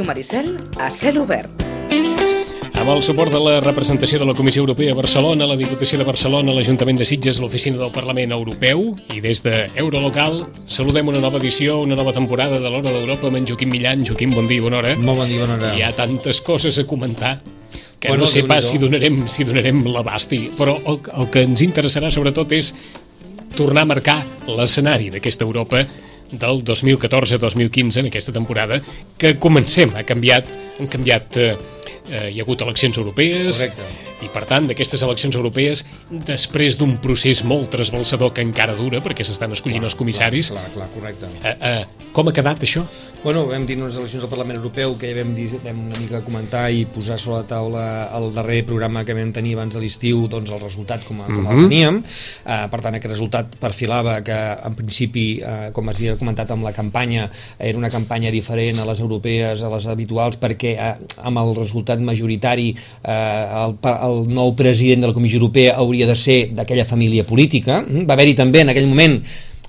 Ràdio 0.00 0.06
Maricel, 0.08 0.56
a 0.80 0.88
cel 0.88 1.18
obert. 1.20 1.50
Amb 2.80 2.88
el 2.88 3.02
suport 3.04 3.28
de 3.34 3.40
la 3.44 3.58
representació 3.60 4.16
de 4.18 4.24
la 4.24 4.32
Comissió 4.32 4.62
Europea 4.62 4.94
a 4.94 4.96
Barcelona, 4.96 5.44
la 5.44 5.56
Diputació 5.60 5.98
de 6.00 6.06
Barcelona, 6.08 6.54
l'Ajuntament 6.56 6.96
de 6.96 7.04
Sitges, 7.04 7.36
l'Oficina 7.42 7.76
del 7.76 7.92
Parlament 7.92 8.32
Europeu 8.32 8.94
i 9.12 9.20
des 9.20 9.42
de 9.44 9.66
Eurolocal 9.76 10.46
saludem 10.64 11.10
una 11.12 11.20
nova 11.20 11.36
edició, 11.36 11.82
una 11.84 11.98
nova 12.00 12.14
temporada 12.16 12.56
de 12.56 12.70
l'Hora 12.72 12.94
d'Europa 12.96 13.28
amb 13.28 13.42
en 13.42 13.50
Joaquim 13.50 13.68
Millan. 13.74 14.06
Joaquim, 14.08 14.32
bon 14.32 14.48
dia, 14.48 14.62
bona 14.64 14.80
hora. 14.80 14.94
Molt 14.96 15.20
bon 15.20 15.28
dia, 15.28 15.42
bona 15.44 15.58
hora. 15.58 15.74
Hi 15.76 15.82
ha 15.84 15.92
tantes 15.92 16.40
coses 16.40 16.78
a 16.80 16.86
comentar 16.88 17.36
que 18.00 18.08
Bueno, 18.08 18.22
no 18.24 18.26
sé 18.26 18.44
pas 18.48 18.64
si 18.64 18.78
donarem, 18.80 19.26
si 19.28 19.44
donarem 19.44 19.84
l'abast, 19.84 20.32
i- 20.32 20.48
però 20.56 20.78
el, 20.80 21.02
el 21.12 21.28
que 21.28 21.42
ens 21.44 21.60
interessarà 21.60 22.08
sobretot 22.10 22.56
és 22.56 22.72
tornar 23.54 23.82
a 23.84 23.90
marcar 23.92 24.22
l'escenari 24.48 25.10
d'aquesta 25.12 25.44
Europa 25.44 25.84
del 26.32 26.64
2014-2015 26.64 28.00
en 28.04 28.06
aquesta 28.10 28.32
temporada 28.32 28.80
que 29.18 29.36
comencem, 29.38 29.90
ha 29.96 30.04
canviat, 30.06 30.46
han 30.78 30.88
canviat 30.90 31.36
eh, 31.42 31.56
eh, 32.08 32.28
hi 32.30 32.40
ha 32.40 32.44
hagut 32.44 32.62
eleccions 32.64 32.98
europees 33.00 33.60
Correcte. 33.60 33.88
i 34.26 34.30
per 34.32 34.44
tant 34.48 34.68
d'aquestes 34.68 35.02
eleccions 35.06 35.36
europees 35.38 35.84
després 36.10 36.78
d'un 36.78 36.96
procés 37.02 37.42
molt 37.44 37.70
trasbalsador 37.74 38.32
que 38.36 38.44
encara 38.46 38.76
dura 38.78 39.02
perquè 39.04 39.26
s'estan 39.26 39.52
escollint 39.56 39.86
els 39.88 39.96
comissaris 39.98 40.52
Clar, 40.54 40.66
clar, 40.74 40.90
correcte. 40.94 41.30
eh, 41.42 41.56
eh, 41.72 42.10
com 42.12 42.28
ha 42.28 42.36
quedat 42.36 42.62
això? 42.66 42.84
Bueno, 43.22 43.42
vam 43.44 43.66
dir 43.68 43.74
unes 43.76 43.98
eleccions 44.00 44.22
al 44.24 44.30
Parlament 44.32 44.56
Europeu 44.56 44.94
que 44.96 45.10
ja 45.10 45.16
vam, 45.18 45.34
dir, 45.36 45.50
vam 45.60 45.80
una 45.90 45.98
mica 46.00 46.22
comentar 46.24 46.62
i 46.72 46.86
posar 46.88 47.18
sobre 47.20 47.42
la 47.42 47.48
taula 47.50 47.82
el 48.16 48.30
darrer 48.32 48.62
programa 48.64 49.02
que 49.04 49.12
vam 49.12 49.28
tenir 49.36 49.52
abans 49.58 49.76
de 49.76 49.82
l'estiu, 49.82 50.22
doncs 50.32 50.48
el 50.48 50.62
resultat 50.62 51.04
com, 51.04 51.20
a, 51.20 51.26
com 51.28 51.44
el 51.44 51.60
teníem. 51.66 51.98
Uh, 52.00 52.62
per 52.72 52.80
tant, 52.80 52.96
aquest 52.96 53.12
resultat 53.12 53.58
perfilava 53.60 54.14
que 54.24 54.38
en 54.64 54.78
principi, 54.78 55.26
uh, 55.44 55.68
com 55.76 55.92
es 55.92 56.00
havia 56.00 56.14
comentat 56.16 56.54
amb 56.56 56.64
la 56.64 56.72
campanya, 56.72 57.28
era 57.58 57.76
una 57.76 57.92
campanya 57.92 58.32
diferent 58.32 58.80
a 58.80 58.88
les 58.88 59.04
europees, 59.04 59.66
a 59.68 59.74
les 59.74 59.90
habituals, 59.92 60.40
perquè 60.40 60.72
uh, 60.78 60.96
amb 61.28 61.44
el 61.44 61.52
resultat 61.60 62.00
majoritari 62.00 62.70
uh, 62.72 63.12
el, 63.66 63.76
el 63.98 64.18
nou 64.32 64.56
president 64.56 65.04
de 65.04 65.12
la 65.12 65.18
Comissió 65.20 65.42
Europea 65.42 65.76
hauria 65.76 66.08
de 66.08 66.16
ser 66.16 66.40
d'aquella 66.56 66.88
família 66.88 67.28
política. 67.28 67.82
Mm? 67.84 68.08
Va 68.08 68.16
haver-hi 68.16 68.38
també 68.40 68.64
en 68.64 68.72
aquell 68.72 68.88
moment 68.88 69.20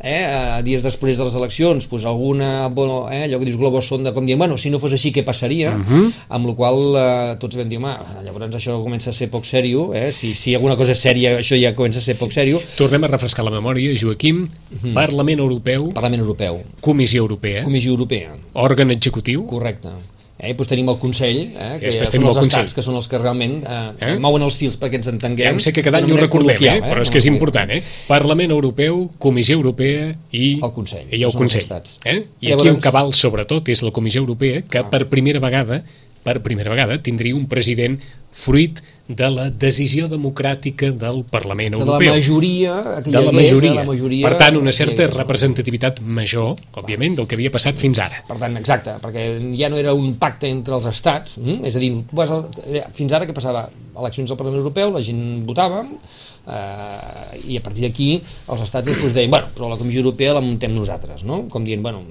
eh, 0.03 0.61
dies 0.65 0.83
després 0.83 1.17
de 1.17 1.25
les 1.27 1.35
eleccions 1.37 1.87
pues, 1.87 2.05
alguna, 2.05 2.67
bueno, 2.67 3.05
eh, 3.11 3.23
allò 3.25 3.39
que 3.39 3.47
dius 3.47 3.59
globus 3.59 3.87
sonda 3.91 4.13
com 4.13 4.25
dient, 4.25 4.39
bueno, 4.41 4.57
si 4.57 4.71
no 4.73 4.79
fos 4.81 4.93
així 4.97 5.13
què 5.13 5.23
passaria? 5.25 5.75
Uh 5.77 5.85
-huh. 5.85 6.11
amb 6.29 6.47
la 6.47 6.53
qual 6.55 6.79
eh, 6.95 7.35
tots 7.39 7.55
vam 7.55 7.69
dir 7.69 7.77
home, 7.77 7.93
llavors 8.23 8.55
això 8.55 8.81
comença 8.83 9.09
a 9.09 9.13
ser 9.13 9.29
poc 9.29 9.45
sèrio 9.45 9.93
eh? 9.93 10.11
si, 10.11 10.33
si 10.33 10.55
alguna 10.55 10.75
cosa 10.75 10.91
és 10.91 11.01
sèria 11.01 11.39
això 11.39 11.55
ja 11.61 11.75
comença 11.75 11.99
a 11.99 12.03
ser 12.03 12.17
poc 12.17 12.31
sèrio. 12.31 12.61
Tornem 12.77 13.03
a 13.03 13.07
refrescar 13.07 13.45
la 13.45 13.51
memòria, 13.51 13.93
Joaquim, 13.95 14.49
Parlament 14.93 15.39
Europeu, 15.39 15.91
Parlament 15.93 16.21
Europeu, 16.21 16.61
Comissió 16.81 17.21
Europea, 17.21 17.63
Comissió 17.63 17.91
Europea. 17.91 18.35
Òrgan 18.53 18.91
executiu, 18.91 19.45
correcte 19.45 19.89
eh? 20.41 20.53
doncs 20.57 20.71
tenim 20.71 20.89
el 20.91 20.97
Consell, 21.01 21.39
eh? 21.53 21.69
que 21.81 21.93
ja 21.93 22.05
són 22.09 22.25
els 22.27 22.39
Consell. 22.39 22.49
estats, 22.49 22.75
que 22.75 22.83
són 22.85 22.97
els 22.99 23.07
que 23.07 23.21
realment 23.21 23.61
eh, 23.61 23.79
Eh? 24.01 24.11
eh? 24.15 24.19
mouen 24.19 24.43
els 24.43 24.57
fils 24.57 24.77
perquè 24.81 24.99
ens 24.99 25.07
entenguem. 25.13 25.45
Ja 25.47 25.55
ho 25.55 25.63
sé 25.63 25.73
que 25.73 25.83
cada 25.85 26.01
any 26.01 26.11
ho 26.11 26.17
recordem, 26.19 26.55
eh? 26.55 26.59
col·loquial, 26.59 26.83
però 26.89 27.05
és 27.05 27.13
que 27.13 27.21
és 27.21 27.29
important, 27.29 27.71
eh? 27.71 27.81
Parlament 28.09 28.51
Europeu, 28.51 29.03
Comissió 29.21 29.55
Europea 29.59 30.11
i 30.31 30.59
El 30.61 30.71
Consell, 30.75 31.07
I 31.09 31.17
que 31.21 31.25
el 31.29 31.33
Consell. 31.37 31.67
Eh? 32.05 32.19
I 32.41 32.53
aquí 32.53 32.67
el 32.67 32.79
cabal, 32.83 33.13
sobretot, 33.13 33.69
és 33.69 33.83
la 33.85 33.91
Comissió 33.95 34.21
Europea, 34.21 34.63
que 34.67 34.83
per 34.89 35.05
primera 35.09 35.39
vegada 35.39 35.83
per 36.23 36.41
primera 36.45 36.69
vegada 36.69 36.99
tindria 37.01 37.35
un 37.35 37.47
president 37.49 37.99
fruit 38.31 38.81
de 39.15 39.29
la 39.31 39.49
decisió 39.49 40.07
democràtica 40.11 40.91
del 40.91 41.23
Parlament 41.29 41.75
de 41.75 41.79
la 41.79 41.85
Europeu. 41.85 42.13
majoria 42.15 42.75
que 43.03 43.11
de 43.11 43.21
la 43.21 43.31
majoria. 43.31 43.69
de 43.69 43.75
la 43.75 43.83
majoria 43.83 44.27
Per 44.29 44.37
tant, 44.37 44.57
una 44.57 44.71
que 44.71 44.77
certa 44.77 45.07
representativitat 45.07 46.01
major, 46.01 46.55
òbviament, 46.73 47.15
del 47.17 47.27
que 47.27 47.35
havia 47.35 47.51
passat 47.51 47.75
fins 47.75 47.99
ara. 47.99 48.23
Per 48.27 48.37
tant, 48.37 48.57
exacte, 48.57 48.95
perquè 49.01 49.27
ja 49.57 49.69
no 49.69 49.77
era 49.77 49.93
un 49.93 50.15
pacte 50.15 50.47
entre 50.47 50.75
els 50.75 50.85
estats, 50.85 51.37
mm? 51.37 51.65
és 51.65 51.75
a 51.75 51.79
dir, 51.79 51.93
vas 52.11 52.31
al, 52.31 52.47
eh, 52.65 52.83
fins 52.93 53.11
ara 53.13 53.25
què 53.25 53.33
passava? 53.33 53.69
Eleccions 53.97 54.31
al 54.31 54.37
Parlament 54.37 54.61
Europeu, 54.61 54.91
la 54.91 55.01
gent 55.03 55.45
votava, 55.45 55.85
eh, 56.47 57.39
i 57.47 57.57
a 57.57 57.61
partir 57.61 57.83
d'aquí 57.85 58.21
els 58.47 58.61
estats 58.61 58.87
després 58.87 59.13
deien, 59.13 59.29
bueno, 59.29 59.47
però 59.55 59.69
la 59.69 59.77
Comissió 59.77 60.01
Europea 60.01 60.33
la 60.33 60.41
muntem 60.41 60.73
nosaltres, 60.73 61.23
no? 61.23 61.47
Com 61.49 61.65
dient, 61.67 61.81
bueno, 61.81 62.01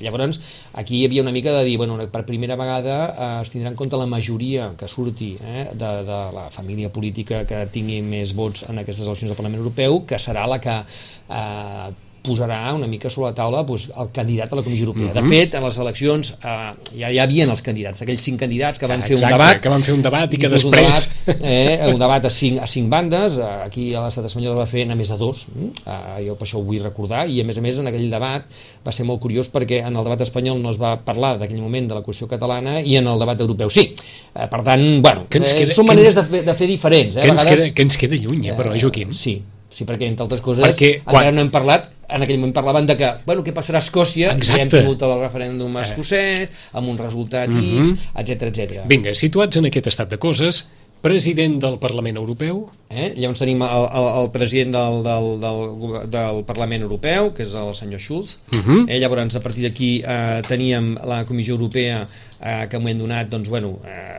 llavors 0.00 0.40
aquí 0.74 1.00
hi 1.00 1.04
havia 1.06 1.24
una 1.24 1.34
mica 1.34 1.52
de 1.56 1.64
dir, 1.64 1.76
bueno, 1.80 1.98
per 2.12 2.24
primera 2.28 2.56
vegada 2.56 2.96
eh, 3.08 3.28
es 3.42 3.52
tindrà 3.52 3.72
en 3.72 3.78
compte 3.78 3.98
la 4.00 4.08
majoria 4.10 4.72
que 4.78 4.88
surti 4.88 5.34
eh, 5.40 5.68
de, 5.72 5.92
de 6.08 6.20
la 6.36 6.48
família 6.50 6.92
política 6.92 7.44
que 7.48 7.64
tingui 7.72 8.02
més 8.02 8.34
vots 8.36 8.66
en 8.70 8.82
aquestes 8.82 9.06
eleccions 9.06 9.32
al 9.32 9.38
Parlament 9.38 9.62
Europeu, 9.62 10.02
que 10.08 10.20
serà 10.22 10.46
la 10.50 10.60
que 10.62 10.80
eh, 10.80 12.05
posarà 12.26 12.72
una 12.74 12.86
mica 12.90 13.08
sobre 13.08 13.30
la 13.30 13.34
taula 13.38 13.62
doncs, 13.62 13.88
el 13.96 14.10
candidat 14.12 14.52
a 14.52 14.56
la 14.58 14.62
Comissió 14.66 14.86
Europea. 14.88 15.12
De 15.14 15.22
fet, 15.28 15.54
a 15.54 15.60
les 15.64 15.78
eleccions 15.78 16.32
eh, 16.42 16.72
ja 16.98 17.10
hi 17.14 17.18
havien 17.22 17.50
els 17.54 17.62
candidats, 17.62 18.02
aquells 18.02 18.20
cinc 18.26 18.40
candidats 18.42 18.78
que 18.82 18.86
van 18.90 19.02
fer 19.06 19.14
un 19.14 19.20
Exacte, 19.22 19.36
debat. 19.38 19.60
que 19.62 19.68
van 19.72 19.82
fer 19.86 19.94
un 19.94 20.02
debat 20.02 20.34
i 20.34 20.36
que 20.42 20.48
després- 20.50 21.08
Un 21.26 21.34
debat, 21.34 21.42
eh, 21.46 21.78
un 21.92 21.98
debat 21.98 22.24
a 22.26 22.30
cinc, 22.30 22.60
a 22.62 22.66
cinc 22.66 22.88
bandes, 22.90 23.38
eh, 23.38 23.42
aquí 23.64 23.94
a 23.94 24.02
l'estat 24.04 24.26
espanyol 24.26 24.52
es 24.52 24.58
va 24.58 24.66
fer 24.66 24.84
a 24.90 24.94
més 24.94 25.08
de 25.08 25.16
dos, 25.16 25.46
mm? 25.54 25.70
eh, 25.86 26.26
jo 26.26 26.34
per 26.36 26.46
això 26.48 26.58
ho 26.58 26.64
vull 26.64 26.82
recordar, 26.82 27.28
i 27.28 27.40
a 27.40 27.44
més 27.44 27.56
a 27.58 27.60
més 27.64 27.78
en 27.78 27.86
aquell 27.86 28.10
debat 28.10 28.44
va 28.86 28.92
ser 28.92 29.04
molt 29.06 29.20
curiós 29.20 29.48
perquè 29.52 29.80
en 29.86 29.96
el 29.96 30.02
debat 30.04 30.20
espanyol 30.20 30.60
no 30.62 30.70
es 30.70 30.78
va 30.82 30.96
parlar 31.04 31.38
d'aquell 31.38 31.60
moment 31.62 31.88
de 31.88 31.94
la 31.94 32.02
qüestió 32.02 32.26
catalana 32.28 32.80
i 32.80 32.96
en 32.96 33.06
el 33.06 33.18
debat 33.18 33.40
europeu 33.40 33.70
sí. 33.70 33.94
Eh, 34.34 34.46
per 34.50 34.62
tant, 34.62 35.00
bueno, 35.02 35.26
Que 35.30 35.38
ens 35.38 35.52
eh, 35.52 35.56
queda- 35.58 35.74
són 35.74 35.86
que 35.86 35.92
maneres 35.94 36.14
ens- 36.14 36.22
de 36.22 36.24
fer, 36.30 36.44
de 36.44 36.54
fer 36.54 36.66
diferents. 36.68 37.16
Eh? 37.16 37.20
Que 37.20 37.28
ens, 37.28 37.44
vegades- 37.44 37.62
queda, 37.64 37.74
que 37.74 37.82
ens 37.82 37.96
queda 37.96 38.16
lluny, 38.16 38.48
eh, 38.48 38.54
però, 38.56 38.74
eh, 38.74 38.80
Joaquim? 38.80 39.12
Sí, 39.12 39.42
sí, 39.70 39.84
perquè 39.84 40.06
entre 40.06 40.24
altres 40.24 40.40
coses 40.40 40.64
Perquè 40.64 40.98
encara 40.98 41.10
quan- 41.10 41.34
no 41.34 41.40
hem 41.40 41.50
parlat 41.50 41.90
en 42.08 42.22
aquell 42.22 42.38
moment 42.38 42.54
parlaven 42.54 42.86
de 42.86 42.96
que, 42.98 43.10
bueno, 43.26 43.44
què 43.46 43.54
passarà 43.56 43.80
a 43.80 43.84
Escòcia, 43.84 44.32
Exacte. 44.36 44.52
ja 44.52 44.62
hem 44.62 44.72
tingut 44.72 45.02
el 45.06 45.14
referèndum 45.20 45.78
escocès, 45.82 46.52
amb 46.72 46.90
un 46.92 46.98
resultat 47.00 47.50
X, 47.50 47.94
etc 48.14 48.50
etc. 48.50 48.82
Vinga, 48.90 49.14
situats 49.14 49.60
en 49.60 49.70
aquest 49.70 49.90
estat 49.92 50.14
de 50.14 50.20
coses, 50.22 50.66
president 51.02 51.60
del 51.62 51.78
Parlament 51.82 52.18
Europeu, 52.18 52.66
Eh? 52.86 53.14
Llavors 53.18 53.40
tenim 53.42 53.62
el, 53.66 53.84
el, 53.98 54.04
el 54.20 54.28
president 54.30 54.70
del, 54.76 55.00
del, 55.02 55.24
del, 55.42 56.10
del 56.12 56.42
Parlament 56.46 56.84
Europeu, 56.86 57.32
que 57.34 57.42
és 57.42 57.54
el 57.58 57.72
senyor 57.74 58.00
Schulz. 58.00 58.36
Uh 58.52 58.60
-huh. 58.60 58.84
eh? 58.88 58.98
Llavors, 59.00 59.36
a 59.36 59.40
partir 59.40 59.64
d'aquí 59.64 60.02
eh, 60.06 60.42
teníem 60.46 60.94
la 61.04 61.24
Comissió 61.26 61.54
Europea, 61.54 62.06
eh, 62.40 62.66
que 62.70 62.76
en 62.76 62.82
un 62.82 62.82
moment 62.82 62.98
donat, 63.00 63.28
doncs, 63.28 63.48
bueno, 63.48 63.78
eh, 63.84 64.15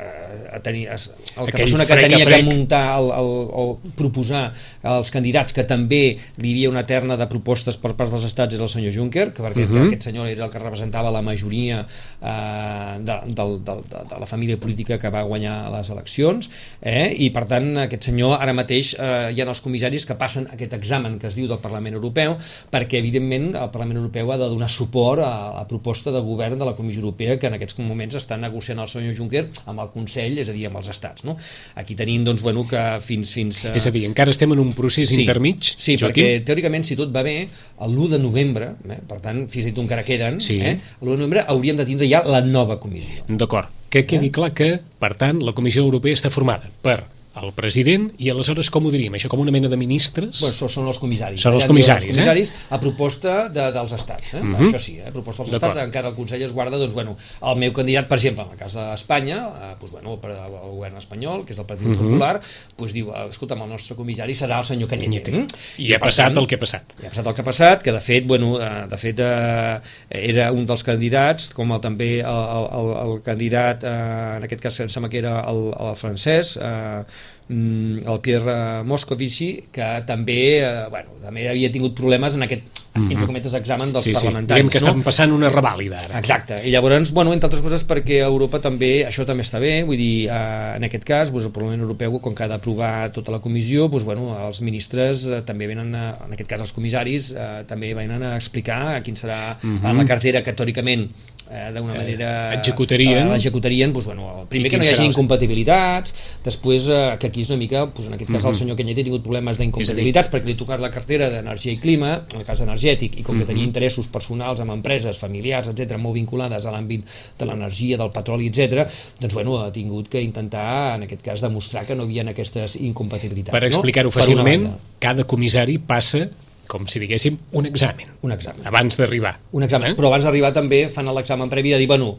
tenia, 0.64 0.96
el 0.96 1.46
que 1.52 1.58
persona 1.64 1.86
que 1.86 1.94
a 1.94 2.02
tenia 2.02 2.26
que 2.26 2.42
muntar 2.44 3.00
el, 3.00 3.12
el, 3.12 3.32
o 3.52 3.66
proposar 3.98 4.52
els 4.84 5.12
candidats, 5.14 5.56
que 5.56 5.66
també 5.68 6.02
hi 6.16 6.52
havia 6.52 6.72
una 6.72 6.84
terna 6.88 7.18
de 7.20 7.28
propostes 7.30 7.78
per 7.82 7.94
part 8.00 8.14
dels 8.14 8.26
estats, 8.28 8.56
és 8.56 8.64
el 8.64 8.72
senyor 8.72 8.96
Juncker, 8.96 9.32
que 9.34 9.44
perquè 9.44 9.66
uh 9.66 9.72
-huh. 9.72 9.88
aquest 9.88 10.10
senyor 10.10 10.28
era 10.28 10.46
el 10.46 10.52
que 10.52 10.60
representava 10.60 11.12
la 11.12 11.22
majoria 11.22 11.86
eh, 12.22 12.98
de, 13.00 13.16
del, 13.34 13.64
del, 13.64 13.84
de, 13.90 13.98
de 14.10 14.20
la 14.20 14.26
família 14.26 14.58
política 14.58 14.98
que 14.98 15.10
va 15.10 15.24
guanyar 15.24 15.72
les 15.72 15.90
eleccions, 15.90 16.50
eh? 16.82 17.14
i 17.18 17.30
per 17.30 17.46
tant 17.46 17.78
aquest 17.78 18.04
senyor 18.04 18.38
ara 18.42 18.54
mateix 18.54 18.96
eh, 18.98 19.32
hi 19.34 19.42
ha 19.42 19.48
els 19.48 19.62
comissaris 19.62 20.06
que 20.06 20.16
passen 20.16 20.48
aquest 20.52 20.74
examen 20.74 21.20
que 21.20 21.28
es 21.28 21.36
diu 21.36 21.48
del 21.48 21.60
Parlament 21.60 21.96
Europeu, 21.96 22.38
perquè 22.72 23.00
evidentment 23.00 23.56
el 23.56 23.70
Parlament 23.70 23.98
Europeu 24.02 24.32
ha 24.32 24.38
de 24.38 24.50
donar 24.50 24.70
suport 24.70 25.22
a 25.22 25.54
la 25.56 25.66
proposta 25.68 26.12
de 26.12 26.22
govern 26.22 26.60
de 26.60 26.66
la 26.66 26.76
Comissió 26.76 27.02
Europea 27.02 27.38
que 27.38 27.48
en 27.48 27.54
aquests 27.58 27.78
moments 27.80 28.16
està 28.16 28.38
negociant 28.38 28.80
el 28.80 28.88
senyor 28.92 29.16
Juncker 29.18 29.48
amb 29.66 29.80
el 29.84 29.90
Consell, 29.94 30.17
és 30.26 30.50
a 30.50 30.54
dir, 30.56 30.66
amb 30.68 30.78
els 30.82 30.88
estats. 30.90 31.24
No? 31.28 31.36
Aquí 31.76 31.96
tenim, 31.96 32.24
doncs, 32.28 32.42
bueno, 32.42 32.66
que 32.68 32.82
fins... 33.02 33.32
fins 33.34 33.64
eh, 33.66 33.76
és 33.78 33.86
a 33.88 33.92
dir, 33.92 34.06
encara 34.10 34.32
estem 34.34 34.52
en 34.56 34.60
un 34.60 34.74
procés 34.74 35.12
intermig, 35.16 35.74
Sí, 35.78 35.98
Joaquim? 35.98 36.24
perquè 36.26 36.44
teòricament, 36.48 36.84
si 36.88 36.96
tot 36.96 37.14
va 37.14 37.24
bé, 37.24 37.48
l'1 37.88 38.10
de 38.16 38.20
novembre, 38.20 38.72
eh, 38.90 39.00
per 39.08 39.20
tant, 39.22 39.44
fins 39.50 39.68
i 39.70 39.72
tot 39.72 39.84
encara 39.86 40.04
queden, 40.08 40.40
Sí. 40.42 40.60
eh, 40.62 40.78
l'1 41.02 41.12
de 41.12 41.18
novembre 41.18 41.46
hauríem 41.48 41.78
de 41.78 41.86
tindre 41.86 42.08
ja 42.10 42.24
la 42.26 42.42
nova 42.42 42.80
comissió. 42.80 43.24
D'acord. 43.28 43.70
Que 43.90 44.06
quedi 44.06 44.30
clar 44.36 44.52
que, 44.54 44.82
per 45.00 45.14
tant, 45.16 45.40
la 45.44 45.54
Comissió 45.56 45.82
Europea 45.82 46.14
està 46.14 46.30
formada 46.30 46.68
per 46.84 47.06
el 47.44 47.52
president 47.58 48.10
i 48.18 48.30
aleshores 48.34 48.70
com 48.74 48.86
ho 48.88 48.92
diríem? 48.94 49.14
Això 49.18 49.30
com 49.32 49.40
una 49.44 49.52
mena 49.54 49.70
de 49.72 49.78
ministres? 49.80 50.42
Bueno, 50.42 50.56
són, 50.56 50.70
són 50.70 50.88
els 50.88 51.00
comissaris. 51.02 51.42
Són 51.42 51.58
els 51.58 51.66
comissaris, 51.70 52.10
els 52.10 52.18
comissaris 52.18 52.52
a 52.70 52.80
proposta 52.82 53.36
de, 53.50 53.68
dels 53.76 53.94
estats. 53.98 54.34
Eh? 54.34 54.42
Mhm. 54.44 54.68
Això 54.70 54.80
sí, 54.82 54.98
eh? 55.00 55.08
a 55.10 55.14
proposta 55.16 55.44
dels 55.44 55.58
estats, 55.62 55.82
encara 55.84 56.10
el 56.10 56.16
Consell 56.16 56.42
es 56.44 56.54
guarda, 56.54 56.78
doncs, 56.78 56.94
bueno, 56.98 57.18
el 57.42 57.60
meu 57.62 57.74
candidat, 57.74 58.08
per 58.08 58.18
exemple, 58.20 58.46
en 58.48 58.56
el 58.56 58.60
cas 58.60 58.74
d'Espanya, 58.78 59.38
eh, 59.48 59.74
doncs, 59.80 59.92
bueno, 59.92 60.18
per 60.22 60.32
al 60.36 60.56
govern 60.66 60.98
espanyol, 60.98 61.46
que 61.46 61.54
és 61.54 61.60
el 61.60 61.66
Partit 61.70 61.88
Mhm. 61.88 61.98
Popular, 61.98 62.42
doncs 62.78 62.94
diu, 62.94 63.12
eh, 63.14 63.28
escolta'm, 63.30 63.62
el 63.64 63.70
nostre 63.70 63.96
comissari 63.96 64.34
serà 64.34 64.60
el 64.60 64.66
senyor 64.66 64.90
Cañete. 64.90 65.32
Cañete. 65.32 65.48
I 65.78 65.94
ha 65.94 66.00
per 66.00 66.08
passat 66.10 66.34
tant, 66.34 66.38
el 66.44 66.48
que 66.48 66.56
ha 66.56 66.60
passat. 66.60 66.94
Ja 67.02 67.08
ha 67.08 67.10
passat 67.12 67.28
el 67.28 67.34
que 67.34 67.42
ha 67.42 67.46
passat, 67.46 67.84
que 67.84 67.92
de 67.92 68.00
fet, 68.00 68.26
bueno, 68.28 68.60
eh, 68.62 68.88
de 68.90 68.98
fet 68.98 69.20
eh, 69.20 69.80
era 70.10 70.52
un 70.52 70.66
dels 70.66 70.84
candidats, 70.84 71.54
com 71.54 71.72
el, 71.72 71.82
també 71.82 72.20
el, 72.20 72.26
el, 72.26 72.92
el 73.04 73.22
candidat, 73.24 73.84
eh, 73.84 74.38
en 74.38 74.44
aquest 74.44 74.62
cas 74.62 74.80
em 74.80 74.90
sembla 74.90 75.10
que 75.10 75.20
era 75.20 75.42
el, 75.50 75.74
el 75.78 75.96
francès, 75.96 76.58
eh, 76.58 76.64
mm, 76.68 77.27
el 77.50 78.20
Pierre 78.22 78.84
Moscovici, 78.84 79.64
que 79.72 79.86
també, 80.06 80.60
eh, 80.60 80.88
bueno, 80.92 81.16
també 81.24 81.48
havia 81.48 81.72
tingut 81.72 81.96
problemes 81.96 82.36
en 82.36 82.44
aquest, 82.44 82.66
entre 82.98 83.28
cometes, 83.28 83.54
examen 83.54 83.92
dels 83.94 84.06
Mhm. 84.06 84.10
sí, 84.10 84.16
sí. 84.20 84.26
parlamentaris. 84.26 84.58
Diguem 84.58 84.72
que 84.72 84.80
no? 84.80 84.88
estan 84.88 85.04
passant 85.04 85.32
una 85.32 85.50
revàlida 85.50 86.00
ara. 86.00 86.18
Exacte, 86.20 86.58
i 86.68 86.72
llavors, 86.72 87.12
bueno, 87.14 87.32
entre 87.32 87.48
altres 87.48 87.62
coses 87.62 87.86
perquè 87.88 88.24
a 88.24 88.28
Europa 88.28 88.60
també, 88.60 89.06
això 89.06 89.24
també 89.24 89.44
està 89.44 89.60
bé, 89.60 89.84
vull 89.84 89.96
dir, 89.98 90.28
eh, 90.28 90.76
en 90.76 90.84
aquest 90.84 91.06
cas, 91.06 91.32
doncs, 91.32 91.46
el 91.46 91.52
Parlament 91.52 91.80
Europeu, 91.82 92.20
com 92.20 92.34
que 92.36 92.44
ha 92.44 92.48
d'aprovar 92.48 93.12
tota 93.14 93.32
la 93.32 93.40
comissió, 93.40 93.88
doncs, 93.88 94.04
bueno, 94.04 94.36
els 94.48 94.60
ministres 94.62 95.26
eh, 95.28 95.42
també 95.46 95.68
venen, 95.68 95.94
a, 95.96 96.18
en 96.26 96.34
aquest 96.34 96.50
cas 96.50 96.62
els 96.62 96.74
comissaris, 96.74 97.32
eh, 97.34 97.64
també 97.68 97.94
venen 97.94 98.24
a 98.24 98.36
explicar 98.36 99.02
quin 99.04 99.16
serà 99.16 99.58
-huh. 99.62 99.90
en 99.90 99.98
la 99.98 100.06
cartera 100.06 100.42
que 100.44 100.54
teòricament 100.54 101.10
eh, 101.52 101.72
d'una 101.76 101.94
manera... 101.94 102.30
Executarien. 102.54 103.32
Eh, 103.32 103.36
executarien, 103.36 103.94
doncs, 103.94 104.08
bueno, 104.10 104.46
primer 104.50 104.72
que 104.72 104.80
no 104.80 104.86
hi 104.86 104.92
hagi 104.94 105.08
incompatibilitats, 105.08 106.14
després 106.46 106.88
eh, 106.92 107.02
que 107.22 107.30
aquí 107.32 107.44
és 107.46 107.52
una 107.54 107.60
mica, 107.62 107.86
doncs, 107.88 108.10
en 108.10 108.18
aquest 108.18 108.32
cas 108.34 108.48
el 108.52 108.58
senyor 108.60 108.80
Canyet 108.80 109.02
ha 109.02 109.08
tingut 109.08 109.26
problemes 109.26 109.60
d'incompatibilitats 109.60 110.32
perquè 110.34 110.50
li 110.50 110.58
ha 110.58 110.62
tocat 110.62 110.84
la 110.84 110.92
cartera 110.94 111.30
d'energia 111.34 111.76
i 111.76 111.82
clima, 111.84 112.14
en 112.34 112.42
el 112.42 112.48
cas 112.48 112.64
energètic, 112.66 113.20
i 113.22 113.26
com 113.28 113.40
que 113.40 113.48
tenia 113.50 113.68
interessos 113.68 114.10
personals 114.14 114.64
amb 114.64 114.76
empreses, 114.76 115.20
familiars, 115.22 115.72
etc 115.74 116.00
molt 116.02 116.18
vinculades 116.20 116.66
a 116.66 116.74
l'àmbit 116.74 117.06
de 117.40 117.50
l'energia, 117.50 118.00
del 118.00 118.12
petroli, 118.16 118.50
etc, 118.52 118.88
doncs 119.22 119.38
bueno, 119.38 119.60
ha 119.62 119.72
tingut 119.76 120.12
que 120.12 120.22
intentar, 120.24 120.98
en 120.98 121.08
aquest 121.08 121.24
cas, 121.26 121.44
demostrar 121.46 121.86
que 121.88 121.96
no 121.96 122.06
hi 122.06 122.18
havia 122.18 122.32
aquestes 122.34 122.78
incompatibilitats. 122.82 123.56
Per 123.56 123.64
no? 123.64 123.72
explicar-ho 123.72 124.12
una 124.12 124.20
fàcilment, 124.20 124.68
cada 125.04 125.26
comissari 125.30 125.78
passa, 125.78 126.28
com 126.68 126.88
si 126.88 127.00
diguéssim, 127.00 127.38
un 127.54 127.66
examen, 127.66 128.08
un 128.22 128.32
examen. 128.36 128.66
abans 128.68 128.98
d'arribar. 128.98 129.40
un 129.52 129.64
examen. 129.64 129.92
Eh? 129.92 129.96
Però 129.96 130.08
abans 130.12 130.24
d'arribar 130.28 130.54
també 130.54 130.88
fan 130.94 131.08
l'examen 131.14 131.50
previ 131.50 131.72
de 131.72 131.78
dir, 131.82 131.88
bueno, 131.88 132.18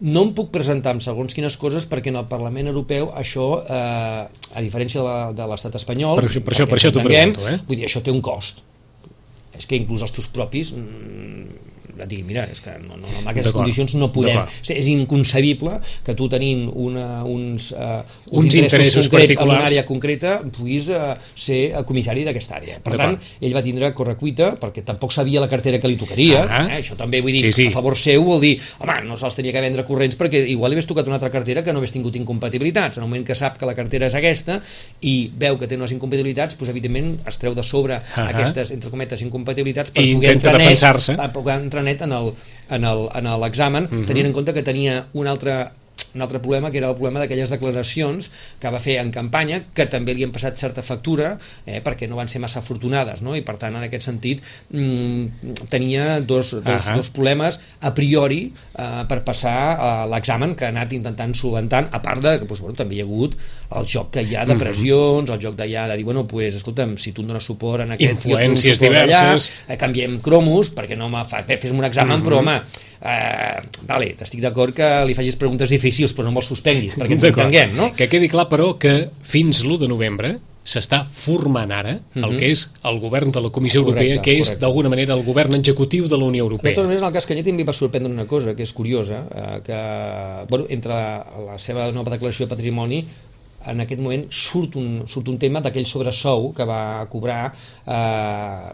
no 0.00 0.22
em 0.26 0.32
puc 0.36 0.50
presentar 0.52 0.92
amb 0.92 1.00
segons 1.00 1.32
quines 1.34 1.56
coses 1.56 1.86
perquè 1.88 2.08
en 2.12 2.16
el 2.20 2.26
Parlament 2.28 2.68
Europeu 2.68 3.10
això, 3.16 3.62
eh, 3.64 4.26
a 4.54 4.60
diferència 4.62 5.00
de 5.32 5.46
l'estat 5.48 5.74
espanyol... 5.80 6.16
Per 6.20 6.28
per 6.44 6.52
això- 6.52 6.66
per 6.68 6.76
això 6.78 6.92
t'ho 6.92 7.00
pregunto, 7.02 7.48
eh? 7.48 7.58
Vull 7.66 7.76
dir, 7.80 7.86
això 7.88 8.02
té 8.04 8.10
un 8.12 8.20
cost. 8.20 8.60
És 9.56 9.64
que 9.66 9.76
inclús 9.76 10.02
els 10.04 10.12
teus 10.12 10.28
propis 10.28 10.74
mm, 10.76 11.65
et 12.02 12.08
diguin, 12.10 12.26
mira, 12.28 12.44
és 12.50 12.60
que 12.60 12.74
no, 12.82 12.96
no, 13.00 13.08
amb 13.20 13.30
aquestes 13.32 13.54
condicions 13.56 13.94
no 13.96 14.10
podem. 14.14 14.38
És, 14.62 14.70
és 14.76 14.88
inconcebible 14.92 15.78
que 16.04 16.14
tu 16.18 16.28
tenint 16.32 16.66
una, 16.72 17.22
uns, 17.24 17.70
uh, 17.72 18.02
Uns 18.30 18.54
interessos 18.58 19.08
concrets 19.08 19.36
en 19.40 19.48
una 19.48 19.64
àrea 19.66 19.84
concreta 19.88 20.36
puguis 20.56 20.88
uh, 20.92 21.14
ser 21.34 21.72
comissari 21.88 22.24
d'aquesta 22.26 22.56
àrea. 22.58 22.78
Per 22.84 22.96
tant, 22.98 23.16
ell 23.40 23.54
va 23.56 23.62
tindre 23.64 23.92
correcuita 23.96 24.52
perquè 24.60 24.84
tampoc 24.86 25.14
sabia 25.14 25.40
la 25.40 25.48
cartera 25.48 25.80
que 25.82 25.88
li 25.88 25.96
tocaria. 26.00 26.44
Ah. 26.44 26.62
Eh? 26.66 26.80
Això 26.82 26.96
també 26.98 27.20
vull 27.24 27.32
dir, 27.36 27.44
Sí, 27.46 27.52
sí. 27.52 27.66
a 27.70 27.74
favor 27.74 27.96
seu 27.96 28.24
vol 28.26 28.40
dir, 28.42 28.56
home, 28.82 28.98
no 29.06 29.16
se'ls 29.20 29.36
tenia 29.38 29.54
que 29.54 29.62
vendre 29.62 29.84
corrents 29.86 30.16
perquè 30.18 30.42
igual 30.50 30.72
li 30.72 30.76
hagués 30.78 30.88
tocat 30.90 31.06
una 31.06 31.16
altra 31.20 31.30
cartera 31.30 31.62
que 31.64 31.72
no 31.72 31.80
hagués 31.82 31.94
tingut 31.94 32.16
incompatibilitats. 32.18 32.98
En 32.98 33.04
el 33.04 33.08
moment 33.08 33.24
que 33.26 33.34
sap 33.38 33.56
que 33.60 33.66
la 33.68 33.74
cartera 33.78 34.08
és 34.10 34.14
aquesta 34.18 34.60
i 35.06 35.30
veu 35.38 35.56
que 35.60 35.68
té 35.70 35.76
unes 35.78 35.92
incompatibilitats, 35.94 36.56
doncs, 36.58 36.70
evidentment 36.72 37.12
es 37.28 37.38
treu 37.38 37.54
de 37.54 37.62
sobre 37.66 38.00
Ahà. 38.00 38.28
aquestes, 38.32 38.72
entre 38.74 38.90
cometes, 38.90 39.22
incompatibilitats 39.22 39.90
per 39.94 40.02
I 40.02 40.14
poder 40.14 40.34
intenta 40.34 40.50
entrar 40.50 40.58
net, 40.58 40.66
defensar-se. 40.66 41.16
per 41.16 41.30
poder 41.32 41.58
entrar 41.60 41.84
net 41.86 42.02
en 42.02 42.12
el- 42.12 42.32
en 42.70 42.84
el- 42.84 43.08
en 43.14 43.24
l'examen, 43.40 43.88
Mhm. 43.90 44.06
tenint 44.10 44.26
en 44.26 44.32
compte 44.36 44.52
que 44.52 44.62
tenia 44.62 45.06
un 45.14 45.26
altre 45.26 45.70
un 46.16 46.22
altre 46.24 46.40
problema, 46.40 46.70
que 46.72 46.78
era 46.80 46.88
el 46.90 46.96
problema 46.96 47.20
d'aquelles 47.22 47.50
declaracions 47.52 48.30
que 48.60 48.70
va 48.72 48.80
fer 48.82 48.98
en 49.02 49.12
campanya, 49.14 49.62
que 49.76 49.86
també 49.92 50.14
li 50.16 50.24
han 50.24 50.32
passat 50.34 50.56
certa 50.58 50.82
factura, 50.82 51.36
eh, 51.66 51.82
perquè 51.84 52.08
no 52.08 52.16
van 52.16 52.28
ser 52.32 52.40
massa 52.40 52.58
afortunades, 52.64 53.22
no? 53.22 53.36
i 53.36 53.42
per 53.46 53.56
tant, 53.60 53.76
en 53.76 53.84
aquest 53.86 54.08
sentit, 54.08 54.42
mm, 54.72 55.68
tenia 55.68 56.20
dos, 56.20 56.50
dos, 56.62 56.86
Ahà. 56.86 56.96
dos 56.96 57.10
problemes 57.10 57.60
a 57.80 57.92
priori 57.94 58.52
eh, 58.78 59.04
per 59.08 59.22
passar 59.24 59.56
a 59.78 59.90
l'examen 60.10 60.54
que 60.56 60.66
ha 60.66 60.72
anat 60.72 60.92
intentant 60.96 61.34
solventant, 61.36 61.88
a 61.92 62.00
part 62.02 62.22
de 62.24 62.38
que 62.40 62.46
doncs, 62.48 62.60
bueno, 62.64 62.76
també 62.78 62.96
hi 62.96 63.02
ha 63.02 63.06
hagut 63.06 63.36
el 63.76 63.86
joc 63.90 64.10
que 64.14 64.22
hi 64.22 64.34
ha 64.36 64.44
de 64.46 64.54
Mhm. 64.54 64.60
pressions, 64.62 65.30
el 65.30 65.40
joc 65.42 65.56
d'allà 65.56 65.86
de 65.90 65.96
dir, 65.96 66.04
bueno, 66.04 66.26
pues, 66.26 66.54
escolta'm, 66.54 66.96
si 66.96 67.12
tu 67.12 67.22
em 67.22 67.28
dones 67.28 67.44
suport 67.44 67.82
en 67.82 67.92
aquest... 67.92 68.12
Influències 68.16 68.78
suport 68.78 68.94
allà, 68.96 69.06
diverses. 69.06 69.50
eh, 69.68 69.76
canviem 69.76 70.20
cromos, 70.20 70.70
perquè 70.74 70.96
no 70.96 71.08
me 71.08 71.24
fa... 71.24 71.42
Fes-me 71.44 71.78
un 71.78 71.84
examen, 71.84 72.22
però 72.22 72.40
Mhm. 72.40 72.48
home, 72.48 72.62
eh, 73.02 73.60
vale, 73.86 74.14
estic 74.20 74.40
d'acord 74.40 74.74
que 74.74 74.90
li 75.06 75.14
facis 75.14 75.36
preguntes 75.36 75.70
difícils, 75.70 76.14
però 76.14 76.24
no 76.28 76.32
me'ls 76.36 76.46
suspenguis, 76.52 76.96
perquè 76.98 77.12
ens 77.18 77.24
entenguem, 77.30 77.74
no? 77.76 77.92
Que 77.96 78.08
quedi 78.08 78.28
clar, 78.28 78.48
però, 78.48 78.74
que 78.78 79.10
fins 79.22 79.64
l'1 79.64 79.78
de 79.84 79.88
novembre 79.88 80.38
s'està 80.66 81.04
formant 81.06 81.70
ara 81.70 81.92
el 82.18 82.32
que 82.40 82.48
és 82.50 82.64
el 82.90 82.96
govern 82.98 83.30
de 83.30 83.40
la 83.40 83.50
Comissió 83.54 83.82
Mhm. 83.82 83.86
Correcte, 83.86 84.14
Europea, 84.16 84.22
que 84.24 84.38
és 84.40 84.58
d'alguna 84.58 84.88
manera 84.90 85.14
el 85.14 85.22
govern 85.22 85.54
executiu 85.54 86.08
de 86.08 86.16
la 86.18 86.24
Unió 86.24 86.42
De 86.42 86.50
Europea. 86.50 86.74
totes 86.74 86.86
maneres, 86.88 87.02
en 87.02 87.06
el 87.06 87.12
cas 87.14 87.26
Canyet 87.26 87.46
em 87.46 87.60
va 87.68 87.72
sorprendre 87.72 88.10
una 88.12 88.26
cosa 88.26 88.56
que 88.56 88.64
és 88.64 88.72
curiosa, 88.72 89.28
eh, 89.30 89.60
que 89.62 90.46
bueno, 90.50 90.66
entre 90.68 90.90
la, 90.92 91.24
la 91.52 91.58
seva 91.58 91.92
nova 91.92 92.10
declaració 92.10 92.46
de 92.48 92.50
patrimoni 92.56 93.04
en 93.66 93.80
aquest 93.80 94.00
moment 94.00 94.26
surt 94.30 94.74
un, 94.76 95.04
surt 95.06 95.28
un 95.28 95.38
tema 95.38 95.60
d'aquell 95.60 95.86
sobresou 95.86 96.52
que 96.52 96.64
va 96.64 97.06
cobrar 97.10 97.52
eh, 97.86 98.72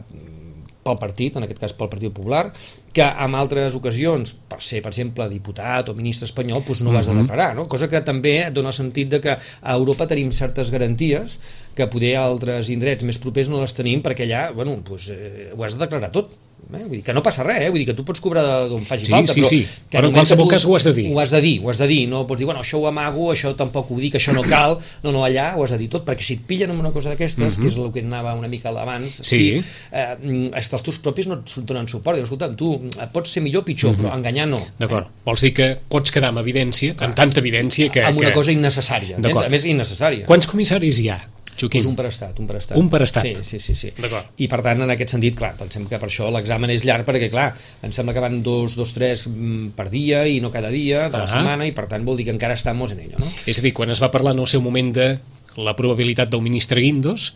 pel 0.82 0.98
partit, 1.00 1.36
en 1.36 1.46
aquest 1.46 1.60
cas 1.62 1.74
pel 1.78 1.90
Partit 1.92 2.12
Popular, 2.12 2.44
que 2.92 3.04
en 3.04 3.36
altres 3.38 3.76
ocasions, 3.78 4.34
per 4.50 4.60
ser, 4.60 4.82
per 4.84 4.92
exemple, 4.92 5.28
diputat 5.30 5.88
o 5.88 5.96
ministre 5.96 6.28
espanyol, 6.28 6.64
doncs 6.66 6.82
no 6.84 6.92
ho 6.92 6.98
has 6.98 7.08
de 7.08 7.16
declarar, 7.16 7.52
no? 7.56 7.66
cosa 7.70 7.88
que 7.88 8.02
també 8.04 8.34
dona 8.52 8.72
el 8.72 8.76
sentit 8.76 9.10
de 9.12 9.22
que 9.24 9.36
a 9.38 9.76
Europa 9.76 10.08
tenim 10.10 10.32
certes 10.36 10.72
garanties 10.74 11.38
que 11.76 11.88
poder 11.88 12.16
a 12.18 12.26
altres 12.26 12.68
indrets 12.74 13.06
més 13.08 13.20
propers 13.22 13.48
no 13.48 13.62
les 13.62 13.74
tenim 13.76 14.02
perquè 14.04 14.26
allà, 14.26 14.48
bueno, 14.56 14.76
doncs, 14.84 15.08
eh, 15.14 15.52
ho 15.54 15.64
has 15.64 15.78
de 15.78 15.84
declarar 15.86 16.12
tot. 16.12 16.34
Eh? 16.72 16.82
Vull 16.86 16.96
dir 16.98 17.02
que 17.04 17.12
no 17.12 17.22
passa 17.22 17.42
res, 17.44 17.60
eh? 17.66 17.70
vull 17.70 17.78
dir 17.82 17.86
que 17.90 17.94
tu 17.94 18.04
pots 18.04 18.20
cobrar 18.22 18.42
d'on 18.70 18.84
faci 18.88 19.04
Sí, 19.06 19.10
falta, 19.12 19.32
sí, 19.32 19.40
però, 19.42 19.48
sí. 19.48 19.58
que 19.90 19.98
Però 19.98 20.08
en 20.08 20.14
qualsevol 20.14 20.46
tu- 20.46 20.50
cas 20.54 20.64
ho 20.64 20.76
has 20.76 20.84
de 20.84 20.92
dir. 20.96 21.06
Ho 21.12 21.20
has 21.20 21.30
de 21.30 21.40
dir, 21.40 21.60
ho 21.62 21.70
has 21.70 21.78
de 21.78 21.86
dir, 21.90 22.08
no 22.08 22.26
pots 22.26 22.38
dir, 22.38 22.46
bueno, 22.46 22.60
això 22.62 22.78
ho 22.80 22.86
amago, 22.88 23.30
això 23.32 23.54
tampoc 23.56 23.90
ho 23.90 23.96
dic, 24.00 24.14
això 24.14 24.32
no 24.32 24.42
cal, 24.42 24.78
no, 25.02 25.12
no, 25.12 25.24
allà 25.24 25.54
ho 25.56 25.64
has 25.64 25.70
de 25.74 25.78
dir 25.78 25.88
tot, 25.92 26.04
perquè 26.06 26.22
si 26.22 26.34
et 26.38 26.46
pillen 26.46 26.70
amb 26.70 26.80
una 26.80 26.92
cosa 26.92 27.10
d'aquestes, 27.10 27.58
que 27.58 27.66
és 27.66 27.76
el 27.76 27.90
que 27.92 28.00
anava 28.00 28.34
una 28.34 28.48
mica 28.48 28.70
abans, 28.70 29.18
Mhm. 29.20 29.24
Sí. 29.24 29.62
eh, 29.92 30.16
mm, 30.22 30.54
els 30.54 30.68
teus 30.70 30.98
propis 30.98 31.26
no 31.26 31.34
et 31.42 31.54
donen 31.66 31.88
suport, 31.88 32.16
dius, 32.16 32.24
escolta, 32.30 32.48
tu 32.56 32.74
eh, 32.98 33.06
pots 33.12 33.30
ser 33.30 33.42
millor 33.42 33.62
o 33.62 33.64
pitjor, 33.64 33.94
però 33.96 34.14
enganyar 34.16 34.46
no. 34.48 34.58
Mhm. 34.60 34.78
D'acord. 34.78 35.06
Vols 35.24 35.40
dir 35.40 35.52
que 35.52 35.76
pots 35.88 36.10
quedar 36.10 36.28
amb 36.30 36.38
evidència, 36.38 36.94
amb 36.98 37.14
tanta 37.14 37.40
evidència 37.40 37.90
que... 37.90 38.02
amb 38.02 38.18
una 38.18 38.28
que... 38.28 38.34
cosa 38.34 38.52
innecessària, 38.52 39.16
a 39.18 39.48
més 39.48 39.64
innecessària. 39.64 40.24
Quants 40.26 40.46
comissaris 40.46 40.98
hi 41.00 41.08
ha, 41.10 41.20
Joaquim? 41.60 41.82
Pues 41.82 41.86
un 41.86 41.96
per 41.96 42.06
estat, 42.08 42.38
un 42.40 42.46
per 42.48 42.56
estat. 42.56 42.76
Un 42.78 42.88
per 42.90 43.02
estat. 43.04 43.22
Sí, 43.26 43.34
sí, 43.44 43.58
sí. 43.60 43.74
sí. 43.76 43.90
D'acord. 44.00 44.30
I 44.42 44.48
per 44.48 44.60
tant, 44.64 44.80
en 44.82 44.90
aquest 44.94 45.12
sentit, 45.14 45.36
clar, 45.38 45.52
pensem 45.58 45.84
que 45.90 45.98
per 46.00 46.08
això 46.08 46.30
l'examen 46.32 46.70
és 46.74 46.84
llarg, 46.88 47.04
perquè 47.06 47.28
clar, 47.30 47.50
em 47.82 47.92
sembla 47.92 48.14
que 48.16 48.24
van 48.24 48.40
dos, 48.42 48.74
dos, 48.78 48.92
tres 48.96 49.26
mm, 49.28 49.74
per 49.76 49.88
dia 49.92 50.24
i 50.26 50.40
no 50.40 50.50
cada 50.50 50.70
dia 50.72 51.08
de 51.08 51.16
la 51.18 51.24
Ah. 51.24 51.32
setmana, 51.36 51.66
i 51.68 51.72
per 51.76 51.86
tant 51.88 52.04
vol 52.04 52.16
dir 52.16 52.24
que 52.30 52.34
encara 52.34 52.54
estamos 52.54 52.92
en 52.92 53.00
ello, 53.00 53.16
no? 53.20 53.28
És 53.46 53.58
a 53.58 53.62
dir, 53.62 53.72
quan 53.74 53.90
es 53.90 54.02
va 54.02 54.10
parlar 54.10 54.32
en 54.34 54.40
el 54.40 54.46
seu 54.50 54.60
moment 54.64 54.92
de 54.96 55.18
la 55.56 55.76
probabilitat 55.76 56.30
del 56.30 56.42
ministre 56.42 56.80
Guindos, 56.80 57.34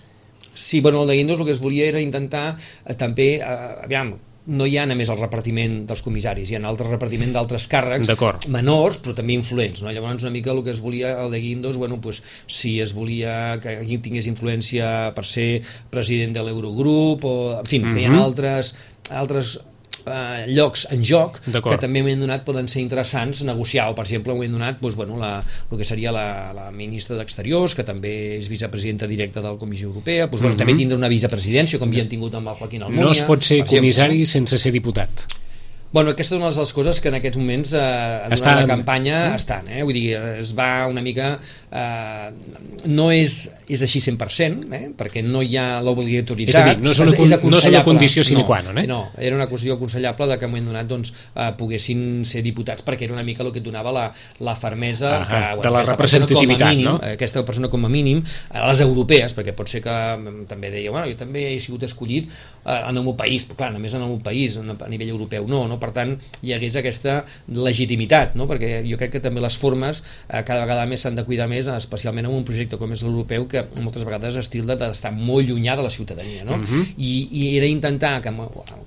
Sí, 0.56 0.80
bueno, 0.80 1.02
el 1.02 1.08
de 1.08 1.16
Guindos 1.16 1.38
el 1.38 1.44
que 1.44 1.52
es 1.52 1.60
volia 1.60 1.84
era 1.84 2.00
intentar 2.00 2.56
eh, 2.86 2.94
també, 2.94 3.34
eh, 3.36 3.44
aviam, 3.84 4.14
no 4.46 4.66
hi 4.66 4.76
ha 4.78 4.86
només 4.86 5.10
el 5.10 5.18
repartiment 5.18 5.80
dels 5.88 6.02
comissaris, 6.06 6.50
hi 6.50 6.58
ha 6.58 6.62
altre 6.68 6.88
repartiment 6.88 7.32
d'altres 7.34 7.66
càrrecs 7.70 8.10
menors, 8.52 9.00
però 9.02 9.14
també 9.18 9.34
influents. 9.34 9.82
No? 9.82 9.92
Llavors, 9.92 10.26
una 10.26 10.34
mica 10.34 10.52
el 10.54 10.62
que 10.66 10.72
es 10.74 10.82
volia, 10.82 11.16
el 11.24 11.34
de 11.34 11.40
Guindos, 11.42 11.76
bueno, 11.76 12.00
pues, 12.00 12.22
si 12.46 12.76
es 12.80 12.94
volia 12.94 13.58
que 13.62 13.78
tingués 14.02 14.28
influència 14.30 15.12
per 15.16 15.26
ser 15.26 15.48
president 15.90 16.36
de 16.36 16.44
l'Eurogrup, 16.46 17.26
o, 17.26 17.36
en 17.58 17.70
fi, 17.70 17.82
que 17.82 18.04
hi 18.04 18.06
ha 18.06 18.20
altres, 18.22 18.74
altres 19.10 19.56
eh, 20.06 20.46
llocs 20.52 20.86
en 20.94 21.04
joc 21.04 21.40
que 21.44 21.78
també 21.82 22.02
m'hem 22.04 22.22
donat 22.22 22.44
poden 22.46 22.68
ser 22.70 22.82
interessants 22.84 23.42
negociar, 23.46 23.88
o 23.90 23.96
per 23.98 24.06
exemple 24.06 24.36
hem 24.36 24.56
donat 24.56 24.80
doncs, 24.80 24.98
bueno, 24.98 25.18
la, 25.20 25.38
el 25.42 25.80
que 25.80 25.88
seria 25.88 26.12
la, 26.14 26.52
la 26.56 26.68
ministra 26.74 27.18
d'Exteriors, 27.18 27.76
que 27.76 27.86
també 27.86 28.14
és 28.40 28.50
vicepresidenta 28.52 29.08
directa 29.10 29.42
de 29.42 29.50
la 29.50 29.58
Comissió 29.60 29.90
Europea, 29.90 30.28
doncs, 30.30 30.44
bueno, 30.44 30.58
també 30.60 30.76
tindrà 30.78 30.98
una 30.98 31.12
vicepresidència, 31.12 31.80
com 31.82 31.90
havíem 31.90 32.10
tingut 32.10 32.36
amb 32.38 32.52
el 32.52 32.60
Joaquín 32.60 32.86
Almunia. 32.86 33.08
no 33.08 33.16
es 33.16 33.24
pot 33.26 33.42
ser 33.42 33.60
per 33.60 33.66
exemple, 33.66 33.82
comissari 33.86 34.24
sense 34.26 34.58
ser 34.62 34.72
diputat. 34.74 35.26
Bueno, 35.96 36.10
aquesta 36.12 36.34
és 36.34 36.40
una 36.40 36.50
de 36.50 36.60
les 36.60 36.72
coses 36.74 36.98
que 37.00 37.08
en 37.08 37.16
aquests 37.16 37.38
moments 37.40 37.70
eh, 37.72 37.80
durant 37.80 38.34
Estan. 38.36 38.58
la 38.58 38.66
campanya 38.68 39.18
estan, 39.36 39.68
eh? 39.70 39.84
vull 39.86 39.96
dir, 39.96 40.18
es 40.42 40.50
va 40.58 40.88
una 40.90 41.00
mica 41.00 41.36
eh, 41.70 42.30
no 42.86 43.08
és, 43.10 43.38
és 43.68 43.82
així 43.82 44.00
100%, 44.02 44.66
eh? 44.72 44.82
perquè 44.96 45.22
no 45.24 45.42
hi 45.42 45.56
ha 45.58 45.80
l'obligatorietat. 45.84 46.54
És 46.54 46.60
a 46.60 46.66
dir, 46.70 46.82
no 46.84 46.92
és 46.94 47.00
una 47.02 47.16
con- 47.16 47.50
no 47.50 47.58
és 47.58 47.68
una 47.70 47.82
condició 47.86 48.24
sine 48.26 48.44
qua 48.46 48.60
non, 48.62 48.78
eh? 48.78 48.86
No, 48.86 49.06
era 49.18 49.36
una 49.36 49.48
qüestió 49.50 49.74
aconsellable 49.74 50.28
de 50.30 50.38
que 50.38 50.46
en 50.46 50.52
moment 50.52 50.70
donat 50.70 50.88
doncs, 50.90 51.12
eh, 51.34 51.50
poguessin 51.58 52.24
ser 52.28 52.42
diputats 52.46 52.84
perquè 52.86 53.08
era 53.08 53.16
una 53.16 53.24
mica 53.26 53.42
el 53.44 53.52
que 53.52 53.60
et 53.62 53.66
donava 53.66 53.92
la, 53.94 54.06
la 54.40 54.54
fermesa 54.58 55.12
Ahà, 55.22 55.40
que, 55.56 55.62
de 55.66 55.72
la 55.74 55.82
representativitat, 55.84 56.70
mínim, 56.74 56.90
no? 56.90 56.98
eh, 57.02 57.14
aquesta 57.16 57.42
persona 57.46 57.70
com 57.72 57.84
a 57.86 57.90
mínim, 57.92 58.22
a 58.50 58.66
les 58.70 58.82
europees, 58.84 59.34
perquè 59.36 59.54
pot 59.56 59.70
ser 59.70 59.82
que 59.84 59.96
mm, 60.16 60.46
també 60.50 60.70
deia, 60.74 60.92
bueno, 60.94 61.10
jo 61.10 61.18
també 61.18 61.46
he 61.54 61.58
sigut 61.62 61.86
escollit 61.88 62.28
eh, 62.30 62.78
en 62.78 62.94
el 62.96 63.02
meu 63.02 63.16
país, 63.18 63.46
però 63.48 63.64
clar, 63.64 63.72
només 63.74 63.94
en 63.96 64.04
el 64.04 64.12
meu 64.14 64.20
país, 64.22 64.58
a 64.60 64.90
nivell 64.90 65.12
europeu 65.14 65.46
no, 65.48 65.64
no? 65.70 65.80
per 65.82 65.92
tant 65.96 66.16
hi 66.42 66.54
hagués 66.54 66.78
aquesta 66.78 67.22
legitimitat, 67.48 68.36
no? 68.38 68.46
perquè 68.50 68.80
jo 68.86 68.98
crec 69.00 69.16
que 69.16 69.22
també 69.24 69.42
les 69.42 69.56
formes 69.58 70.02
eh, 70.28 70.42
cada 70.46 70.62
vegada 70.64 70.86
més 70.86 71.02
s'han 71.02 71.16
de 71.18 71.24
cuidar 71.26 71.48
més, 71.50 71.55
especialment 71.64 72.26
en 72.28 72.34
un 72.36 72.44
projecte 72.44 72.76
com 72.76 72.92
és 72.92 73.00
l'europeu, 73.02 73.46
que 73.48 73.62
moltes 73.80 74.04
vegades 74.04 74.36
es 74.36 74.48
tilda 74.52 74.76
d'estar 74.76 75.12
molt 75.16 75.48
llunyà 75.48 75.76
de 75.76 75.82
la 75.86 75.90
ciutadania, 75.90 76.44
no? 76.44 76.58
I, 76.96 77.12
i 77.32 77.56
era 77.56 77.66
intentar 77.66 78.20
que, 78.20 78.30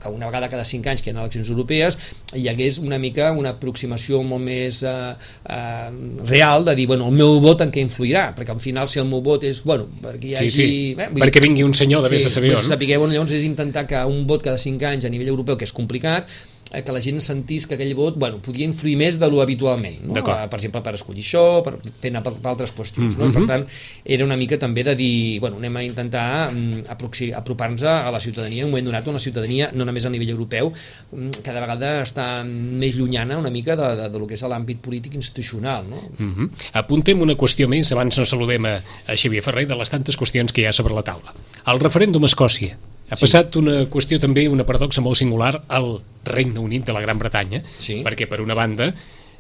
que 0.02 0.10
una 0.14 0.28
vegada 0.30 0.50
cada 0.50 0.66
cinc 0.66 0.86
anys 0.88 1.02
que 1.02 1.10
hi 1.10 1.16
ha 1.16 1.22
eleccions 1.24 1.50
europees 1.50 1.98
hi 2.38 2.46
hagués 2.52 2.78
una 2.80 3.00
mica 3.02 3.32
una 3.34 3.56
aproximació 3.56 4.22
molt 4.24 4.44
més 4.46 4.84
eh, 4.84 5.14
eh, 5.50 5.90
real 6.30 6.66
de 6.66 6.76
dir, 6.76 6.86
bueno, 6.88 7.08
el 7.10 7.16
meu 7.18 7.40
vot 7.42 7.62
en 7.66 7.72
què 7.74 7.82
influirà, 7.82 8.30
perquè 8.38 8.54
al 8.54 8.62
final 8.64 8.88
si 8.92 9.00
el 9.02 9.08
meu 9.10 9.22
vot 9.26 9.44
és, 9.50 9.64
bueno, 9.66 9.88
perquè 10.04 10.32
hi 10.32 10.36
Sí, 10.36 10.46
hagi... 10.46 10.52
sí, 10.52 10.70
eh, 10.98 11.10
vull 11.12 11.26
perquè 11.26 11.42
vingui 11.44 11.64
un 11.66 11.74
senyor 11.74 12.04
de 12.06 12.14
vés 12.14 12.26
a 12.26 12.34
saber 12.34 12.54
on. 12.56 12.64
sapigueu, 12.64 13.00
bueno, 13.02 13.14
llavors 13.16 13.34
és 13.38 13.44
intentar 13.48 13.86
que 13.90 14.00
un 14.06 14.26
vot 14.30 14.44
cada 14.46 14.58
5 14.62 14.86
anys 14.94 15.06
a 15.06 15.10
nivell 15.14 15.32
europeu, 15.34 15.58
que 15.58 15.66
és 15.68 15.74
complicat, 15.74 16.28
que 16.70 16.94
la 16.94 17.02
gent 17.02 17.18
sentís 17.24 17.66
que 17.68 17.76
aquell 17.76 17.96
vot 17.98 18.18
bueno, 18.22 18.38
podia 18.46 18.68
influir 18.68 18.96
més 19.00 19.18
de 19.20 19.30
lo 19.32 19.42
habitualment. 19.42 20.04
No? 20.06 20.18
Eh, 20.18 20.24
Per 20.50 20.58
exemple, 20.60 20.82
per 20.86 20.94
escollir 20.94 21.24
això, 21.26 21.44
per 21.66 21.78
fer 22.02 22.12
anar 22.14 22.22
per, 22.26 22.36
per 22.38 22.52
altres 22.52 22.74
qüestions. 22.76 23.18
no? 23.18 23.30
I 23.30 23.36
per 23.36 23.46
tant, 23.50 23.66
era 24.06 24.26
una 24.26 24.38
mica 24.38 24.60
també 24.62 24.84
de 24.86 24.96
dir, 25.00 25.40
bueno, 25.42 25.58
anem 25.58 25.80
a 25.80 25.84
intentar 25.84 26.52
mm, 26.52 26.86
apropar-nos 26.90 27.84
a 27.90 28.12
la 28.14 28.20
ciutadania 28.20 28.64
en 28.64 28.70
un 28.70 28.74
moment 28.74 28.90
donat 28.92 29.08
on 29.08 29.18
la 29.18 29.24
ciutadania, 29.24 29.72
no 29.74 29.88
només 29.88 30.06
a 30.06 30.14
nivell 30.14 30.34
europeu, 30.36 30.72
mm, 31.12 31.42
cada 31.46 31.64
vegada 31.66 31.94
està 32.04 32.28
més 32.46 32.96
llunyana 32.96 33.40
una 33.40 33.50
mica 33.54 33.76
de, 33.80 33.90
de, 34.04 34.10
de 34.14 34.22
lo 34.22 34.30
que 34.30 34.38
és 34.38 34.46
l'àmbit 34.46 34.82
polític 34.84 35.18
institucional. 35.18 35.88
No? 35.90 36.04
Mm 36.18 36.34
-hmm. 36.36 36.70
Apuntem 36.74 37.22
una 37.22 37.36
qüestió 37.36 37.68
més, 37.68 37.92
abans 37.92 38.18
no 38.18 38.26
saludem 38.26 38.66
a, 38.66 38.82
a 39.08 39.16
Xavier 39.16 39.44
Ferrer, 39.44 39.68
de 39.68 39.76
les 39.76 39.90
tantes 39.90 40.18
qüestions 40.18 40.54
que 40.54 40.62
hi 40.62 40.66
ha 40.66 40.74
sobre 40.74 40.94
la 40.94 41.04
taula. 41.04 41.34
El 41.66 41.80
referèndum 41.80 42.24
a 42.24 42.28
Escòcia. 42.28 42.78
Ha 43.10 43.16
sí. 43.18 43.26
passat 43.26 43.56
una 43.58 43.86
qüestió 43.90 44.20
també, 44.22 44.48
una 44.50 44.66
paradoxa 44.68 45.02
molt 45.02 45.18
singular, 45.18 45.64
al 45.68 46.02
Regne 46.26 46.60
Unit 46.62 46.86
de 46.86 46.94
la 46.94 47.02
Gran 47.02 47.18
Bretanya, 47.18 47.64
Sí. 47.80 48.04
perquè 48.06 48.28
per 48.30 48.42
una 48.42 48.54
banda 48.54 48.94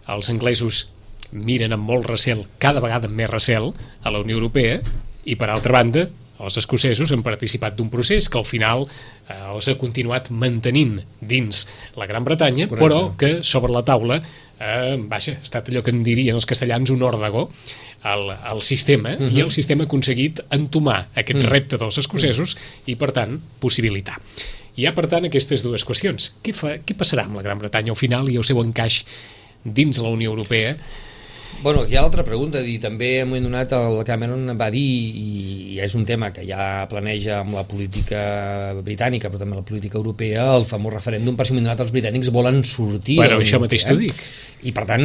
els 0.08 0.30
anglesos 0.30 0.90
miren 1.32 1.74
amb 1.74 1.86
molt 1.86 2.08
recel, 2.10 2.48
cada 2.58 2.82
vegada 2.82 3.06
amb 3.08 3.16
més 3.16 3.30
recel, 3.30 3.74
a 4.02 4.10
la 4.10 4.20
Unió 4.20 4.40
Europea, 4.40 4.82
i 5.26 5.36
per 5.36 5.50
altra 5.50 5.74
banda 5.74 6.10
els 6.40 6.56
escocesos 6.58 7.12
han 7.12 7.22
participat 7.22 7.76
d'un 7.76 7.90
procés 7.92 8.30
que 8.30 8.38
al 8.40 8.46
final 8.48 8.88
eh, 9.30 9.40
els 9.54 9.70
ha 9.70 9.78
continuat 9.80 10.30
mantenint 10.30 11.00
dins 11.22 11.66
la 11.96 12.08
Gran 12.10 12.26
Bretanya, 12.28 12.68
Correcte. 12.68 12.84
però 12.84 13.02
que 13.18 13.32
sobre 13.44 13.74
la 13.74 13.86
taula 13.88 14.20
eh, 14.60 14.98
vaja, 15.10 15.38
ha 15.38 15.46
estat 15.46 15.70
allò 15.70 15.84
que 15.86 15.94
en 15.96 16.04
dirien 16.04 16.36
els 16.36 16.50
castellans 16.50 16.92
un 16.92 17.06
òrdegó 17.06 17.48
al, 18.10 18.30
al 18.32 18.62
sistema, 18.62 19.16
uh 19.16 19.20
-huh. 19.20 19.32
i 19.32 19.42
el 19.42 19.52
sistema 19.52 19.84
ha 19.84 19.88
aconseguit 19.88 20.42
entomar 20.50 21.10
aquest 21.14 21.40
uh 21.40 21.46
-huh. 21.46 21.50
repte 21.50 21.78
dels 21.78 21.98
escocesos 21.98 22.58
i, 22.86 22.96
per 22.96 23.12
tant, 23.12 23.40
possibilitar. 23.60 24.20
Hi 24.76 24.86
ha, 24.86 24.94
per 24.94 25.08
tant, 25.08 25.26
aquestes 25.26 25.64
dues 25.64 25.86
qüestions. 25.86 26.40
Què, 26.44 26.54
fa, 26.54 26.78
què 26.78 26.96
passarà 26.96 27.26
amb 27.26 27.36
la 27.36 27.42
Gran 27.42 27.60
Bretanya 27.60 27.92
al 27.92 27.98
final 27.98 28.30
i 28.30 28.38
el 28.38 28.44
seu 28.44 28.62
encaix 28.62 29.06
dins 29.64 30.00
la 30.00 30.10
Unió 30.10 30.30
Europea? 30.32 30.78
Bueno, 31.62 31.84
hi 31.84 31.98
ha 31.98 32.04
l'altra 32.06 32.24
pregunta, 32.24 32.62
dir, 32.64 32.78
també 32.80 33.18
en 33.20 33.28
un 33.28 33.34
moment 33.34 33.50
donat 33.50 33.74
el 33.76 33.98
Cameron 34.08 34.54
va 34.60 34.70
dir, 34.72 34.86
i 35.20 35.80
és 35.84 35.96
un 35.96 36.06
tema 36.08 36.30
que 36.36 36.46
ja 36.48 36.86
planeja 36.92 37.42
amb 37.42 37.58
la 37.58 37.66
política 37.68 38.22
britànica, 38.86 39.32
però 39.32 39.42
també 39.42 39.60
la 39.60 39.66
política 39.68 40.00
europea, 40.00 40.46
el 40.56 40.68
famós 40.70 40.96
referèndum 40.96 41.36
per 41.36 41.48
si 41.48 41.58
donat 41.58 41.84
els 41.84 41.92
britànics 41.96 42.32
volen 42.32 42.64
sortir. 42.64 43.20
Bueno, 43.20 43.42
això 43.44 43.60
mateix 43.60 43.88
t'ho 43.90 43.98
dic. 44.00 44.24
I 44.62 44.74
per 44.76 44.84
tant, 44.90 45.04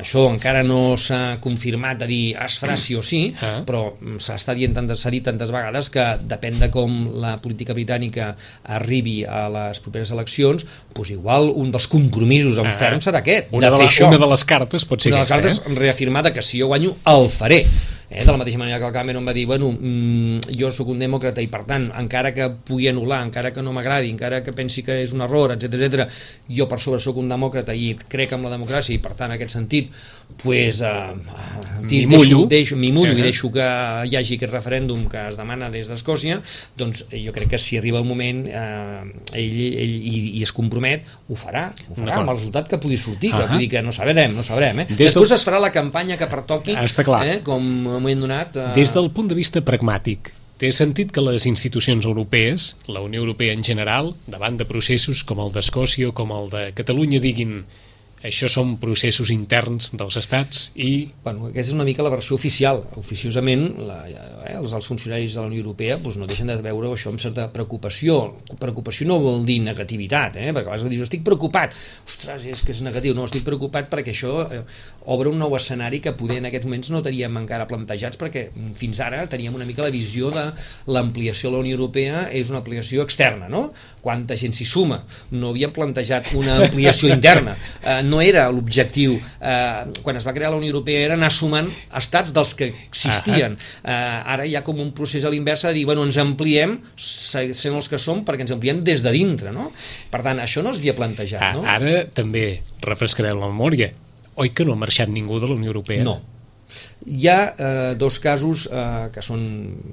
això 0.00 0.24
encara 0.32 0.64
no 0.66 0.96
s'ha 0.98 1.36
confirmat 1.40 2.00
de 2.00 2.06
dir 2.10 2.22
es 2.34 2.56
farà 2.58 2.74
sí 2.76 2.96
o 2.98 3.02
sí, 3.02 3.32
Ah. 3.40 3.62
però 3.66 3.92
s'està 4.18 4.54
dient 4.58 4.74
tantes, 4.74 5.04
dit 5.10 5.22
tantes 5.22 5.52
vegades 5.54 5.88
que 5.88 6.02
depèn 6.26 6.58
de 6.58 6.68
com 6.70 7.12
la 7.22 7.36
política 7.40 7.72
britànica 7.74 8.32
arribi 8.64 9.24
a 9.24 9.48
les 9.48 9.78
properes 9.80 10.10
eleccions, 10.10 10.66
doncs 10.94 11.10
igual 11.14 11.52
un 11.54 11.70
dels 11.70 11.86
compromisos 11.86 12.58
en 12.58 12.66
Ah. 12.66 12.72
ferm 12.72 12.98
serà 13.00 13.18
aquest, 13.22 13.48
Una 13.52 13.70
de 13.70 13.70
de, 13.70 13.76
fer 13.76 13.86
la, 13.86 13.90
això 13.92 14.08
una 14.08 14.18
de 14.18 14.30
les 14.32 14.44
cartes 14.44 14.84
pot 14.84 15.00
ser 15.00 15.12
una 15.12 15.18
de 15.18 15.24
les 15.24 15.32
aquesta, 15.32 15.62
cartes 15.62 15.78
reafirmada 15.78 16.32
que 16.32 16.42
si 16.42 16.58
jo 16.60 16.66
guanyo 16.66 16.96
el 17.06 17.28
faré 17.28 17.66
eh? 18.12 18.24
de 18.24 18.30
la 18.30 18.38
mateixa 18.38 18.60
manera 18.60 18.78
que 18.78 18.86
el 18.86 18.92
Cameron 18.92 19.26
va 19.26 19.32
dir 19.32 19.46
bueno, 19.46 19.70
mm, 19.72 20.52
jo 20.58 20.70
sóc 20.70 20.92
un 20.92 21.00
demòcrata 21.02 21.42
i 21.42 21.48
per 21.52 21.62
tant 21.68 21.88
encara 21.98 22.32
que 22.36 22.48
pugui 22.68 22.88
anul·lar, 22.90 23.22
encara 23.26 23.52
que 23.52 23.64
no 23.64 23.72
m'agradi 23.72 24.12
encara 24.12 24.42
que 24.44 24.54
pensi 24.56 24.84
que 24.86 25.00
és 25.02 25.14
un 25.16 25.24
error, 25.24 25.56
etc 25.56 25.78
etc, 25.80 26.06
jo 26.48 26.68
per 26.68 26.80
sobre 26.80 27.00
sóc 27.00 27.18
un 27.22 27.32
demòcrata 27.32 27.74
i 27.74 27.94
crec 28.08 28.36
en 28.36 28.44
la 28.44 28.52
democràcia 28.52 28.94
i 28.94 29.00
per 29.02 29.14
tant 29.16 29.32
en 29.32 29.38
aquest 29.38 29.56
sentit 29.56 29.90
pues, 30.42 30.80
eh, 30.80 30.88
M'hi 31.82 32.06
deixo- 32.06 32.08
mullo. 32.08 32.46
deixo, 32.46 32.76
m'hi 32.76 32.92
mullo 32.92 33.12
Eh. 33.12 33.18
i 33.18 33.22
deixo 33.22 33.50
que 33.52 33.60
hi 33.60 34.16
hagi 34.16 34.36
aquest 34.36 34.52
referèndum 34.52 35.08
que 35.10 35.28
es 35.28 35.36
demana 35.36 35.68
des 35.70 35.88
d'Escòcia 35.90 36.40
doncs 36.76 37.06
eh, 37.10 37.20
jo 37.24 37.32
crec 37.32 37.48
que 37.50 37.58
si 37.58 37.76
arriba 37.78 37.98
el 37.98 38.04
moment 38.04 38.46
eh, 38.46 39.02
ell, 39.34 39.58
ell 39.76 39.96
i, 39.98 40.38
i 40.38 40.42
es 40.42 40.52
compromet 40.52 41.04
ho 41.28 41.34
farà, 41.34 41.72
ho 41.88 41.94
farà 41.98 42.18
amb 42.20 42.30
el 42.30 42.36
resultat 42.36 42.68
que 42.68 42.78
pugui 42.78 42.96
sortir, 42.96 43.30
que 43.32 43.36
Ahà. 43.42 43.48
vull 43.50 43.58
dir 43.64 43.68
que 43.70 43.82
no 43.82 43.92
sabrem, 43.92 44.34
no 44.34 44.42
sabrem 44.42 44.80
eh? 44.80 44.86
Des 44.88 44.98
Després 45.10 45.28
del- 45.28 45.38
es 45.38 45.44
farà 45.46 45.60
la 45.60 45.72
campanya 45.72 46.16
que 46.16 46.26
pertoqui, 46.26 46.72
Està 46.76 47.02
clar. 47.04 47.26
eh? 47.26 47.40
com 47.42 47.58
un 47.62 47.82
moment 47.92 48.20
donat... 48.20 48.56
Eh... 48.56 48.72
Des 48.74 48.92
del 48.94 49.10
punt 49.10 49.28
de 49.28 49.34
vista 49.34 49.60
pragmàtic, 49.60 50.32
té 50.62 50.70
sentit 50.70 51.10
que 51.10 51.20
les 51.20 51.44
institucions 51.46 52.04
europees, 52.06 52.76
la 52.86 53.00
Unió 53.02 53.20
Europea 53.20 53.52
en 53.52 53.64
general, 53.64 54.14
davant 54.28 54.56
de 54.56 54.64
processos 54.64 55.24
com 55.24 55.40
el 55.42 55.50
d'Escòcia 55.50 56.08
o 56.08 56.12
com 56.14 56.30
el 56.30 56.50
de 56.50 56.72
Catalunya, 56.72 57.18
diguin 57.18 57.64
això 58.22 58.50
són 58.50 58.76
processos 58.82 59.32
interns 59.34 59.92
dels 59.98 60.18
estats 60.20 60.68
i 60.76 60.92
Bueno, 61.22 61.46
aquesta 61.48 61.70
és 61.70 61.76
una 61.76 61.86
mica 61.86 62.02
la 62.02 62.10
versió 62.10 62.34
oficial. 62.34 62.80
Oficiosament, 62.98 63.62
la, 63.86 63.98
eh, 64.10 64.56
els, 64.56 64.72
els 64.74 64.88
funcionaris 64.90 65.36
de 65.36 65.40
la 65.40 65.46
Unió 65.46 65.62
Europea 65.62 65.98
doncs, 66.02 66.18
no 66.18 66.26
deixen 66.26 66.50
de 66.50 66.56
veure 66.64 66.90
això 66.90 67.12
amb 67.12 67.22
certa 67.22 67.46
preocupació. 67.54 68.18
Preocupació 68.58 69.06
no 69.06 69.20
vol 69.22 69.46
dir 69.46 69.60
negativitat, 69.62 70.40
eh? 70.40 70.50
perquè 70.50 70.66
a 70.66 70.74
vegades 70.74 70.90
dius, 70.90 71.06
estic 71.06 71.22
preocupat. 71.26 71.76
Ostres, 72.08 72.48
és 72.50 72.64
que 72.66 72.74
és 72.74 72.82
negatiu. 72.82 73.14
No, 73.14 73.28
estic 73.28 73.46
preocupat 73.46 73.86
perquè 73.92 74.14
això 74.14 74.34
eh, 74.48 74.62
obre 75.14 75.30
un 75.30 75.38
nou 75.38 75.54
escenari 75.58 76.00
que 76.02 76.14
poder 76.18 76.40
en 76.42 76.50
aquests 76.50 76.66
moments 76.66 76.90
no 76.94 77.02
teníem 77.06 77.38
encara 77.40 77.68
plantejats 77.70 78.18
perquè 78.20 78.48
mm, 78.50 78.74
fins 78.78 79.00
ara 79.02 79.24
teníem 79.30 79.54
una 79.54 79.66
mica 79.68 79.82
la 79.82 79.92
visió 79.94 80.30
de 80.34 80.44
l'ampliació 80.90 81.50
de 81.50 81.56
la 81.56 81.62
Unió 81.62 81.78
Europea 81.78 82.26
és 82.34 82.50
una 82.50 82.60
ampliació 82.62 83.06
externa, 83.06 83.48
no? 83.52 83.68
Quanta 84.02 84.36
gent 84.38 84.54
s'hi 84.58 84.66
suma? 84.66 85.00
No 85.34 85.52
havíem 85.52 85.72
plantejat 85.74 86.32
una 86.38 86.58
ampliació 86.66 87.12
interna. 87.14 87.56
Eh, 87.82 88.02
no 88.12 88.20
era 88.20 88.44
l'objectiu. 88.52 89.16
Eh, 89.16 90.02
quan 90.04 90.18
es 90.20 90.26
va 90.28 90.34
crear 90.36 90.52
la 90.52 90.58
Unió 90.60 90.68
Europea 90.74 91.00
era 91.08 91.16
anar 91.18 91.30
sumant 91.32 91.70
estats 91.98 92.34
dels 92.36 92.52
que 92.58 92.68
existien. 92.86 93.56
Eh, 93.82 94.34
ara 94.36 94.44
hi 94.46 94.54
ha 94.58 94.62
com 94.66 94.78
un 94.84 94.92
procés 94.96 95.24
a 95.24 95.32
l'inversa 95.32 95.70
de 95.72 95.80
dir, 95.80 95.86
bueno, 95.88 96.04
ens 96.04 96.18
ampliem 96.20 96.76
se- 96.96 97.48
sent 97.56 97.74
els 97.78 97.88
que 97.88 97.98
som 97.98 98.20
perquè 98.28 98.44
ens 98.46 98.52
ampliem 98.54 98.84
des 98.84 99.02
de 99.02 99.10
dintre, 99.16 99.50
no? 99.56 99.70
Per 100.12 100.20
tant, 100.22 100.38
això 100.44 100.62
no 100.62 100.70
es 100.76 100.78
havia 100.82 100.94
plantejat, 100.98 101.40
no? 101.56 101.64
ara 101.66 102.04
també 102.12 102.60
refrescarem 102.84 103.40
la 103.40 103.48
memòria. 103.48 103.92
Oi 104.40 104.48
que 104.56 104.64
no 104.64 104.72
ha 104.72 104.80
marxat 104.80 105.08
ningú 105.12 105.40
de 105.40 105.48
la 105.48 105.54
Unió 105.58 105.72
Europea? 105.72 106.04
No. 106.04 106.20
Hi 107.06 107.28
ha 107.28 107.38
eh, 107.58 107.94
dos 107.98 108.18
casos 108.22 108.68
eh, 108.70 109.08
que, 109.14 109.22
són, 109.24 109.42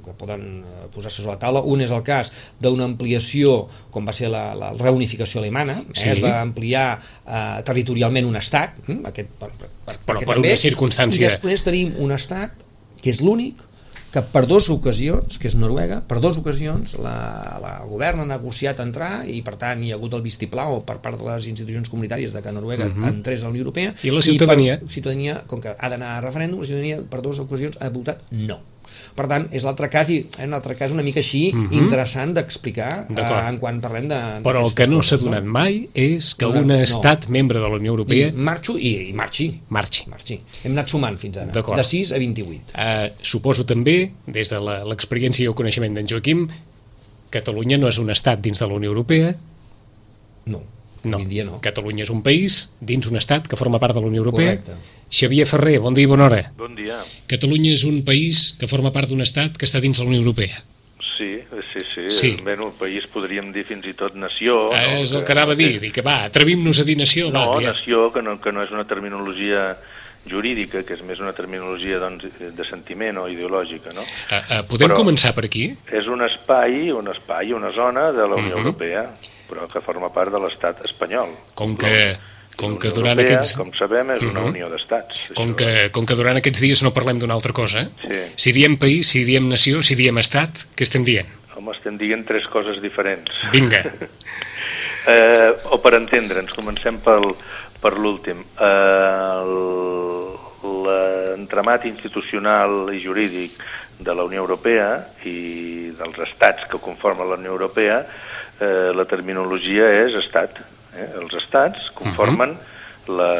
que 0.05 0.13
poden 0.19 0.43
eh, 0.61 0.87
posar-se 0.93 1.21
sobre 1.23 1.35
la 1.35 1.39
taula. 1.41 1.63
Un 1.65 1.81
és 1.81 1.93
el 1.95 2.03
cas 2.05 2.31
d'una 2.61 2.85
ampliació, 2.85 3.67
com 3.93 4.05
va 4.05 4.13
ser 4.13 4.29
la, 4.33 4.49
la 4.57 4.73
reunificació 4.77 5.41
alemana, 5.41 5.79
eh, 5.87 5.95
Sí. 5.95 6.09
es 6.13 6.21
va 6.23 6.39
ampliar 6.41 6.99
eh, 6.99 7.61
territorialment 7.65 8.27
un 8.29 8.35
estat, 8.39 8.77
hm, 8.87 9.01
aquest, 9.09 9.31
per, 9.39 9.49
per, 9.57 9.69
per, 9.85 9.97
Però 10.05 10.19
per 10.25 10.35
també, 10.35 10.53
una 10.53 10.61
circumstància. 10.61 11.25
I 11.25 11.29
després 11.29 11.65
tenim 11.65 11.95
un 11.97 12.11
estat 12.15 12.53
que 13.01 13.09
és 13.09 13.21
l'únic 13.25 13.65
que 14.13 14.21
per 14.21 14.45
dues 14.49 14.69
ocasions, 14.73 15.37
que 15.37 15.47
és 15.47 15.55
Noruega, 15.55 16.01
per 16.01 16.19
dues 16.19 16.37
ocasions 16.37 16.95
la, 16.97 17.15
la 17.61 17.73
el 17.83 17.89
govern 17.89 18.23
ha 18.23 18.25
negociat 18.25 18.79
entrar 18.83 19.25
i 19.29 19.41
per 19.45 19.55
tant 19.61 19.83
hi 19.83 19.91
ha 19.91 19.95
hagut 19.99 20.13
el 20.17 20.23
vistiplau 20.25 20.81
per 20.85 20.97
part 21.03 21.19
de 21.19 21.27
les 21.27 21.47
institucions 21.51 21.89
comunitàries 21.89 22.33
de 22.33 22.41
que 22.41 22.51
Noruega 22.51 22.87
uh 22.87 22.93
-huh. 22.95 23.09
entrés 23.09 23.41
a 23.41 23.45
la 23.45 23.49
Unió 23.51 23.61
Europea 23.61 23.89
Mhm. 23.89 24.07
I 24.07 24.11
la 24.11 24.21
ciutadania? 24.21 24.79
per, 24.79 24.89
ciutadania, 24.89 25.43
com 25.47 25.61
que 25.61 25.75
ha 25.77 25.89
d'anar 25.89 26.17
a 26.17 26.21
referèndum, 26.21 26.59
la 26.59 26.65
ciutadania 26.65 27.01
per 27.09 27.21
dues 27.21 27.39
ocasions 27.39 27.77
ha 27.79 27.89
votat 27.89 28.21
no. 28.31 28.59
Per 29.15 29.25
tant, 29.27 29.47
és 29.51 29.63
l'altre 29.67 29.89
cas, 29.91 30.09
i 30.09 30.21
en 30.39 30.51
l'altre 30.53 30.75
cas 30.79 30.91
una 30.95 31.03
mica 31.03 31.19
així, 31.19 31.51
uh 31.53 31.57
-huh. 31.57 31.77
interessant 31.77 32.33
d'explicar 32.33 33.07
eh, 33.09 33.49
en 33.49 33.57
quan 33.59 33.81
parlem 33.81 34.07
de... 34.07 34.15
Però 34.43 34.65
el 34.65 34.73
que 34.73 34.87
no 34.87 35.01
s'ha 35.01 35.17
donat 35.17 35.43
mai 35.43 35.89
és 35.93 36.35
que 36.35 36.45
No, 36.45 36.59
un 36.61 36.67
no. 36.67 36.75
estat 36.75 37.27
membre 37.29 37.59
de 37.59 37.67
la 37.67 37.75
Unió 37.75 37.91
Europea 37.91 38.27
I 38.27 38.31
marxo 38.31 38.77
i, 38.77 39.09
i 39.09 39.13
marxi. 39.13 39.59
marxi. 39.69 40.03
marxi. 40.09 40.39
Hem 40.63 40.71
anat 40.71 40.89
sumant 40.89 41.17
fins 41.17 41.37
ara, 41.37 41.51
de 41.51 41.83
6 41.83 42.11
a 42.13 42.17
28. 42.17 42.61
Eh, 42.75 43.13
suposo 43.21 43.65
també, 43.65 44.11
des 44.25 44.49
de 44.49 44.59
la- 44.59 44.83
l'experiència 44.85 45.43
i 45.43 45.47
el 45.47 45.53
coneixement 45.53 45.93
d'en 45.93 46.07
Joaquim, 46.07 46.47
Catalunya 47.29 47.77
no 47.77 47.87
és 47.87 47.97
un 47.99 48.09
estat 48.09 48.41
dins 48.41 48.59
de 48.59 48.67
la 48.67 48.73
Unió 48.73 48.89
Europea, 48.89 49.35
No, 50.45 50.61
no. 51.03 51.17
avui 51.17 51.27
dia 51.27 51.45
no. 51.45 51.59
Catalunya 51.61 52.03
és 52.03 52.09
un 52.13 52.21
país 52.21 52.71
dins 52.81 53.07
un 53.07 53.17
estat 53.17 53.47
que 53.47 53.55
forma 53.59 53.79
part 53.79 53.95
de 53.95 54.01
la 54.01 54.07
Unió 54.07 54.21
Europea. 54.23 54.57
Correcte. 54.57 54.73
Xavier 55.09 55.45
Ferrer, 55.49 55.79
bon 55.79 55.93
dia 55.93 56.03
i 56.03 56.09
bona 56.11 56.25
hora. 56.27 56.51
Bon 56.57 56.75
dia. 56.75 56.99
Catalunya 57.27 57.71
és 57.73 57.83
un 57.83 58.03
país 58.05 58.55
que 58.59 58.67
forma 58.67 58.91
part 58.93 59.09
d'un 59.09 59.21
estat 59.21 59.57
que 59.57 59.65
està 59.65 59.79
dins 59.81 59.97
de 59.97 60.03
la 60.03 60.09
Unió 60.09 60.19
Europea. 60.21 60.61
Sí, 61.17 61.39
sí, 61.73 61.79
sí. 61.93 62.03
Sí. 62.09 62.37
Bueno, 62.43 62.71
país 62.79 63.03
podríem 63.11 63.51
dir 63.51 63.65
fins 63.67 63.85
i 63.89 63.93
tot 63.93 64.13
nació. 64.15 64.69
Eh, 64.71 65.01
és 65.01 65.11
el 65.11 65.23
que 65.27 65.33
anava 65.33 65.51
a 65.51 65.55
dir, 65.59 65.79
dir 65.81 65.91
que 65.91 66.01
va, 66.05 66.23
atrevim-nos 66.29 66.79
a 66.79 66.85
dir 66.87 66.95
nació. 66.97 67.31
No, 67.31 67.55
va, 67.55 67.61
nació, 67.61 68.11
que 68.13 68.21
no, 68.21 68.37
que 68.39 68.53
no 68.55 68.63
és 68.63 68.71
una 68.71 68.85
terminologia 68.87 69.77
jurídica, 70.29 70.83
que 70.85 70.93
és 70.93 71.01
més 71.03 71.19
una 71.19 71.33
terminologia 71.33 71.97
doncs, 71.99 72.25
de 72.55 72.65
sentiment 72.67 73.17
o 73.17 73.27
ideològica, 73.31 73.91
no? 73.95 74.03
Eh, 74.03 74.39
eh, 74.39 74.61
podem 74.69 74.91
Però- 74.91 74.99
començar 75.01 75.33
per 75.35 75.45
aquí? 75.47 75.71
És 75.91 76.07
un 76.07 76.21
espai, 76.21 76.91
un 76.91 77.07
espai, 77.11 77.51
una 77.53 77.71
zona 77.73 78.11
de 78.11 78.27
la 78.27 78.35
Unió 78.35 78.55
Mhm. 78.57 78.65
Europea, 78.65 79.09
però 79.49 79.67
que 79.71 79.81
forma 79.81 80.11
part 80.13 80.31
de 80.31 80.39
l'estat 80.39 80.83
espanyol. 80.85 81.33
Com 81.55 81.75
que, 81.77 82.15
com 82.59 82.77
que 82.77 82.89
durant 82.93 83.17
Europea, 83.17 83.39
aquests... 83.39 83.55
Com 83.57 83.73
sabem, 83.73 84.11
és 84.15 84.21
una 84.21 84.41
Mhm. 84.41 84.49
unió 84.53 84.69
d'estats. 84.69 85.25
Com 85.35 85.53
que, 85.55 85.89
com 85.91 86.05
que 86.05 86.15
durant 86.15 86.37
aquests 86.37 86.61
dies 86.61 86.83
no 86.83 86.93
parlem 86.93 87.19
d'una 87.19 87.33
altra 87.33 87.53
cosa, 87.53 87.81
eh? 87.81 87.89
Sí. 88.05 88.21
si 88.35 88.51
diem 88.53 88.77
país, 88.77 89.07
si 89.09 89.23
diem 89.25 89.49
nació, 89.49 89.81
si 89.81 89.95
diem 89.95 90.17
estat, 90.19 90.65
què 90.75 90.83
estem 90.83 91.03
dient? 91.03 91.27
Home, 91.55 91.73
estem 91.75 91.97
dient 91.97 92.23
tres 92.25 92.45
coses 92.47 92.81
diferents. 92.81 93.31
Vinga, 93.51 93.83
Eh, 95.09 95.51
o 95.71 95.77
per 95.81 95.95
entendre'ns, 95.95 96.51
comencem 96.53 96.97
pel, 97.01 97.31
per 97.81 97.93
l'últim. 97.97 98.43
Eh, 98.59 99.43
L'entramat 100.85 101.85
institucional 101.87 102.89
i 102.93 102.99
jurídic 103.01 103.55
de 103.99 104.13
la 104.15 104.25
Unió 104.27 104.41
Europea 104.43 104.89
i 105.25 105.89
dels 105.97 106.19
estats 106.27 106.67
que 106.69 106.79
conformen 106.83 107.29
la 107.29 107.37
Unió 107.39 107.53
Europea, 107.55 108.01
eh, 108.59 108.91
la 108.95 109.05
terminologia 109.05 109.89
és 110.05 110.15
estat. 110.23 110.59
Eh? 110.95 111.07
Els 111.21 111.33
estats 111.41 111.91
conformen 111.95 112.55
uh 112.55 112.57
-huh. 112.57 113.17
la, 113.17 113.33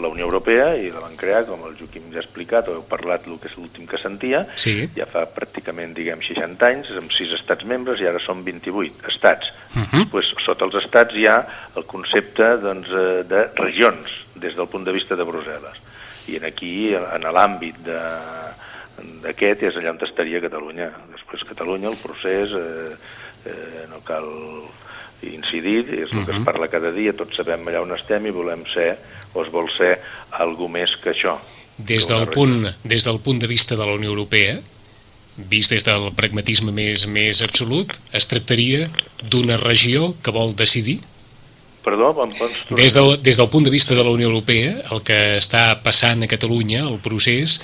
la 0.00 0.08
Unió 0.08 0.24
Europea 0.24 0.74
i 0.76 0.90
la 0.90 1.00
van 1.00 1.16
crear, 1.16 1.44
com 1.46 1.64
el 1.66 1.76
Joaquim 1.78 2.10
ja 2.12 2.18
ha 2.18 2.22
explicat, 2.24 2.68
o 2.68 2.74
heu 2.78 2.84
parlat 2.88 3.26
el 3.26 3.38
que 3.38 3.48
és 3.48 3.56
l'últim 3.56 3.86
que 3.86 3.98
sentia, 3.98 4.46
Sí. 4.54 4.88
ja 4.96 5.06
fa 5.06 5.26
pràcticament, 5.26 5.94
diguem, 5.94 6.22
60 6.22 6.66
anys, 6.66 6.90
amb 6.90 7.10
6 7.12 7.32
estats 7.32 7.64
membres, 7.64 8.00
i 8.00 8.06
ara 8.06 8.18
són 8.18 8.44
28 8.44 9.08
estats. 9.08 9.52
Uh 9.74 9.82
-huh. 9.82 10.08
pues, 10.10 10.26
sota 10.44 10.64
els 10.64 10.74
estats 10.74 11.14
hi 11.14 11.26
ha 11.26 11.46
el 11.76 11.84
concepte 11.84 12.56
doncs, 12.58 12.88
eh, 12.88 13.24
de 13.24 13.50
regions, 13.56 14.08
des 14.34 14.54
del 14.54 14.68
punt 14.68 14.84
de 14.84 14.92
vista 14.92 15.16
de 15.16 15.24
Brussel·les. 15.24 15.76
I 16.28 16.36
en 16.36 16.44
aquí, 16.44 16.94
en 16.94 17.22
l'àmbit 17.22 17.76
de 17.78 18.00
d'aquest 19.22 19.62
és 19.62 19.76
allà 19.76 19.90
on 19.90 20.00
estaria 20.02 20.40
Catalunya. 20.40 20.90
Després 21.12 21.44
Catalunya, 21.48 21.88
el 21.88 21.98
procés, 22.02 22.50
eh, 22.50 22.96
eh, 23.46 23.84
no 23.90 24.00
cal 24.06 24.26
incidir, 25.22 25.82
és 25.98 26.12
el 26.14 26.24
que 26.24 26.34
es 26.36 26.42
parla 26.46 26.68
cada 26.70 26.92
dia, 26.94 27.12
tots 27.16 27.38
sabem 27.38 27.66
allà 27.66 27.82
on 27.82 27.94
estem 27.96 28.26
i 28.28 28.34
volem 28.34 28.62
ser, 28.72 28.92
o 29.34 29.42
es 29.42 29.50
vol 29.50 29.66
ser, 29.74 29.96
algú 30.38 30.68
més 30.70 30.94
que 31.02 31.10
això. 31.10 31.38
Des 31.78 32.08
del, 32.10 32.26
punt, 32.34 32.68
des 32.84 33.06
del 33.06 33.20
punt 33.22 33.38
de 33.42 33.50
vista 33.50 33.76
de 33.78 33.86
la 33.86 33.94
Unió 33.98 34.10
Europea, 34.10 34.58
vist 35.38 35.70
des 35.70 35.86
del 35.86 36.10
pragmatisme 36.18 36.72
més, 36.74 37.06
més 37.06 37.42
absolut, 37.42 37.94
es 38.14 38.26
tractaria 38.30 38.88
d'una 39.22 39.58
regió 39.60 40.12
que 40.22 40.34
vol 40.34 40.54
decidir? 40.58 40.98
Perdó, 41.84 42.10
em 42.24 42.34
pots? 42.36 42.64
Des 42.74 42.94
del, 42.94 43.14
des 43.22 43.38
del 43.38 43.50
punt 43.50 43.64
de 43.64 43.70
vista 43.70 43.94
de 43.94 44.02
la 44.02 44.10
Unió 44.10 44.28
Europea, 44.28 44.74
el 44.92 45.04
que 45.06 45.38
està 45.38 45.70
passant 45.84 46.26
a 46.26 46.30
Catalunya, 46.30 46.82
el 46.86 46.98
procés, 47.04 47.60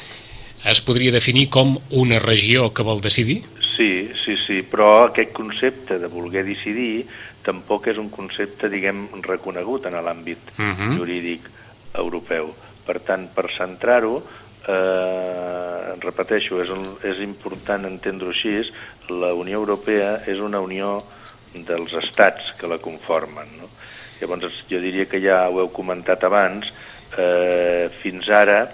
es 0.65 0.81
podria 0.81 1.13
definir 1.13 1.49
com 1.53 1.77
una 1.91 2.23
regió 2.23 2.71
que 2.73 2.87
vol 2.87 3.03
decidir? 3.05 3.43
Sí, 3.77 4.13
sí, 4.25 4.37
sí, 4.47 4.63
però 4.63 5.09
aquest 5.09 5.33
concepte 5.35 5.99
de 5.99 6.07
voler 6.07 6.45
decidir 6.47 7.07
tampoc 7.45 7.89
és 7.91 7.99
un 7.99 8.09
concepte, 8.09 8.71
diguem, 8.71 9.09
reconegut 9.27 9.87
en 9.87 9.99
l'àmbit 9.99 10.39
Mhm. 10.59 10.97
jurídic 10.99 11.49
europeu. 11.95 12.55
Per 12.87 13.01
tant, 13.01 13.29
per 13.35 13.51
centrar-ho, 13.51 14.23
eh, 14.69 15.95
repeteixo, 16.01 16.63
és, 16.63 16.71
un, 16.71 16.83
és 17.03 17.19
important 17.21 17.85
entendre-ho 17.85 18.31
així, 18.31 18.71
la 19.09 19.35
Unió 19.35 19.59
Europea 19.59 20.23
és 20.27 20.39
una 20.39 20.61
unió 20.61 20.99
dels 21.53 21.93
estats 21.93 22.55
que 22.59 22.67
la 22.67 22.79
conformen. 22.79 23.47
No? 23.59 23.69
Llavors, 24.21 24.65
jo 24.71 24.81
diria 24.81 25.07
que 25.07 25.21
ja 25.21 25.49
ho 25.49 25.61
heu 25.61 25.71
comentat 25.73 26.25
abans, 26.25 26.67
eh, 27.19 27.91
fins 28.03 28.29
ara 28.29 28.69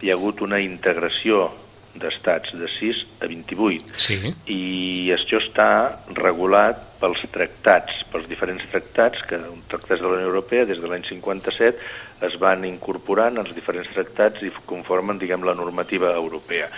hi 0.00 0.10
ha 0.10 0.14
hagut 0.14 0.40
una 0.40 0.60
integració 0.60 1.50
d'estats 1.94 2.52
de 2.54 2.68
6 2.78 3.00
a 3.20 3.26
28 3.26 3.98
Sí. 3.98 4.18
i 4.46 5.10
això 5.14 5.40
està 5.42 5.70
regulat 6.14 6.78
pels 7.00 7.22
tractats, 7.32 8.04
pels 8.12 8.28
diferents 8.28 8.62
tractats, 8.70 9.22
que 9.26 9.38
un 9.40 9.62
tractats 9.66 10.00
de 10.00 10.06
la 10.06 10.18
Unió 10.18 10.28
Europea 10.28 10.66
des 10.68 10.80
de 10.80 10.88
l'any 10.88 11.06
57 11.08 11.80
es 12.20 12.36
van 12.38 12.64
incorporant 12.68 13.38
als 13.40 13.54
diferents 13.56 13.88
tractats 13.94 14.42
i 14.44 14.52
conformen, 14.68 15.18
diguem, 15.18 15.42
la 15.46 15.54
normativa 15.56 16.12
europea. 16.12 16.68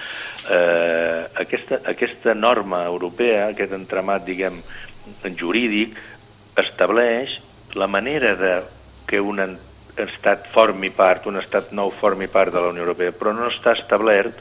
Eh, 0.49 1.27
aquesta, 1.43 1.81
aquesta 1.91 2.35
norma 2.35 2.85
europea, 2.87 3.49
aquest 3.49 3.75
entramat, 3.75 4.25
diguem, 4.25 4.63
jurídic, 5.39 5.99
estableix 6.63 7.41
la 7.75 7.89
manera 7.91 8.37
de 8.37 8.55
que 9.09 9.21
un 9.21 9.41
estat 9.97 10.47
formi 10.55 10.91
part, 10.95 11.27
un 11.27 11.41
estat 11.41 11.73
nou 11.75 11.91
formi 12.01 12.29
part 12.31 12.53
de 12.53 12.61
la 12.61 12.71
Unió 12.71 12.87
Europea, 12.87 13.13
però 13.13 13.35
no 13.35 13.51
està 13.51 13.75
establert 13.77 14.39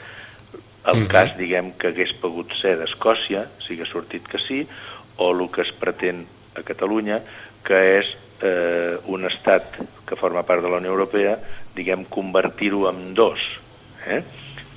el 0.85 1.01
Mhm. 1.01 1.07
cas, 1.07 1.37
diguem, 1.37 1.73
que 1.77 1.87
hagués 1.87 2.13
pogut 2.13 2.51
ser 2.61 2.77
d'Escòcia, 2.79 3.47
si 3.59 3.73
hagués 3.73 3.89
sortit 3.89 4.27
que 4.27 4.39
sí, 4.39 4.67
o 5.17 5.31
el 5.31 5.49
que 5.51 5.61
es 5.61 5.71
pretén 5.71 6.25
a 6.55 6.63
Catalunya, 6.63 7.21
que 7.63 7.99
és 7.99 8.07
eh, 8.41 8.97
un 9.05 9.25
estat 9.25 9.63
que 10.07 10.15
forma 10.15 10.41
part 10.41 10.63
de 10.63 10.69
la 10.69 10.77
Unió 10.77 10.89
Europea, 10.89 11.37
diguem, 11.75 12.05
convertir-ho 12.05 12.89
en 12.89 13.13
dos. 13.13 13.37
Eh? 14.07 14.23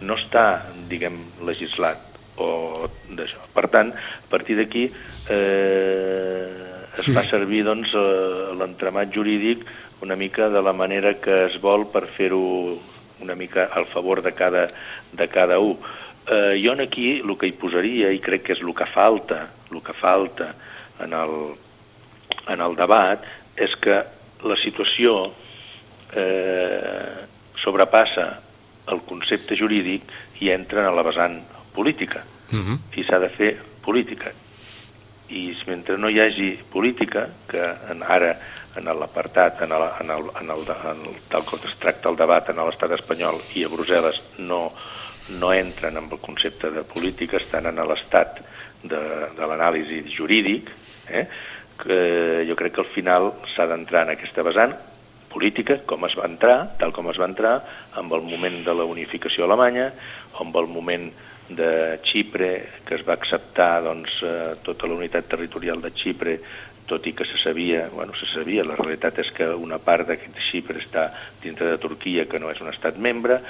No 0.02 0.16
està, 0.16 0.66
diguem, 0.86 1.16
legislat 1.46 1.98
o 2.36 2.86
d'això. 3.08 3.40
Per 3.54 3.68
tant, 3.72 3.88
a 3.94 4.28
partir 4.28 4.58
d'aquí 4.58 4.84
eh, 5.30 6.48
es 6.98 7.08
fa 7.14 7.24
servir 7.30 7.64
doncs, 7.64 7.94
eh, 7.94 8.52
l'entramat 8.58 9.08
jurídic 9.14 9.64
una 10.02 10.16
mica 10.16 10.50
de 10.50 10.60
la 10.60 10.74
manera 10.74 11.14
que 11.14 11.46
es 11.46 11.56
vol 11.62 11.86
per 11.90 12.04
fer-ho 12.12 12.76
una 13.20 13.34
mica 13.34 13.70
al 13.72 13.86
favor 13.86 14.22
de 14.22 14.32
cada, 14.32 14.68
de 15.12 15.28
cada 15.28 15.58
un. 15.58 15.78
Eh, 16.26 16.60
jo 16.64 16.72
aquí 16.80 17.20
el 17.20 17.36
que 17.38 17.46
hi 17.46 17.52
posaria, 17.52 18.10
i 18.10 18.20
crec 18.20 18.42
que 18.42 18.52
és 18.56 18.60
el 18.60 18.74
que 18.74 18.86
falta, 18.86 19.48
el 19.70 19.82
que 19.82 19.92
falta 19.92 20.54
en 21.00 21.12
el, 21.12 21.34
en 22.48 22.60
el 22.60 22.76
debat, 22.76 23.24
és 23.56 23.74
que 23.76 24.02
la 24.44 24.56
situació 24.60 25.32
eh, 26.16 27.24
sobrepassa 27.62 28.40
el 28.92 29.00
concepte 29.08 29.56
jurídic 29.56 30.02
i 30.40 30.50
entra 30.50 30.88
en 30.88 30.96
la 30.96 31.02
vessant 31.06 31.40
política 31.74 32.24
Uh 32.52 32.60
-huh. 32.60 32.78
i 32.96 33.02
s'ha 33.04 33.18
de 33.18 33.28
fer 33.28 33.58
política. 33.82 34.30
I 35.28 35.56
mentre 35.66 35.96
no 35.96 36.08
hi 36.08 36.20
hagi 36.20 36.58
política, 36.70 37.28
que 37.48 37.60
ara 38.06 38.38
en 38.76 38.90
l'apartat, 39.00 39.62
en, 39.62 39.72
en, 39.72 39.88
en, 40.02 40.10
el, 40.16 40.30
en 40.40 40.50
el, 41.06 41.18
tal 41.30 41.44
com 41.46 41.62
es 41.68 41.76
tracta 41.80 42.10
el 42.10 42.18
debat 42.18 42.50
en 42.50 42.62
l'estat 42.66 42.94
espanyol 42.98 43.40
i 43.54 43.64
a 43.64 43.70
Brussel·les 43.72 44.20
no, 44.42 44.62
no 45.40 45.52
entren 45.54 45.96
amb 46.00 46.12
el 46.12 46.22
concepte 46.22 46.70
de 46.74 46.84
política, 46.84 47.38
estan 47.38 47.70
en 47.70 47.82
l'estat 47.88 48.40
de, 48.82 49.02
de 49.36 49.50
l'anàlisi 49.50 50.02
jurídic, 50.12 50.72
eh? 51.08 51.26
que 51.80 52.44
jo 52.48 52.56
crec 52.58 52.76
que 52.76 52.84
al 52.84 52.90
final 52.94 53.30
s'ha 53.54 53.66
d'entrar 53.70 54.04
en 54.04 54.14
aquesta 54.14 54.44
vessant 54.46 54.74
política, 55.32 55.80
com 55.88 56.04
es 56.06 56.14
va 56.18 56.28
entrar, 56.30 56.58
tal 56.78 56.92
com 56.94 57.08
es 57.10 57.18
va 57.18 57.26
entrar, 57.30 57.56
amb 57.98 58.12
el 58.14 58.22
moment 58.26 58.60
de 58.66 58.74
la 58.76 58.86
unificació 58.86 59.48
alemanya, 59.48 59.88
amb 60.42 60.54
el 60.60 60.68
moment 60.70 61.08
de 61.48 62.00
Xipre, 62.06 62.50
que 62.86 62.94
es 62.96 63.02
va 63.06 63.16
acceptar 63.18 63.82
doncs, 63.84 64.14
eh, 64.22 64.54
tota 64.64 64.88
la 64.88 64.96
unitat 64.96 65.26
territorial 65.28 65.82
de 65.82 65.90
Xipre, 65.92 66.38
tot 66.86 67.06
i 67.06 67.12
que 67.16 67.24
se 67.24 67.38
sabia, 67.42 67.88
bueno, 67.92 68.12
se 68.18 68.26
sabia, 68.32 68.64
la 68.64 68.76
realitat 68.76 69.18
és 69.22 69.30
que 69.34 69.48
una 69.56 69.78
part 69.82 70.08
d'aquest 70.08 70.40
Xipre 70.50 70.82
està 70.82 71.08
dintre 71.42 71.70
de 71.70 71.80
Turquia, 71.80 72.26
que 72.28 72.40
no 72.42 72.50
és 72.52 72.60
un 72.60 72.70
estat 72.72 72.98
membre, 73.00 73.40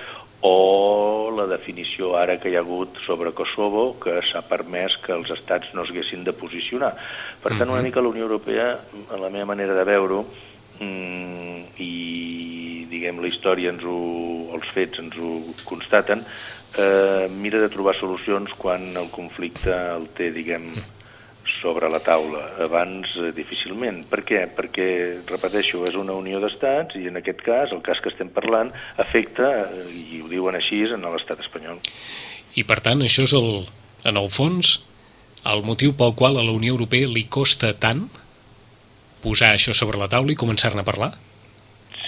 o 0.45 1.31
la 1.33 1.47
definició 1.49 2.15
ara 2.21 2.37
que 2.37 2.51
hi 2.53 2.57
ha 2.59 2.63
hagut 2.63 2.99
sobre 3.07 3.33
Kosovo, 3.33 3.95
que 4.01 4.19
s'ha 4.29 4.43
permès 4.45 4.99
que 5.01 5.15
els 5.17 5.31
estats 5.33 5.73
no 5.73 5.87
s'haguessin 5.87 6.25
de 6.27 6.35
posicionar. 6.37 6.93
Per 7.41 7.55
tant, 7.57 7.71
una 7.71 7.83
mica 7.83 8.03
la 8.05 8.13
Unió 8.13 8.27
Europea, 8.29 8.75
a 9.09 9.21
la 9.21 9.31
meva 9.33 9.49
manera 9.55 9.77
de 9.79 9.87
veure-ho, 9.89 10.21
mm, 10.81 11.79
i 11.81 12.87
diguem 12.91 13.23
la 13.23 13.31
història 13.33 13.73
ens 13.73 13.87
ho, 13.89 13.97
els 14.55 14.69
fets 14.77 15.01
ens 15.01 15.17
ho 15.17 15.33
constaten, 15.65 16.27
eh, 16.77 17.27
mira 17.31 17.63
de 17.63 17.71
trobar 17.73 17.97
solucions 17.97 18.53
quan 18.59 18.85
el 18.97 19.09
conflicte 19.15 19.73
el 19.73 20.11
té, 20.13 20.31
diguem, 20.35 20.75
sobre 21.65 21.89
la 21.89 22.03
taula. 22.05 22.45
Abans, 22.69 23.09
eh, 23.17 23.33
difícilment. 23.33 24.05
Per 24.11 24.21
què? 24.29 24.45
Perquè, 24.53 24.89
repeteixo, 25.31 25.87
és 25.89 25.97
una 25.97 26.13
unió 26.13 26.43
d'estats 26.43 26.99
i 27.01 27.09
en 27.09 27.17
aquest 27.23 27.41
cas, 27.47 27.73
el 27.73 27.81
cas 27.83 28.03
que 28.05 28.13
estem 28.13 28.29
parlant, 28.29 28.73
afecta, 29.01 29.51
eh, 29.65 29.89
i 30.19 30.21
ho 30.21 30.29
diuen 30.29 30.61
així, 30.61 30.85
en 30.85 31.09
l'estat 31.09 31.41
espanyol. 31.41 31.81
I 32.55 32.63
per 32.69 32.83
tant, 32.85 33.01
això 33.03 33.25
és 33.25 33.33
el, 33.33 33.65
en 34.05 34.21
el 34.21 34.29
fons 34.29 34.77
el 35.45 35.63
motiu 35.65 35.93
pel 35.97 36.15
qual 36.17 36.39
a 36.41 36.45
la 36.45 36.55
Unió 36.57 36.73
Europea 36.73 37.09
li 37.11 37.27
costa 37.29 37.75
tant 37.77 38.07
posar 39.25 39.53
això 39.55 39.75
sobre 39.77 40.01
la 40.01 40.09
taula 40.13 40.33
i 40.33 40.39
començar-ne 40.41 40.81
a 40.81 40.87
parlar? 40.87 41.13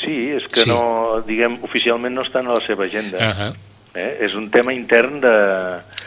Sí, 0.00 0.16
és 0.36 0.46
que 0.52 0.62
Sí. 0.62 0.68
no, 0.70 1.22
diguem, 1.26 1.58
oficialment 1.62 2.14
no 2.14 2.22
estan 2.22 2.46
a 2.46 2.54
la 2.54 2.66
seva 2.66 2.84
agenda. 2.84 3.18
Uh 3.18 3.36
-huh. 3.40 3.56
Eh? 3.96 4.10
És 4.26 4.36
un 4.38 4.50
tema 4.52 4.74
intern 4.76 5.20
de, 5.24 5.36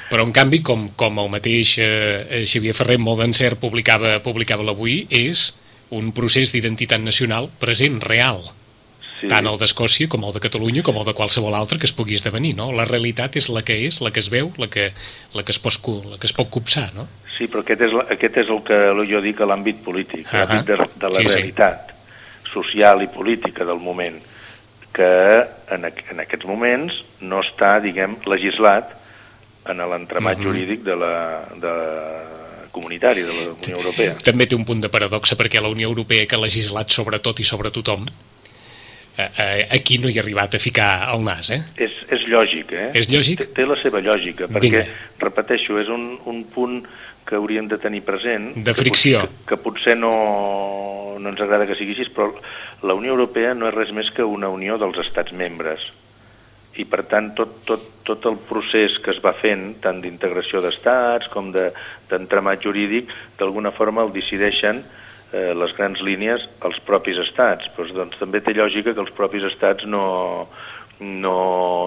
Però, 0.09 0.23
en 0.25 0.31
canvi, 0.33 0.63
com, 0.65 0.87
com 0.97 1.19
el 1.21 1.27
mateix 1.29 1.75
eh, 1.77 1.89
eh, 2.41 2.45
Xavier 2.49 2.73
Ferrer 2.73 2.97
molt 3.01 3.21
d'encert 3.21 3.59
publicava, 3.61 4.15
publicava 4.25 4.65
l'avui, 4.65 5.03
és 5.13 5.51
un 5.93 6.09
procés 6.17 6.53
d'identitat 6.53 7.01
nacional 7.03 7.49
present, 7.61 7.99
real. 8.01 8.41
Sí. 9.19 9.27
Tant 9.27 9.45
el 9.51 9.57
d'Escòcia 9.59 10.07
com 10.09 10.23
el 10.23 10.33
de 10.33 10.41
Catalunya 10.41 10.81
com 10.85 10.97
el 10.97 11.05
de 11.05 11.13
qualsevol 11.13 11.53
altre 11.57 11.77
que 11.77 11.85
es 11.89 11.93
pugui 11.93 12.15
esdevenir, 12.15 12.53
no? 12.55 12.69
La 12.73 12.87
realitat 12.87 13.35
és 13.37 13.49
la 13.51 13.61
que 13.67 13.75
és, 13.85 13.99
la 14.01 14.13
que 14.15 14.23
es 14.23 14.29
veu, 14.31 14.49
la 14.57 14.69
que, 14.71 14.89
la 15.35 15.43
que, 15.43 15.51
es, 15.51 15.59
pot, 15.59 15.75
la 16.07 16.17
que 16.17 16.29
es 16.29 16.33
pot 16.33 16.49
copsar, 16.49 16.87
no? 16.95 17.05
Sí, 17.35 17.49
però 17.51 17.61
aquest 17.65 17.83
és, 17.89 17.95
aquest 18.15 18.41
és 18.45 18.49
el 18.49 18.63
que 18.65 18.79
jo 19.11 19.21
dic 19.21 19.43
a 19.43 19.49
l'àmbit 19.51 19.83
polític, 19.85 20.25
l'àmbit 20.31 20.71
de, 20.71 20.79
de 21.03 21.11
la 21.11 21.19
Sí, 21.19 21.27
sí. 21.27 21.35
realitat 21.35 21.93
social 22.49 23.03
i 23.03 23.09
política 23.13 23.67
del 23.67 23.83
moment, 23.83 24.17
que 24.99 25.09
en, 25.75 25.85
en 25.87 26.19
aquests 26.25 26.47
moments 26.49 26.97
no 27.23 27.39
està, 27.45 27.77
diguem, 27.83 28.17
legislat 28.27 28.91
en 29.69 29.79
l'entramat 29.79 30.37
Mhm. 30.39 30.43
jurídic 30.49 30.83
de 30.83 30.95
la, 30.99 31.13
de 31.61 31.73
comunitari 32.71 33.21
de 33.23 33.31
la 33.33 33.53
Unió 33.53 33.77
Europea. 33.79 34.17
També 34.23 34.45
té 34.47 34.55
un 34.57 34.65
punt 34.67 34.81
de 34.83 34.89
paradoxa 34.91 35.37
perquè 35.39 35.61
la 35.63 35.71
Unió 35.71 35.87
Europea 35.89 36.25
que 36.27 36.35
ha 36.35 36.41
legislat 36.43 36.91
sobre 36.91 37.19
tot 37.19 37.39
i 37.39 37.43
sobre 37.47 37.71
tothom 37.71 38.05
eh, 39.17 39.29
eh, 39.37 39.67
aquí 39.71 39.97
no 39.99 40.07
hi 40.09 40.17
ha 40.17 40.21
arribat 40.23 40.55
a 40.55 40.59
ficar 40.59 41.09
el 41.13 41.23
nas, 41.25 41.49
eh? 41.51 41.61
És, 41.75 41.91
és 42.09 42.27
lògic, 42.31 42.71
eh? 42.71 42.89
És 42.93 43.09
lògic? 43.11 43.41
Té, 43.43 43.47
té 43.57 43.65
la 43.67 43.75
seva 43.81 43.99
lògica, 44.01 44.47
perquè, 44.47 44.61
Vinga. 44.61 44.85
repeteixo, 45.19 45.79
és 45.81 45.89
un, 45.91 46.13
un 46.25 46.43
punt 46.53 46.83
que 47.27 47.35
hauríem 47.35 47.67
de 47.67 47.77
tenir 47.77 48.01
present. 48.07 48.53
De 48.63 48.73
fricció. 48.73 49.25
Que, 49.27 49.51
que 49.51 49.57
potser 49.61 49.97
no, 49.99 50.13
no 51.19 51.33
ens 51.33 51.41
agrada 51.43 51.67
que 51.67 51.77
sigui 51.77 51.95
així, 51.95 52.09
però 52.15 52.31
la 52.87 52.95
Unió 52.97 53.15
Europea 53.15 53.53
no 53.57 53.67
és 53.69 53.75
res 53.75 53.91
més 53.95 54.11
que 54.15 54.25
una 54.25 54.49
unió 54.49 54.77
dels 54.81 54.99
estats 55.05 55.35
membres. 55.35 55.83
I, 56.79 56.85
per 56.87 57.03
tant, 57.11 57.33
tot, 57.35 57.57
tot, 57.67 57.83
tot 58.07 58.25
el 58.29 58.37
procés 58.47 58.95
que 59.03 59.11
es 59.11 59.19
va 59.23 59.33
fent, 59.35 59.73
tant 59.83 59.99
d'integració 60.03 60.61
d'estats 60.63 61.27
com 61.33 61.51
d'entramat 61.51 62.61
de, 62.61 62.63
jurídic, 62.63 63.11
d'alguna 63.39 63.73
forma 63.75 64.05
el 64.05 64.13
decideixen 64.15 64.83
eh, 65.33 65.51
les 65.57 65.75
grans 65.75 65.99
línies 66.05 66.45
als 66.65 66.79
propis 66.87 67.19
estats. 67.25 67.67
Pues, 67.75 67.91
doncs, 67.95 68.17
també 68.21 68.41
té 68.45 68.55
lògica 68.55 68.93
que 68.93 69.03
els 69.03 69.13
propis 69.15 69.43
estats 69.49 69.87
no, 69.89 70.47
no, 70.99 71.37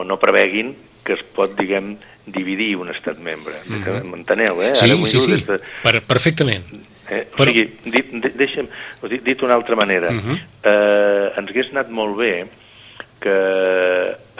no 0.04 0.20
preveguin 0.20 0.74
que 1.02 1.16
es 1.16 1.22
pot, 1.34 1.56
diguem, 1.58 1.96
dividir 2.26 2.76
un 2.78 2.92
estat 2.92 3.18
membre. 3.18 3.56
Mm 3.66 3.82
-hmm. 3.82 4.04
M'enteneu, 4.10 4.62
eh? 4.62 4.74
Sí, 4.74 4.84
Ara 4.90 5.06
sí, 5.06 5.20
sí, 5.20 5.44
de... 5.44 5.58
per, 5.82 6.02
perfectament. 6.06 6.62
Eh? 7.12 7.22
Però... 7.36 7.44
O 7.44 7.52
sigui, 7.52 7.66
dit, 7.84 8.12
deixa'm, 8.38 8.68
dit, 9.08 9.22
dit 9.22 9.38
d'una 9.38 9.56
altra 9.58 9.76
manera, 9.76 10.10
uh 10.10 10.20
-huh. 10.20 10.38
eh, 10.64 11.38
ens 11.38 11.50
hagués 11.50 11.72
anat 11.72 11.90
molt 11.90 12.16
bé 12.16 12.46
que 13.22 13.36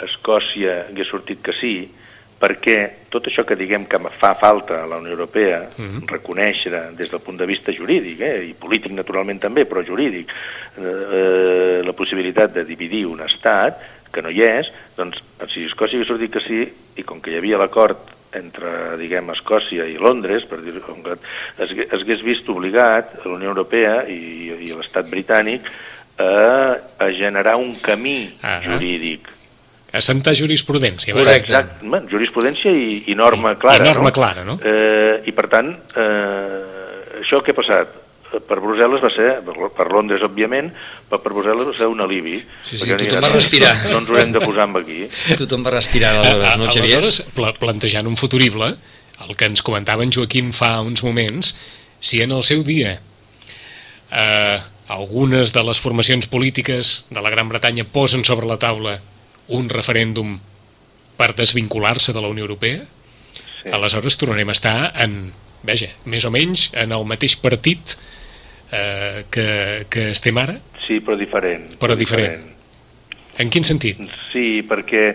Escòcia 0.02 0.86
hagués 0.88 1.08
sortit 1.08 1.42
que 1.42 1.52
sí, 1.52 1.88
perquè 2.42 3.06
tot 3.12 3.28
això 3.28 3.44
que 3.46 3.54
diguem 3.54 3.84
que 3.86 4.00
fa 4.18 4.34
falta 4.34 4.82
a 4.82 4.86
la 4.86 4.98
Unió 4.98 5.12
Europea, 5.12 5.68
uh 5.76 5.84
-huh. 5.84 6.06
reconèixer 6.06 6.70
des 6.96 7.10
del 7.10 7.20
punt 7.20 7.38
de 7.38 7.46
vista 7.46 7.72
jurídic, 7.72 8.20
eh, 8.20 8.48
i 8.50 8.54
polític 8.54 8.92
naturalment 8.92 9.40
també, 9.40 9.64
però 9.64 9.84
jurídic, 9.84 10.28
eh, 10.28 10.82
eh, 10.82 11.82
la 11.84 11.92
possibilitat 11.92 12.52
de 12.52 12.64
dividir 12.64 13.06
un 13.06 13.20
estat, 13.20 13.78
que 14.12 14.22
no 14.22 14.28
hi 14.28 14.42
és, 14.42 14.66
doncs 14.96 15.22
si 15.52 15.64
Escòcia 15.64 15.96
hagués 15.96 16.08
sortit 16.08 16.32
que 16.32 16.40
sí, 16.40 16.72
i 16.96 17.02
com 17.02 17.20
que 17.20 17.30
hi 17.30 17.36
havia 17.36 17.58
l'acord 17.58 18.21
entre, 18.38 18.96
diguem, 19.00 19.30
Escòcia 19.34 19.86
i 19.90 19.98
Londres, 20.00 20.46
per 20.48 20.60
dir 20.64 20.74
es, 20.78 21.70
es 21.88 22.00
hagués 22.00 22.24
vist 22.24 22.48
obligat 22.48 23.18
a 23.20 23.28
la 23.28 23.36
Unió 23.36 23.52
Europea 23.52 24.02
i, 24.08 24.52
i 24.68 24.72
l'Estat 24.72 25.10
britànic 25.10 25.68
a, 26.18 26.78
a 26.98 27.10
generar 27.16 27.56
un 27.56 27.74
camí 27.80 28.32
uh 28.34 28.46
-huh. 28.46 28.64
jurídic. 28.66 29.28
Assentar 29.92 30.34
jurisprudència. 30.34 31.12
Correcte. 31.12 31.52
Exacte. 31.52 32.08
Jurisprudència 32.08 32.70
i, 32.72 33.04
i 33.12 33.14
norma 33.14 33.58
clara. 33.58 33.84
I 33.84 33.86
norma 33.86 34.08
no? 34.08 34.12
clara, 34.12 34.44
no? 34.44 34.58
Eh, 34.64 35.20
I 35.26 35.32
per 35.32 35.48
tant, 35.48 35.68
eh, 35.96 37.20
això 37.20 37.42
què 37.44 37.52
ha 37.52 37.60
passat? 37.60 38.01
Per 38.40 38.58
Brussel·les 38.62 39.02
va 39.02 39.10
ser, 39.12 39.28
per 39.76 39.86
Londres 39.92 40.22
òbviament, 40.24 40.70
però 41.10 41.20
per 41.20 41.32
Brussel·les 41.34 41.68
va 41.68 41.74
ser 41.76 41.88
un 41.90 42.00
alivi. 42.04 42.38
Sí, 42.64 42.78
sí, 42.78 42.88
tothom 42.88 43.26
va 43.26 43.32
respirar. 43.34 43.72
No, 43.84 43.92
no 43.92 44.00
ens 44.00 44.10
haurem 44.12 44.34
de 44.34 44.42
posar 44.44 44.66
amb 44.68 44.80
aquí. 44.80 44.98
Tothom 45.42 45.66
va 45.66 45.74
respirar 45.74 46.14
aleshores, 46.16 46.58
no, 46.58 46.68
Xavier? 46.70 46.98
Aleshores, 47.02 47.20
plantejant 47.60 48.08
un 48.08 48.18
futurible, 48.20 48.72
el 49.28 49.36
que 49.36 49.48
ens 49.50 49.64
comentava 49.64 50.06
en 50.06 50.12
Joaquim 50.14 50.52
fa 50.56 50.78
uns 50.84 51.04
moments, 51.04 51.54
si 52.02 52.22
en 52.24 52.32
el 52.34 52.42
seu 52.46 52.64
dia 52.66 52.96
eh, 54.10 54.58
algunes 54.88 55.52
de 55.54 55.62
les 55.66 55.80
formacions 55.80 56.26
polítiques 56.26 56.94
de 57.10 57.22
la 57.22 57.30
Gran 57.30 57.52
Bretanya 57.52 57.84
posen 57.84 58.24
sobre 58.24 58.48
la 58.48 58.58
taula 58.58 58.98
un 59.52 59.68
referèndum 59.70 60.38
per 61.18 61.34
desvincular-se 61.38 62.14
de 62.16 62.24
la 62.24 62.32
Unió 62.32 62.48
Europea, 62.48 62.82
sí. 63.62 63.70
aleshores 63.70 64.16
tornarem 64.18 64.50
a 64.50 64.56
estar 64.56 64.76
en, 65.04 65.30
veja, 65.62 65.92
més 66.08 66.24
o 66.24 66.32
menys 66.34 66.70
en 66.72 66.96
el 66.96 67.06
mateix 67.06 67.36
partit 67.38 67.94
eh, 67.94 68.11
que, 69.30 69.48
que 69.92 70.08
estem 70.10 70.38
ara? 70.40 70.56
Sí, 70.86 71.00
però 71.04 71.16
diferent. 71.20 71.68
Però 71.80 71.96
diferent. 71.98 72.40
diferent. 72.40 72.50
En 73.42 73.48
quin 73.52 73.64
sentit? 73.64 74.00
Sí, 74.32 74.62
perquè 74.68 75.06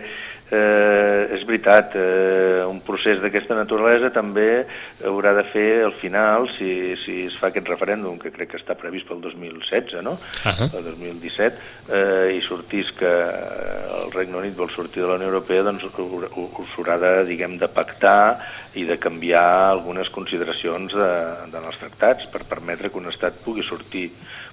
Eh, 0.49 1.35
és 1.35 1.41
veritat, 1.43 1.91
eh, 1.99 2.63
un 2.63 2.77
procés 2.79 3.19
d'aquesta 3.19 3.55
naturalesa 3.57 4.13
també 4.15 4.63
haurà 5.03 5.33
de 5.35 5.43
fer 5.51 5.83
al 5.83 5.91
final, 5.99 6.47
si, 6.55 6.69
si 7.01 7.25
es 7.25 7.35
fa 7.35 7.49
aquest 7.49 7.67
referèndum, 7.67 8.15
que 8.21 8.31
crec 8.31 8.53
que 8.53 8.61
està 8.61 8.77
previst 8.79 9.09
pel 9.09 9.19
2016, 9.25 9.99
no? 10.07 10.13
Uh 10.15 10.53
-huh. 10.55 10.69
El 10.77 10.85
2017, 10.85 11.57
eh, 11.91 12.37
i 12.37 12.41
sortís 12.47 12.93
que 12.95 13.11
el 13.11 14.11
Regne 14.13 14.37
Unit 14.37 14.55
vol 14.55 14.71
sortir 14.71 15.03
de 15.03 15.09
la 15.09 15.15
Unió 15.15 15.27
Europea, 15.27 15.63
doncs 15.63 15.83
s'haurà 15.83 16.97
de, 16.97 17.25
diguem, 17.25 17.57
de 17.57 17.67
pactar 17.67 18.39
i 18.77 18.85
de 18.85 18.97
canviar 19.01 19.45
algunes 19.71 20.09
consideracions 20.13 20.93
de, 20.93 21.11
de 21.51 21.61
els 21.63 21.79
tractats 21.81 22.29
per 22.33 22.43
permetre 22.49 22.91
que 22.93 23.01
un 23.01 23.09
estat 23.11 23.41
pugui 23.45 23.65
sortir 23.65 24.09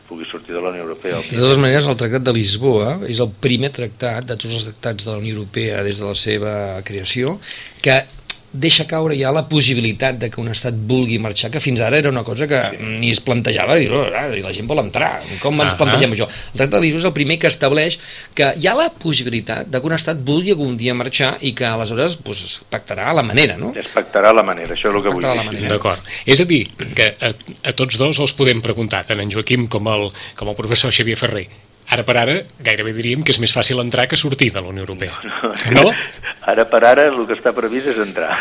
pugui 0.09 0.27
sortir 0.29 0.53
de 0.53 0.61
la 0.61 0.69
Unió 0.69 0.83
Europea. 0.85 1.23
De 1.25 1.39
totes 1.39 1.57
maneres, 1.57 1.87
el 1.89 1.97
Tractat 1.97 2.27
de 2.27 2.35
Lisboa 2.37 2.99
és 3.09 3.23
el 3.25 3.31
primer 3.41 3.71
tractat 3.73 4.27
de 4.29 4.37
tots 4.37 4.59
els 4.59 4.67
tractats 4.69 5.07
de 5.07 5.15
la 5.15 5.21
Unió 5.23 5.39
Europea 5.39 5.81
des 5.87 6.03
de 6.03 6.11
la 6.11 6.19
seva 6.19 6.53
creació 6.85 7.39
que 7.81 8.03
deixa 8.55 8.87
caure 8.87 9.17
ja 9.19 9.33
la 9.35 9.45
possibilitat 9.51 10.19
de 10.23 10.31
que 10.31 10.41
un 10.41 10.49
estat 10.53 10.77
vulgui 10.89 11.19
marxar, 11.23 11.51
que 11.51 11.61
fins 11.63 11.83
ara 11.83 11.99
era 11.99 12.11
una 12.13 12.23
cosa 12.27 12.47
que 12.51 12.61
ni 12.81 13.11
es 13.11 13.21
plantejava, 13.25 13.77
i, 13.83 13.89
oh, 13.91 14.05
i 14.39 14.45
la 14.45 14.53
gent 14.55 14.69
vol 14.71 14.81
entrar, 14.85 15.19
com 15.43 15.59
ens 15.65 15.75
plantegem 15.79 16.15
això? 16.15 16.29
El 16.55 16.63
Tractat 16.63 16.79
de 16.79 16.83
Lisboa 16.87 17.03
és 17.03 17.09
el 17.11 17.15
primer 17.17 17.39
que 17.43 17.51
estableix 17.51 17.99
que 18.39 18.53
hi 18.61 18.71
ha 18.71 18.77
la 18.79 18.89
possibilitat 18.91 19.69
de 19.71 19.83
que 19.83 19.91
un 19.91 19.97
estat 19.99 20.23
vulgui 20.31 20.55
algun 20.55 20.79
dia 20.81 20.95
marxar 20.95 21.35
i 21.43 21.55
que 21.59 21.67
aleshores 21.69 22.17
pues, 22.23 22.45
es 22.47 22.57
pactarà 22.71 23.11
la 23.17 23.27
manera, 23.27 23.59
no? 23.61 23.75
Es 23.77 23.91
pactarà 23.95 24.33
la 24.37 24.47
manera, 24.47 24.79
això 24.79 24.93
és 24.93 25.01
el 25.01 25.05
que 25.05 25.15
vull 25.19 25.27
dir. 25.51 25.69
D'acord. 25.69 26.15
És 26.25 26.41
a 26.41 26.49
dir, 26.49 26.65
que 26.95 27.11
a, 27.19 27.35
a 27.35 27.77
tots 27.77 27.99
dos 28.01 28.23
els 28.23 28.39
podem 28.39 28.63
preguntar, 28.65 29.05
tant 29.09 29.21
en 29.21 29.35
Joaquim 29.35 29.69
com 29.71 29.91
el, 29.91 30.11
com 30.39 30.51
el 30.53 30.59
professor 30.59 30.95
Xavier 30.95 31.19
Ferrer, 31.19 31.49
Ara 31.93 32.05
per 32.07 32.17
ara, 32.17 32.37
gairebé 32.65 32.95
diríem 32.97 33.23
que 33.23 33.35
és 33.35 33.41
més 33.43 33.53
fàcil 33.53 33.83
entrar 33.83 34.07
que 34.09 34.17
sortir 34.17 34.51
de 34.55 34.63
la 34.63 34.71
Unió 34.73 34.87
Europea. 34.87 35.19
No? 35.75 35.83
no? 35.83 35.91
Ara 36.45 36.67
per 36.69 36.83
ara 36.85 37.07
el 37.09 37.23
que 37.25 37.33
està 37.39 37.55
previst 37.57 37.87
és 37.89 37.99
entrar. 38.03 38.35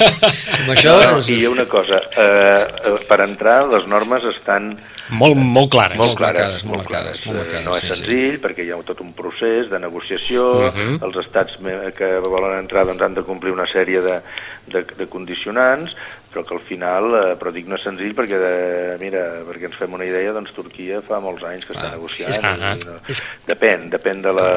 Amb 0.56 0.72
això... 0.74 0.96
No, 0.98 1.20
I 1.22 1.36
hi 1.36 1.44
ha 1.46 1.52
una 1.52 1.68
cosa, 1.70 2.00
eh, 2.18 2.64
eh, 2.90 2.96
per 3.06 3.20
entrar 3.22 3.60
les 3.70 3.86
normes 3.90 4.26
estan... 4.32 4.72
Molt, 5.14 5.38
molt 5.38 5.70
clares. 5.70 6.00
Molt 6.00 6.16
clares, 6.18 6.64
molt, 6.66 6.82
clares. 6.88 7.20
Molt 7.28 7.38
marcades, 7.38 7.60
eh, 7.60 7.62
no 7.68 7.76
és 7.76 7.84
sí, 7.84 7.92
senzill, 7.92 8.32
sí. 8.32 8.40
perquè 8.42 8.66
hi 8.66 8.72
ha 8.74 8.80
tot 8.88 9.04
un 9.04 9.12
procés 9.14 9.70
de 9.70 9.78
negociació, 9.78 10.48
uh 10.64 10.72
-huh. 10.74 10.98
els 11.06 11.20
estats 11.22 11.60
que 11.94 12.10
volen 12.26 12.58
entrar 12.58 12.86
doncs, 12.88 13.02
han 13.02 13.14
de 13.14 13.22
complir 13.22 13.52
una 13.52 13.68
sèrie 13.70 14.02
de, 14.02 14.18
de, 14.66 14.82
de 14.98 15.06
condicionants, 15.06 15.94
però 16.34 16.42
que 16.42 16.56
al 16.56 16.64
final, 16.66 17.06
eh, 17.14 17.34
però 17.38 17.52
dic 17.54 17.68
no 17.70 17.78
és 17.78 17.84
senzill 17.86 18.14
perquè, 18.18 18.38
de, 18.42 18.54
mira, 18.98 19.22
perquè 19.46 19.68
ens 19.70 19.78
fem 19.78 19.94
una 19.94 20.06
idea, 20.08 20.32
doncs 20.34 20.50
Turquia 20.56 20.98
fa 21.06 21.20
molts 21.22 21.46
anys 21.46 21.68
que 21.68 21.76
ah, 21.76 21.78
està 21.78 21.92
negociant. 21.94 22.32
És, 22.32 22.40
i, 22.42 22.88
no, 22.90 22.96
és... 23.14 23.22
Depèn, 23.46 23.86
depèn 23.92 24.24
de 24.24 24.34
la... 24.34 24.48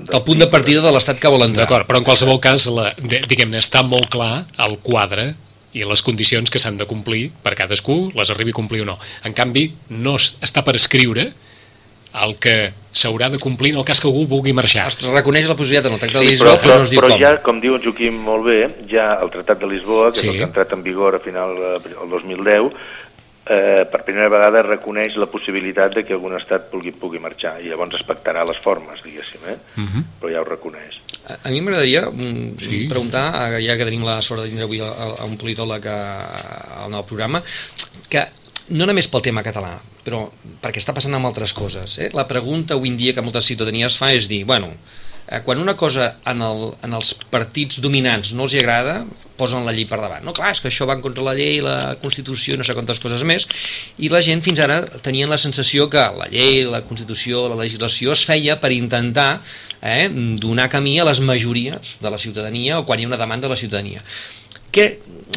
Del, 0.00 0.24
punt 0.26 0.42
de 0.42 0.50
partida 0.50 0.82
de 0.82 0.90
l'estat 0.94 1.22
que 1.22 1.30
vol 1.30 1.46
entrar. 1.46 1.68
D'acord, 1.68 1.86
però 1.86 2.02
en 2.02 2.08
qualsevol 2.08 2.42
cas, 2.42 2.66
la, 2.74 2.90
diguem-ne, 2.98 3.62
està 3.62 3.84
molt 3.86 4.10
clar 4.10 4.48
el 4.66 4.76
quadre 4.82 5.30
i 5.74 5.86
les 5.86 6.02
condicions 6.06 6.50
que 6.50 6.62
s'han 6.62 6.76
de 6.78 6.86
complir 6.90 7.28
per 7.46 7.54
cadascú, 7.58 8.10
les 8.18 8.34
arribi 8.34 8.54
a 8.54 8.58
complir 8.58 8.82
o 8.82 8.90
no. 8.90 8.98
En 9.26 9.34
canvi, 9.38 9.68
no 9.94 10.18
està 10.18 10.66
per 10.66 10.74
escriure 10.78 11.30
el 12.22 12.36
que 12.38 12.56
s'haurà 12.94 13.28
de 13.30 13.40
complir 13.42 13.72
en 13.74 13.80
el 13.82 13.86
cas 13.86 14.00
que 14.00 14.06
algú 14.06 14.24
vulgui 14.30 14.54
marxar. 14.54 14.86
Es 14.92 15.02
reconeix 15.02 15.48
la 15.50 15.56
possibilitat 15.58 15.90
en 15.90 15.96
el 15.96 16.02
Tractat 16.02 16.22
de 16.22 16.28
Lisboa, 16.30 16.54
sí, 16.54 16.60
però, 16.62 16.66
però, 16.66 16.76
no 16.78 16.86
es 16.86 16.92
diu 16.92 17.00
però 17.02 17.10
com. 17.10 17.20
ja, 17.20 17.32
com 17.42 17.62
diu 17.62 17.78
Joaquim 17.82 18.20
molt 18.28 18.46
bé, 18.46 18.58
ja 18.90 19.14
el 19.22 19.32
Tractat 19.34 19.64
de 19.64 19.70
Lisboa, 19.72 20.12
que 20.12 20.22
sí. 20.22 20.28
és 20.28 20.34
el 20.34 20.38
que 20.38 20.44
ha 20.46 20.50
entrat 20.52 20.76
en 20.76 20.84
vigor 20.86 21.18
a 21.18 21.22
final 21.24 21.56
del 21.82 22.12
2010, 22.12 22.68
eh, 23.50 23.82
per 23.90 24.02
primera 24.06 24.30
vegada 24.32 24.62
reconeix 24.64 25.16
la 25.20 25.26
possibilitat 25.30 25.96
de 25.98 26.04
que 26.06 26.14
algun 26.16 26.36
estat 26.38 26.70
pugui, 26.70 26.94
pugui 26.96 27.20
marxar 27.22 27.56
i 27.60 27.72
llavors 27.72 27.98
es 27.98 28.04
pactarà 28.06 28.44
les 28.48 28.60
formes, 28.62 29.02
diguéssim, 29.04 29.42
eh? 29.50 29.56
Uh 29.74 29.80
mhm. 29.80 29.88
-huh. 29.90 30.04
però 30.20 30.32
ja 30.32 30.40
ho 30.40 30.44
reconeix. 30.44 31.00
A, 31.26 31.48
a 31.48 31.50
mi 31.50 31.60
m'agradaria 31.60 32.10
mm, 32.10 32.58
sí. 32.58 32.86
preguntar, 32.88 33.58
ja 33.60 33.76
que 33.76 33.84
tenim 33.84 34.04
la 34.04 34.20
sort 34.22 34.42
de 34.42 34.48
tindre 34.48 34.64
avui 34.64 34.80
a, 34.80 34.88
a 35.18 35.24
un 35.24 35.36
politòleg 35.36 35.86
al 35.86 36.90
nou 36.90 37.04
programa, 37.04 37.42
que 38.08 38.26
no 38.68 38.86
només 38.86 39.08
pel 39.08 39.22
tema 39.22 39.42
català, 39.42 39.80
però 40.04 40.26
perquè 40.62 40.82
està 40.82 40.94
passant 40.96 41.16
amb 41.16 41.30
altres 41.30 41.54
coses. 41.56 41.98
Eh? 41.98 42.10
La 42.16 42.28
pregunta 42.28 42.76
avui 42.76 42.92
en 42.92 43.00
dia 43.00 43.14
que 43.16 43.24
moltes 43.24 43.48
ciutadanies 43.48 43.96
fa 44.00 44.12
és 44.14 44.28
dir, 44.30 44.44
bueno, 44.48 44.70
eh, 45.26 45.40
quan 45.44 45.58
una 45.58 45.76
cosa 45.76 46.16
en, 46.26 46.42
el, 46.44 46.64
en 46.84 46.96
els 46.96 47.14
partits 47.32 47.80
dominants 47.84 48.34
no 48.36 48.44
els 48.46 48.54
hi 48.54 48.60
agrada, 48.62 49.00
posen 49.38 49.64
la 49.66 49.72
llei 49.74 49.86
per 49.90 49.98
davant. 49.98 50.22
No, 50.26 50.34
clar, 50.36 50.52
és 50.54 50.60
que 50.62 50.70
això 50.70 50.86
va 50.86 50.98
contra 51.02 51.24
la 51.26 51.34
llei, 51.34 51.58
la 51.64 51.96
Constitució, 52.02 52.58
no 52.58 52.66
sé 52.66 52.76
quantes 52.76 53.00
coses 53.02 53.24
més, 53.26 53.48
i 53.98 54.10
la 54.12 54.22
gent 54.22 54.44
fins 54.44 54.62
ara 54.62 54.82
tenien 55.02 55.30
la 55.32 55.40
sensació 55.40 55.88
que 55.90 56.04
la 56.20 56.28
llei, 56.30 56.62
la 56.68 56.84
Constitució, 56.86 57.48
la 57.50 57.58
legislació 57.64 58.14
es 58.14 58.24
feia 58.28 58.60
per 58.62 58.70
intentar 58.76 59.40
eh, 59.80 60.08
donar 60.40 60.70
camí 60.72 60.98
a 61.00 61.08
les 61.08 61.20
majories 61.20 61.98
de 62.00 62.14
la 62.14 62.20
ciutadania 62.20 62.78
o 62.78 62.86
quan 62.86 63.00
hi 63.00 63.08
ha 63.08 63.12
una 63.12 63.20
demanda 63.20 63.48
de 63.48 63.56
la 63.56 63.60
ciutadania. 63.60 64.04
Què 64.74 64.88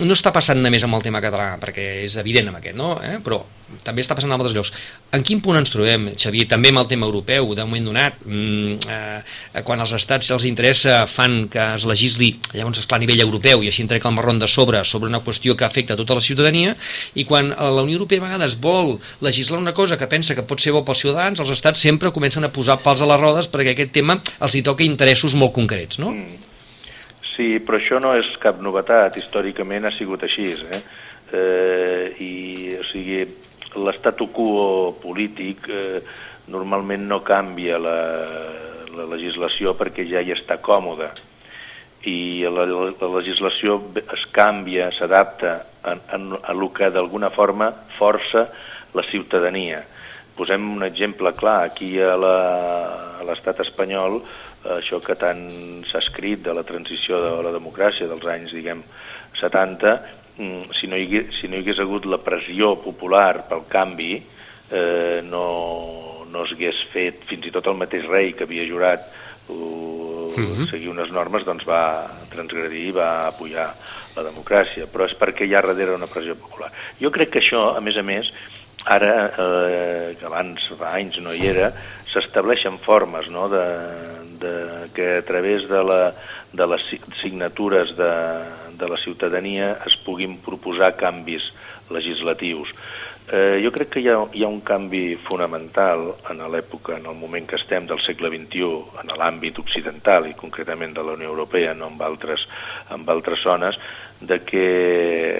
no 0.05 0.13
està 0.13 0.33
passant 0.33 0.59
només 0.61 0.83
amb 0.85 0.97
el 0.97 1.05
tema 1.05 1.21
català, 1.23 1.53
perquè 1.61 1.85
és 2.05 2.17
evident 2.21 2.49
amb 2.51 2.59
aquest, 2.59 2.77
no? 2.77 2.97
Eh? 3.03 3.17
però 3.23 3.39
també 3.83 3.99
està 4.03 4.15
passant 4.15 4.29
en 4.31 4.35
altres 4.37 4.53
llocs. 4.55 4.69
En 5.15 5.23
quin 5.27 5.41
punt 5.43 5.57
ens 5.59 5.71
trobem, 5.73 6.05
Xavier? 6.15 6.45
També 6.47 6.69
amb 6.71 6.79
el 6.79 6.87
tema 6.87 7.07
europeu, 7.07 7.49
de 7.55 7.65
moment 7.67 7.89
donat, 7.89 8.21
mm, 8.23 8.77
eh, 8.93 9.63
quan 9.67 9.81
els 9.83 9.91
estats 9.97 10.29
els 10.31 10.45
interessa 10.47 11.01
fan 11.07 11.49
que 11.51 11.59
es 11.75 11.83
legisli, 11.85 12.29
llavors 12.53 12.79
esclar 12.79 13.01
a 13.01 13.03
nivell 13.03 13.25
europeu, 13.25 13.63
i 13.63 13.67
així 13.67 13.83
entrec 13.83 14.05
el 14.05 14.15
marron 14.15 14.39
de 14.39 14.47
sobre, 14.47 14.83
sobre 14.85 15.09
una 15.09 15.21
qüestió 15.21 15.57
que 15.57 15.65
afecta 15.65 15.97
tota 15.97 16.15
la 16.15 16.21
ciutadania, 16.21 16.75
i 17.15 17.25
quan 17.25 17.49
la 17.49 17.83
Unió 17.83 17.97
Europea 17.97 18.19
a 18.19 18.27
vegades 18.27 18.59
vol 18.59 18.99
legislar 19.21 19.59
una 19.59 19.73
cosa 19.73 19.97
que 19.97 20.07
pensa 20.07 20.35
que 20.35 20.43
pot 20.43 20.59
ser 20.59 20.71
bo 20.71 20.85
pels 20.85 20.99
ciutadans, 20.99 21.39
els 21.39 21.49
estats 21.49 21.79
sempre 21.79 22.11
comencen 22.11 22.43
a 22.45 22.53
posar 22.53 22.79
pals 22.79 23.01
a 23.01 23.05
les 23.05 23.19
rodes 23.19 23.47
perquè 23.47 23.75
aquest 23.75 23.91
tema 23.91 24.21
els 24.39 24.55
hi 24.55 24.61
toca 24.61 24.83
interessos 24.83 25.35
molt 25.35 25.53
concrets, 25.53 25.99
no? 25.99 26.11
Mm 26.11 26.46
Sí, 27.37 27.59
però 27.61 27.77
això 27.77 27.99
no 28.01 28.15
és 28.17 28.31
cap 28.41 28.57
novetat, 28.65 29.19
històricament 29.21 29.85
ha 29.85 29.93
sigut 29.93 30.23
així. 30.25 30.49
Eh? 30.57 30.81
Eh, 31.37 32.05
I, 32.25 32.31
o 32.79 32.85
sigui, 32.89 33.21
l'estatu 33.77 34.31
quo 34.33 34.95
polític 34.97 35.69
eh, 35.69 36.01
normalment 36.49 37.05
no 37.05 37.21
canvia 37.21 37.77
la, 37.77 37.97
la 38.97 39.05
legislació 39.13 39.75
perquè 39.77 40.07
ja 40.09 40.23
hi 40.23 40.33
està 40.33 40.57
còmoda 40.63 41.11
i 42.07 42.45
la, 42.47 42.65
la 42.65 43.09
legislació 43.17 43.77
es 43.99 44.25
canvia, 44.33 44.89
s'adapta 44.95 45.53
a, 45.83 45.93
a, 45.93 46.17
a 46.17 46.53
el 46.53 46.65
que 46.73 46.89
d'alguna 46.93 47.29
forma 47.33 47.69
força 47.97 48.47
la 48.95 49.03
ciutadania. 49.11 49.83
Posem 50.37 50.63
un 50.75 50.85
exemple 50.85 51.33
clar, 51.37 51.63
aquí 51.65 51.97
a 52.01 52.13
l'estat 52.17 53.63
espanyol, 53.65 54.21
això 54.77 54.99
que 55.03 55.15
tant 55.19 55.43
s'ha 55.89 56.01
escrit 56.03 56.41
de 56.45 56.53
la 56.55 56.65
transició 56.67 57.19
de 57.23 57.35
la 57.45 57.53
democràcia 57.55 58.07
dels 58.09 58.25
anys, 58.31 58.55
diguem, 58.55 58.81
70, 59.39 59.93
mm, 60.37 60.73
si 60.79 60.89
no 60.89 60.97
hi 60.97 61.05
hagués, 61.05 61.37
si 61.39 61.47
no 61.47 61.57
hi 61.57 61.63
hagués 61.63 61.79
hagut 61.83 62.05
la 62.05 62.19
pressió 62.23 62.75
popular 62.81 63.47
pel 63.49 63.67
canvi, 63.69 64.15
eh, 64.71 65.21
no, 65.23 66.25
no 66.31 66.43
es 66.45 66.51
hagués 66.51 66.81
fet, 66.91 67.23
fins 67.29 67.47
i 67.47 67.53
tot 67.53 67.67
el 67.67 67.77
mateix 67.79 68.07
rei 68.09 68.33
que 68.33 68.47
havia 68.47 68.67
jurat 68.67 69.07
uh, 69.49 70.67
seguir 70.69 70.89
unes 70.91 71.11
normes, 71.13 71.45
doncs 71.47 71.65
va 71.67 72.09
transgredir 72.33 72.89
i 72.89 72.95
va 72.95 73.11
apoyar 73.29 73.69
la 74.17 74.25
democràcia, 74.25 74.87
però 74.91 75.07
és 75.07 75.15
perquè 75.17 75.47
hi 75.47 75.55
ha 75.55 75.63
darrere 75.63 75.95
una 75.95 76.09
pressió 76.09 76.35
popular. 76.35 76.71
Jo 76.99 77.11
crec 77.13 77.35
que 77.35 77.41
això, 77.43 77.69
a 77.77 77.81
més 77.85 77.97
a 77.97 78.03
més, 78.03 78.31
ara, 78.87 79.13
eh, 79.27 80.15
que 80.17 80.25
abans 80.25 80.63
fa 80.79 80.93
anys 80.97 81.19
no 81.23 81.33
hi 81.35 81.47
era, 81.49 81.71
s'estableixen 82.11 82.79
formes 82.83 83.27
no, 83.33 83.47
de, 83.51 83.63
de, 84.39 84.89
que 84.93 85.17
a 85.17 85.25
través 85.25 85.67
de, 85.69 85.83
la, 85.83 86.13
de 86.53 86.67
les 86.67 86.85
signatures 87.21 87.95
de, 87.97 88.13
de 88.77 88.89
la 88.89 88.97
ciutadania 88.97 89.77
es 89.85 89.97
puguin 90.05 90.37
proposar 90.43 90.95
canvis 90.95 91.51
legislatius. 91.89 92.73
Eh, 93.27 93.59
jo 93.59 93.73
crec 93.75 93.89
que 93.91 93.99
hi 93.99 94.07
ha, 94.07 94.15
hi 94.31 94.45
ha 94.45 94.47
un 94.47 94.61
canvi 94.63 95.17
fonamental 95.19 96.13
en 96.31 96.39
l'època, 96.47 96.95
en 96.95 97.09
el 97.11 97.17
moment 97.19 97.43
que 97.49 97.57
estem 97.59 97.87
del 97.89 97.99
segle 97.99 98.31
XXI, 98.31 98.69
en 99.03 99.11
l'àmbit 99.19 99.59
occidental 99.59 100.29
i 100.29 100.35
concretament 100.37 100.95
de 100.95 101.03
la 101.03 101.17
Unió 101.19 101.33
Europea, 101.33 101.73
no 101.75 101.89
amb 101.91 102.05
altres, 102.07 102.47
amb 102.95 103.09
altres 103.11 103.43
zones, 103.43 103.75
de 104.21 104.39
que 104.47 104.67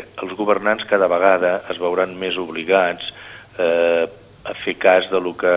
els 0.03 0.35
governants 0.35 0.83
cada 0.89 1.07
vegada 1.07 1.61
es 1.71 1.79
veuran 1.79 2.17
més 2.19 2.35
obligats 2.37 3.07
eh, 3.57 4.05
a 4.47 4.55
fer 4.63 4.77
cas 4.79 5.09
de 5.11 5.19
lo 5.19 5.35
que, 5.37 5.51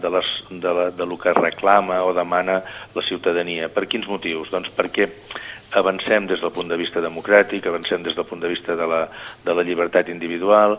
de, 0.00 0.10
les, 0.16 0.28
de, 0.48 0.74
la, 0.74 0.90
de 0.90 1.06
lo 1.06 1.18
que 1.20 1.32
reclama 1.36 2.02
o 2.04 2.14
demana 2.16 2.62
la 2.94 3.02
ciutadania. 3.06 3.68
Per 3.68 3.86
quins 3.86 4.08
motius? 4.08 4.50
Doncs 4.52 4.72
perquè 4.76 5.10
avancem 5.76 6.26
des 6.26 6.40
del 6.40 6.50
punt 6.50 6.70
de 6.70 6.78
vista 6.80 7.02
democràtic, 7.04 7.66
avancem 7.66 8.02
des 8.02 8.16
del 8.16 8.26
punt 8.26 8.40
de 8.42 8.50
vista 8.50 8.74
de 8.76 8.86
la, 8.90 9.04
de 9.44 9.54
la 9.54 9.64
llibertat 9.66 10.08
individual, 10.10 10.78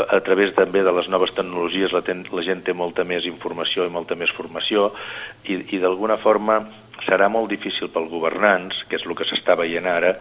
a 0.00 0.20
través 0.24 0.54
també 0.56 0.84
de 0.86 0.94
les 0.96 1.10
noves 1.12 1.34
tecnologies 1.36 1.92
la, 1.92 2.02
ten, 2.06 2.22
la 2.32 2.44
gent 2.46 2.62
té 2.64 2.72
molta 2.72 3.04
més 3.04 3.26
informació 3.28 3.84
i 3.84 3.92
molta 3.92 4.16
més 4.16 4.32
formació 4.32 4.90
i, 5.44 5.58
i 5.76 5.82
d'alguna 5.82 6.16
forma 6.20 6.60
serà 7.04 7.28
molt 7.32 7.50
difícil 7.52 7.90
pels 7.92 8.10
governants, 8.12 8.84
que 8.88 8.96
és 9.00 9.04
el 9.06 9.16
que 9.16 9.26
s'està 9.28 9.56
veient 9.58 9.88
ara, 9.88 10.14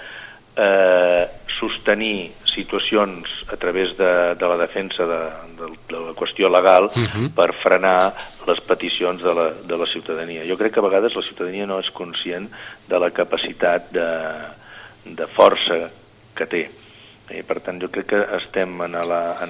eh, 0.60 1.24
sostenir 1.60 2.32
situacions 2.54 3.30
a 3.52 3.58
través 3.58 3.96
de, 3.98 4.36
de 4.36 4.48
la 4.48 4.58
defensa 4.58 5.06
de, 5.06 5.20
de, 5.60 5.70
de 5.90 6.00
la 6.08 6.14
qüestió 6.18 6.50
legal 6.50 6.90
uh 6.90 7.00
mhm. 7.00 7.26
-huh. 7.26 7.34
per 7.34 7.54
frenar 7.54 8.14
les 8.48 8.60
peticions 8.62 9.22
de 9.22 9.34
la, 9.34 9.52
de 9.52 9.78
la 9.78 9.86
ciutadania. 9.86 10.46
Jo 10.48 10.58
crec 10.58 10.74
que 10.74 10.80
a 10.80 10.90
vegades 10.90 11.16
la 11.16 11.22
ciutadania 11.22 11.66
no 11.66 11.80
és 11.80 11.90
conscient 11.92 12.50
de 12.88 13.00
la 13.00 13.12
capacitat 13.12 13.92
de, 13.92 14.10
de 15.06 15.28
força 15.28 15.90
que 16.36 16.46
té. 16.46 16.70
I, 17.30 17.44
per 17.44 17.60
tant, 17.62 17.80
jo 17.80 17.90
crec 17.90 18.08
que 18.08 18.22
estem 18.38 18.82
en 18.82 18.92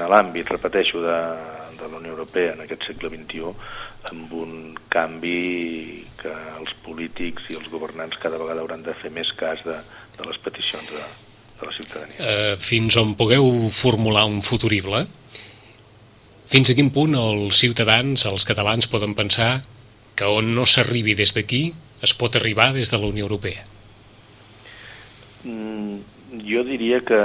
l'àmbit, 0.09 0.49
repeteixo, 0.49 0.99
de, 1.01 1.19
de 1.79 1.88
la 1.88 1.97
Unió 1.97 2.12
Europea 2.12 2.53
en 2.53 2.62
aquest 2.62 2.83
segle 2.88 3.09
XXI 3.09 3.53
amb 4.12 4.33
un 4.33 4.75
canvi 4.89 6.05
que 6.19 6.33
els 6.59 6.73
polítics 6.85 7.49
i 7.49 7.57
els 7.59 7.69
governants 7.71 8.17
cada 8.17 8.38
vegada 8.38 8.62
hauran 8.62 8.83
de 8.83 8.93
fer 8.93 9.12
més 9.12 9.31
cas 9.39 9.63
de, 9.63 9.77
de 10.17 10.27
les 10.27 10.38
peticions 10.38 10.91
de, 10.91 11.28
de 11.60 11.67
la 11.67 11.76
ciutadania. 11.76 12.17
Uh, 12.19 12.56
fins 12.63 12.98
on 13.00 13.15
pugueu 13.19 13.69
formular 13.74 14.26
un 14.30 14.41
futurible, 14.45 15.06
fins 16.50 16.72
a 16.72 16.78
quin 16.78 16.89
punt 16.93 17.13
els 17.19 17.60
ciutadans, 17.62 18.26
els 18.26 18.48
catalans, 18.48 18.89
poden 18.89 19.13
pensar 19.17 19.60
que 20.17 20.28
on 20.28 20.54
no 20.56 20.65
s'arribi 20.67 21.15
des 21.15 21.36
d'aquí 21.36 21.69
es 22.04 22.15
pot 22.15 22.36
arribar 22.36 22.72
des 22.74 22.91
de 22.91 22.98
la 22.98 23.12
Unió 23.12 23.28
Europea? 23.28 23.65
Mm, 25.43 26.00
jo 26.48 26.63
diria 26.67 27.00
que 27.06 27.19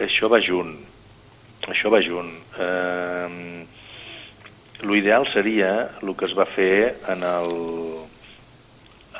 això 0.00 0.30
va 0.32 0.40
junt. 0.44 0.76
Això 1.68 1.92
va 1.92 2.00
junt. 2.04 2.30
Eh, 2.56 3.66
L'ideal 4.80 5.26
seria 5.28 5.72
el 6.00 6.14
que 6.16 6.24
es 6.24 6.32
va 6.36 6.46
fer 6.48 6.96
en 7.12 7.24
el, 7.26 7.50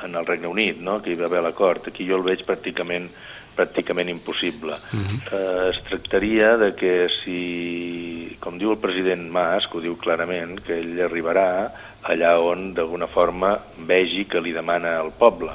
en 0.01 0.15
el 0.15 0.25
Regne 0.25 0.49
Unit, 0.49 0.79
no? 0.81 0.97
que 1.01 1.11
hi 1.11 1.19
va 1.19 1.27
haver 1.29 1.43
l'acord. 1.45 1.85
Aquí 1.91 2.07
jo 2.07 2.17
el 2.17 2.25
veig 2.25 2.41
pràcticament 2.47 3.11
pràcticament 3.55 4.09
impossible. 4.09 4.77
Uh 4.91 4.97
mhm. 4.97 5.05
-huh. 5.05 5.33
eh, 5.33 5.69
es 5.69 5.83
tractaria 5.83 6.57
de 6.57 6.73
que 6.75 7.09
si, 7.23 8.37
com 8.39 8.57
diu 8.57 8.71
el 8.71 8.77
president 8.77 9.29
Mas, 9.29 9.67
que 9.67 9.77
ho 9.77 9.81
diu 9.81 9.97
clarament, 9.97 10.61
que 10.61 10.79
ell 10.79 10.99
arribarà 10.99 11.71
allà 12.03 12.39
on 12.39 12.73
d'alguna 12.73 13.07
forma 13.07 13.59
vegi 13.77 14.25
que 14.25 14.41
li 14.41 14.53
demana 14.53 14.99
el 15.01 15.11
poble 15.11 15.51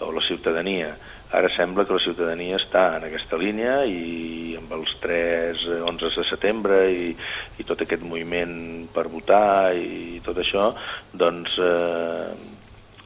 o 0.00 0.12
la 0.12 0.22
ciutadania. 0.22 0.96
Ara 1.30 1.48
sembla 1.54 1.84
que 1.86 1.94
la 1.94 2.02
ciutadania 2.02 2.56
està 2.56 2.96
en 2.96 3.04
aquesta 3.06 3.38
línia 3.38 3.84
i 3.86 4.56
amb 4.58 4.72
els 4.72 4.96
3 4.98 5.62
11 5.86 6.10
de 6.16 6.24
setembre 6.26 6.78
i, 6.90 7.16
i 7.58 7.66
tot 7.68 7.84
aquest 7.84 8.02
moviment 8.02 8.88
per 8.90 9.06
votar 9.08 9.70
i 9.78 10.20
tot 10.24 10.36
això, 10.42 10.72
doncs 11.12 11.54
eh, 11.58 12.34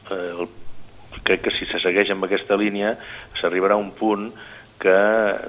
eh 0.09 0.31
el 0.39 0.49
crec 1.23 1.45
que 1.45 1.53
si 1.55 1.67
se 1.69 1.79
segueix 1.83 2.11
amb 2.11 2.27
aquesta 2.27 2.57
línia 2.59 2.95
s'arribarà 3.39 3.77
a 3.77 3.81
un 3.81 3.91
punt 3.95 4.29
que 4.79 4.95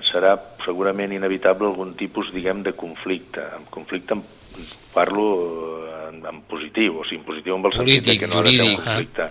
serà 0.06 0.36
segurament 0.64 1.12
inevitable 1.12 1.68
algun 1.68 1.94
tipus, 1.98 2.30
diguem, 2.34 2.62
de 2.62 2.72
conflicte. 2.78 3.42
En 3.58 3.66
conflicte 3.70 4.16
parlo 4.94 5.26
en, 6.08 6.22
en 6.24 6.42
positiu, 6.48 7.00
o 7.02 7.04
sigui, 7.04 7.20
en 7.20 7.28
positiu 7.28 7.56
amb 7.56 7.68
el 7.68 7.76
Polític, 7.76 8.04
sentit 8.04 8.22
que 8.22 8.30
no 8.30 8.40
ha 8.40 8.44
de 8.46 8.54
ser 8.54 8.68
un 8.68 8.76
conflicte, 8.80 9.30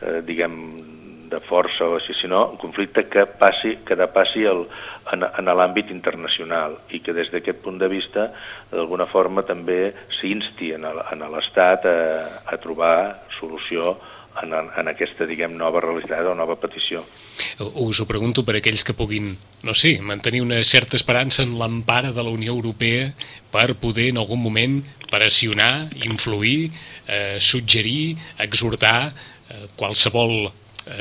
eh, 0.00 0.20
diguem, 0.26 0.60
de 1.34 1.40
força 1.42 1.88
o 1.88 1.96
així, 1.98 2.14
sinó 2.14 2.44
un 2.52 2.58
conflicte 2.60 3.06
que 3.10 3.24
passi, 3.26 3.78
que 3.84 3.96
depassi 3.98 4.44
el, 4.46 4.64
en, 5.12 5.24
en 5.26 5.50
l'àmbit 5.58 5.90
internacional 5.90 6.78
i 6.94 7.00
que 7.04 7.14
des 7.16 7.32
d'aquest 7.32 7.62
punt 7.64 7.80
de 7.80 7.88
vista 7.90 8.28
d'alguna 8.70 9.08
forma 9.10 9.42
també 9.46 9.94
s'insti 10.20 10.74
en 10.76 10.86
l'Estat 11.34 11.88
a, 11.90 11.96
a 12.46 12.58
trobar 12.62 12.96
solució 13.38 13.96
en, 14.42 14.54
en 14.54 14.90
aquesta, 14.90 15.26
diguem, 15.28 15.54
nova 15.58 15.82
realitat 15.84 16.26
o 16.26 16.34
nova 16.38 16.56
petició. 16.60 17.04
Us 17.60 18.00
ho 18.00 18.06
pregunto 18.08 18.44
per 18.46 18.56
aquells 18.58 18.84
que 18.86 18.96
puguin, 18.96 19.34
no 19.66 19.74
sé, 19.78 19.96
mantenir 20.02 20.42
una 20.44 20.62
certa 20.64 20.98
esperança 20.98 21.44
en 21.44 21.54
l'empara 21.60 22.12
de 22.12 22.24
la 22.24 22.34
Unió 22.34 22.54
Europea 22.56 23.12
per 23.54 23.74
poder 23.78 24.10
en 24.12 24.20
algun 24.22 24.42
moment 24.42 24.80
pressionar, 25.10 25.88
influir, 26.02 26.72
eh, 27.06 27.38
suggerir, 27.40 28.16
exhortar 28.42 29.12
eh, 29.12 29.66
qualsevol 29.76 30.50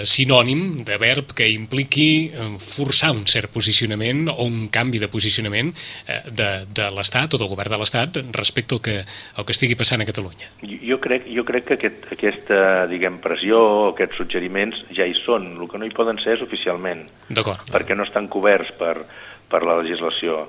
sinònim 0.08 0.84
de 0.88 0.98
verb 0.98 1.34
que 1.36 1.48
impliqui 1.52 2.32
eh, 2.32 2.48
forçar 2.64 3.12
un 3.12 3.26
cert 3.28 3.52
posicionament 3.52 4.30
o 4.32 4.46
un 4.46 4.70
canvi 4.72 5.02
de 5.02 5.10
posicionament 5.12 5.74
eh, 6.08 6.22
de, 6.32 6.50
de 6.72 6.88
l'Estat 6.96 7.36
o 7.36 7.42
del 7.42 7.52
govern 7.52 7.76
de 7.76 7.82
l'Estat 7.82 8.22
respecte 8.32 8.78
al 8.78 8.82
que, 8.86 8.98
al 9.04 9.48
que 9.48 9.56
estigui 9.56 9.76
passant 9.80 10.02
a 10.02 10.08
Catalunya. 10.08 10.50
Jo 10.64 11.00
crec, 11.04 11.28
jo 11.36 11.44
crec 11.48 11.68
que 11.68 11.78
aquest, 11.80 12.10
aquesta 12.16 12.88
diguem, 12.92 13.20
pressió 13.24 13.60
o 13.60 13.86
aquests 13.92 14.22
suggeriments 14.24 14.84
ja 14.96 15.08
hi 15.08 15.16
són. 15.20 15.54
El 15.60 15.70
que 15.72 15.82
no 15.82 15.88
hi 15.88 15.96
poden 15.96 16.20
ser 16.24 16.38
és 16.38 16.46
oficialment. 16.46 17.06
Perquè 17.72 17.98
no 17.98 18.08
estan 18.08 18.32
coberts 18.32 18.72
per, 18.80 18.98
per 19.52 19.66
la 19.68 19.80
legislació. 19.82 20.46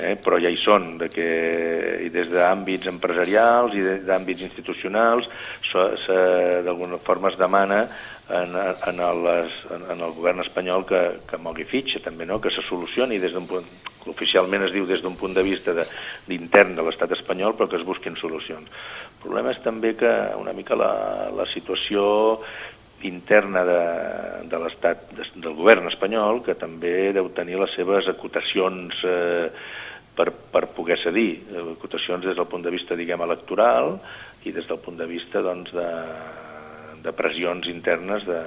Eh, 0.00 0.16
però 0.16 0.38
ja 0.40 0.48
hi 0.48 0.56
són, 0.56 0.96
de 0.98 1.10
que 1.12 1.26
i 2.06 2.08
des 2.10 2.30
d'àmbits 2.32 2.88
empresarials 2.88 3.74
i 3.76 3.82
d'àmbits 4.06 4.40
institucionals 4.48 5.28
d'alguna 5.72 6.98
forma 7.04 7.28
es 7.28 7.36
demana 7.40 7.84
en, 8.30 8.54
en, 8.56 9.00
les, 9.24 9.54
en, 9.74 9.86
en 9.90 10.00
el 10.00 10.12
govern 10.14 10.40
espanyol 10.44 10.86
que, 10.86 11.00
que 11.28 11.40
mogui 11.42 11.66
fitxa 11.68 12.00
també, 12.04 12.26
no? 12.28 12.40
que 12.40 12.52
se 12.54 12.62
solucioni 12.68 13.18
des 13.18 13.34
d'un 13.34 13.48
punt, 13.50 13.66
oficialment 14.10 14.66
es 14.66 14.74
diu 14.74 14.86
des 14.86 15.02
d'un 15.02 15.16
punt 15.18 15.34
de 15.34 15.42
vista 15.42 15.74
d'intern 15.74 16.74
de, 16.74 16.80
de 16.80 16.86
l'estat 16.86 17.12
espanyol, 17.18 17.56
però 17.58 17.68
que 17.68 17.80
es 17.80 17.86
busquin 17.86 18.16
solucions. 18.20 18.68
El 18.68 19.18
problema 19.24 19.52
és 19.54 19.62
també 19.62 19.94
que 19.98 20.12
una 20.38 20.54
mica 20.54 20.78
la, 20.78 21.30
la 21.34 21.46
situació 21.52 22.40
interna 23.02 23.64
de, 23.66 23.82
de 24.50 24.58
l'estat, 24.62 25.08
de, 25.16 25.26
del 25.34 25.56
govern 25.58 25.90
espanyol, 25.90 26.42
que 26.46 26.54
també 26.58 27.12
deu 27.14 27.30
tenir 27.34 27.58
les 27.58 27.74
seves 27.74 28.06
acotacions 28.10 29.02
eh, 29.02 29.50
per, 30.14 30.30
per 30.30 30.68
poder 30.76 31.00
cedir, 31.02 31.42
acotacions 31.74 32.24
des 32.24 32.38
del 32.38 32.46
punt 32.46 32.62
de 32.62 32.70
vista, 32.74 32.98
diguem, 32.98 33.22
electoral 33.26 33.96
i 34.46 34.54
des 34.54 34.66
del 34.68 34.78
punt 34.82 34.98
de 34.98 35.08
vista, 35.10 35.42
doncs, 35.42 35.74
de, 35.74 35.88
de 37.02 37.12
pressions 37.12 37.66
internes 37.70 38.26
de, 38.28 38.40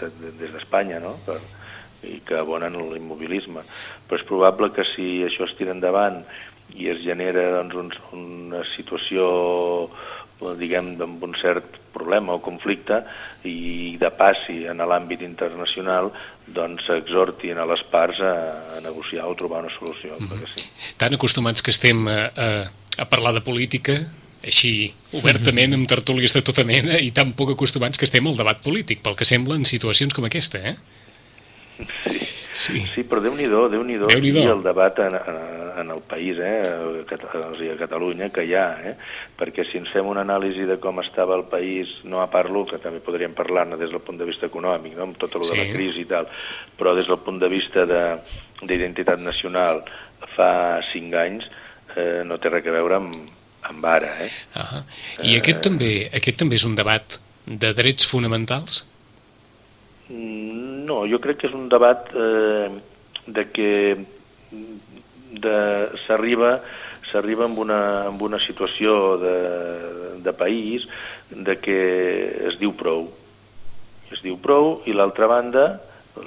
de, 0.00 0.10
de, 0.20 0.34
des 0.40 0.52
d'Espanya, 0.54 1.00
no? 1.04 1.16
Per, 1.26 1.38
i 2.06 2.20
que 2.22 2.36
abonen 2.38 2.76
l'immobilisme. 2.92 3.64
Però 4.06 4.20
és 4.20 4.26
probable 4.28 4.70
que 4.74 4.84
si 4.94 5.24
això 5.26 5.48
es 5.48 5.56
tira 5.58 5.74
endavant 5.74 6.20
i 6.78 6.90
es 6.92 7.00
genera 7.02 7.64
doncs, 7.72 7.98
un, 8.12 8.22
una 8.52 8.62
situació 8.76 9.26
diguem, 10.58 10.92
amb 11.02 11.22
un 11.26 11.34
cert 11.40 11.78
problema 11.90 12.36
o 12.36 12.42
conflicte 12.42 13.00
i 13.48 13.96
de 13.98 14.10
passi 14.14 14.60
en 14.70 14.78
l'àmbit 14.86 15.24
internacional 15.26 16.12
doncs 16.46 16.86
s'exhortin 16.86 17.58
a 17.58 17.66
les 17.68 17.82
parts 17.90 18.20
a, 18.22 18.34
a 18.76 18.82
negociar 18.84 19.26
o 19.26 19.34
trobar 19.34 19.64
una 19.64 19.74
solució. 19.74 20.14
Mm 20.18 20.28
-hmm. 20.28 20.46
sí. 20.46 20.68
Tan 20.96 21.14
acostumats 21.14 21.62
que 21.62 21.70
estem 21.70 22.06
a, 22.08 22.30
a, 22.36 22.48
a 22.98 23.04
parlar 23.04 23.34
de 23.34 23.40
política, 23.40 24.06
així 24.44 24.92
obertament, 25.18 25.74
amb 25.74 25.88
tertúlies 25.90 26.34
de 26.36 26.44
tota 26.46 26.64
mena, 26.68 26.98
i 27.02 27.10
tan 27.14 27.34
poc 27.38 27.56
acostumats 27.56 27.98
que 27.98 28.06
estem 28.06 28.26
al 28.28 28.38
debat 28.38 28.60
polític, 28.62 29.02
pel 29.02 29.18
que 29.18 29.26
sembla 29.28 29.58
en 29.58 29.66
situacions 29.68 30.14
com 30.14 30.28
aquesta, 30.28 30.62
eh? 30.62 30.76
Sí, 31.78 32.18
sí. 32.58 32.80
sí 32.90 33.04
però 33.06 33.22
Déu-n'hi-do, 33.22 33.68
déu 33.70 33.84
nhi 33.86 33.98
déu, 34.00 34.10
déu 34.10 34.24
i 34.42 34.48
el 34.50 34.64
debat 34.64 34.98
en, 35.04 35.14
en, 35.14 35.36
en 35.84 35.92
el 35.94 36.00
país, 36.10 36.38
eh, 36.42 37.04
a 37.06 37.76
Catalunya, 37.78 38.30
que 38.34 38.42
hi 38.46 38.54
ha, 38.58 38.66
eh? 38.82 38.94
perquè 39.38 39.62
si 39.66 39.78
ens 39.78 39.92
fem 39.94 40.06
una 40.10 40.24
anàlisi 40.26 40.66
de 40.66 40.78
com 40.82 40.98
estava 41.02 41.36
el 41.38 41.46
país, 41.50 41.92
no 42.04 42.22
a 42.22 42.26
parlo, 42.32 42.64
que 42.66 42.82
també 42.82 43.02
podríem 43.04 43.36
parlar-ne 43.38 43.78
des 43.78 43.94
del 43.94 44.02
punt 44.02 44.18
de 44.18 44.26
vista 44.26 44.50
econòmic, 44.50 44.96
no? 44.98 45.06
amb 45.06 45.22
tot 45.22 45.38
el 45.38 45.46
sí. 45.46 45.54
de 45.54 45.62
la 45.62 45.70
crisi 45.70 46.02
i 46.02 46.10
tal, 46.10 46.26
però 46.78 46.96
des 46.98 47.06
del 47.06 47.22
punt 47.22 47.38
de 47.38 47.50
vista 47.52 47.86
d'identitat 47.86 49.22
nacional 49.22 49.84
fa 50.34 50.80
cinc 50.90 51.14
anys 51.14 51.46
eh, 51.94 52.24
no 52.26 52.38
té 52.42 52.50
res 52.50 52.66
a 52.66 52.74
veure 52.74 52.98
amb, 52.98 53.37
amb 53.62 53.84
ara. 53.84 54.12
Eh? 54.24 54.30
-huh. 54.54 54.82
I 55.22 55.34
eh... 55.34 55.38
aquest, 55.38 55.60
també, 55.60 56.10
aquest 56.12 56.36
també 56.38 56.54
és 56.54 56.64
un 56.64 56.74
debat 56.74 57.20
de 57.46 57.72
drets 57.72 58.06
fonamentals? 58.06 58.86
No, 60.08 61.06
jo 61.06 61.18
crec 61.18 61.36
que 61.38 61.48
és 61.48 61.54
un 61.54 61.68
debat 61.68 62.08
eh, 62.14 62.70
de 63.26 63.44
que 63.52 63.70
s'arriba 66.06 66.60
s'arriba 67.12 67.44
amb, 67.44 67.58
una, 67.58 68.06
amb 68.08 68.22
una 68.22 68.38
situació 68.38 69.16
de, 69.20 69.36
de 70.24 70.32
país 70.32 70.86
de 71.30 71.56
que 71.60 71.78
es 72.48 72.58
diu 72.60 72.74
prou. 72.76 73.08
Es 74.12 74.22
diu 74.24 74.38
prou 74.40 74.82
i 74.88 74.96
l'altra 74.96 75.28
banda, 75.28 75.80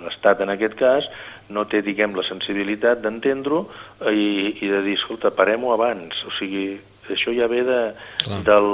l'Estat 0.04 0.41
en 0.41 0.54
aquest 0.54 0.78
cas, 0.80 1.08
no 1.52 1.65
té, 1.67 1.82
diguem, 1.84 2.15
la 2.15 2.26
sensibilitat 2.26 3.02
d'entendre-ho 3.04 3.65
i, 4.10 4.58
i 4.63 4.72
de 4.72 4.82
dir, 4.86 4.96
escolta, 4.98 5.34
parem-ho 5.36 5.74
abans. 5.74 6.22
O 6.28 6.34
sigui, 6.38 6.80
això 7.15 7.34
ja 7.36 7.47
ve 7.52 7.63
de, 7.67 7.80
Clar. 8.24 8.41
del... 8.47 8.69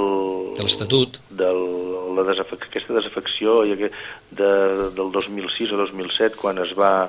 De 0.58 0.66
l'Estatut. 0.66 1.20
De 1.30 1.50
la 2.18 2.24
aquesta 2.88 2.96
desafecció 2.96 3.62
i 3.66 3.74
aquest, 3.74 3.96
de, 4.30 4.50
del 4.96 5.10
2006 5.14 5.72
a 5.72 5.80
2007, 5.80 6.36
quan 6.40 6.60
es 6.62 6.72
va, 6.78 7.08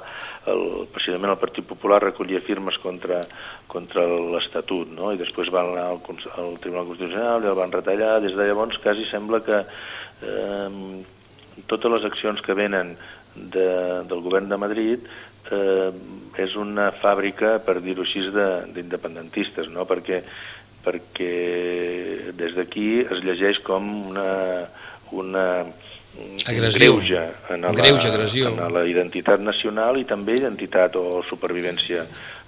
el, 0.50 0.65
precisament 0.94 1.34
el 1.34 1.42
Partit 1.42 1.68
Popular 1.68 2.02
recollia 2.04 2.42
firmes 2.46 2.78
contra, 2.84 3.22
contra 3.68 4.06
l'Estatut, 4.06 4.92
no? 4.96 5.13
i 5.13 5.22
després 5.22 5.52
van 5.54 5.74
anar 5.74 5.88
al, 5.94 6.02
al 6.36 6.60
Tribunal 6.63 6.89
Constitucional 6.89 7.46
i 7.46 7.52
el 7.52 7.60
van 7.60 7.74
retallar. 7.76 8.20
Des 8.24 8.36
de 8.38 8.50
llavors 8.50 8.82
quasi 8.84 9.08
sembla 9.10 9.42
que 9.46 9.63
eh, 9.63 10.70
totes 11.68 11.92
les 11.96 12.06
accions 12.12 12.42
que 12.46 12.58
venen 12.58 12.96
de, 13.36 13.70
del 14.10 14.24
govern 14.26 14.50
de 14.50 14.58
Madrid 14.58 15.10
eh, 15.52 15.92
és 16.39 16.56
una 16.60 16.89
fàbrica, 16.96 17.58
per 17.65 17.80
dir-ho 17.84 18.06
així, 18.06 18.26
d'independentistes, 18.76 19.70
no? 19.74 19.86
perquè 19.89 20.24
perquè 20.86 22.34
des 22.39 22.56
d'aquí 22.56 22.89
es 23.04 23.24
llegeix 23.26 23.60
com 23.65 23.88
una, 24.12 24.68
una 25.12 25.46
agressió. 26.46 26.96
greuge 26.96 27.24
en 27.50 27.62
la, 27.62 27.72
greuge, 27.72 28.08
agressió. 28.08 28.50
en 28.50 28.74
la 28.74 28.86
identitat 28.88 29.42
nacional 29.42 30.00
i 30.00 30.06
també 30.10 30.38
identitat 30.39 30.96
o 31.00 31.24
supervivència 31.30 32.06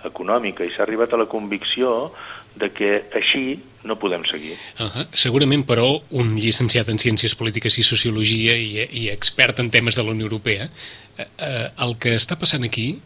econòmica 0.07 0.65
i 0.65 0.71
s'ha 0.73 0.85
arribat 0.87 1.13
a 1.13 1.21
la 1.21 1.27
convicció 1.29 2.11
de 2.55 2.69
que 2.75 2.89
així 3.15 3.59
no 3.87 3.97
podem 3.97 4.25
seguir. 4.25 4.57
Uh 4.79 4.85
-huh. 4.85 5.07
Segurament, 5.13 5.65
però, 5.65 6.01
un 6.11 6.35
llicenciat 6.35 6.89
en 6.89 6.97
Ciències 6.97 7.35
Polítiques 7.35 7.77
i 7.77 7.83
Sociologia 7.83 8.55
i, 8.55 8.87
i 8.91 9.09
expert 9.09 9.59
en 9.59 9.69
temes 9.69 9.95
de 9.95 10.03
la 10.03 10.11
Unió 10.11 10.23
Europea, 10.25 10.69
eh, 11.17 11.25
eh, 11.39 11.69
el 11.79 11.97
que 11.97 12.15
està 12.15 12.37
passant 12.37 12.63
aquí 12.63 12.99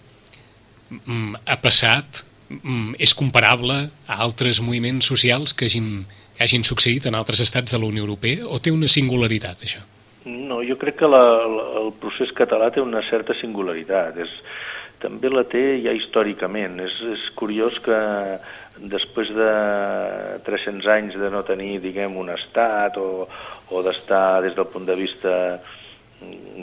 mm, 0.90 1.36
ha 1.46 1.62
passat 1.62 2.24
és 3.02 3.14
comparable 3.18 3.78
a 4.08 4.20
altres 4.22 4.62
moviments 4.62 5.08
socials 5.10 5.56
que 5.58 5.66
hagin, 5.66 6.06
que 6.38 6.46
hagin 6.46 6.64
succeït 6.68 7.08
en 7.10 7.18
altres 7.18 7.42
estats 7.42 7.74
de 7.74 7.80
la 7.82 7.90
Unió 7.90 8.06
Europea 8.06 8.46
o 8.46 8.60
té 8.62 8.74
una 8.74 8.90
singularitat, 8.92 9.66
això? 9.66 9.82
No, 10.26 10.62
jo 10.66 10.78
crec 10.82 10.98
que 11.02 11.10
la, 11.10 11.24
la, 11.46 11.66
el 11.82 11.92
procés 12.02 12.32
català 12.34 12.72
té 12.74 12.82
una 12.82 13.04
certa 13.06 13.36
singularitat. 13.38 14.18
És, 14.26 14.32
també 15.02 15.30
la 15.30 15.44
té 15.46 15.64
ja 15.84 15.94
històricament. 15.94 16.80
És, 16.86 16.98
és 17.14 17.26
curiós 17.38 17.78
que 17.86 17.98
després 18.92 19.30
de 19.36 19.52
300 20.48 20.90
anys 20.96 21.18
de 21.22 21.30
no 21.32 21.44
tenir, 21.48 21.78
diguem, 21.84 22.18
un 22.18 22.32
estat 22.34 22.98
o, 22.98 23.28
o 23.70 23.84
d'estar 23.86 24.42
des 24.46 24.58
del 24.58 24.70
punt 24.72 24.88
de 24.90 24.98
vista 24.98 25.36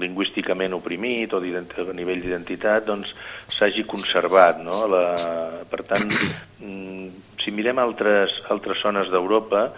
lingüísticament 0.03 0.75
oprimit 0.75 1.35
o 1.37 1.41
a 1.41 1.97
nivell 1.97 2.23
d'identitat 2.23 2.87
doncs 2.89 3.13
s'hagi 3.53 3.85
conservat 3.89 4.63
no? 4.65 4.85
La, 4.91 5.05
per 5.69 5.83
tant 5.89 6.09
mm, 6.09 7.09
si 7.43 7.55
mirem 7.55 7.79
altres, 7.83 8.41
altres 8.51 8.83
zones 8.83 9.11
d'Europa 9.13 9.67
eh, 9.69 9.73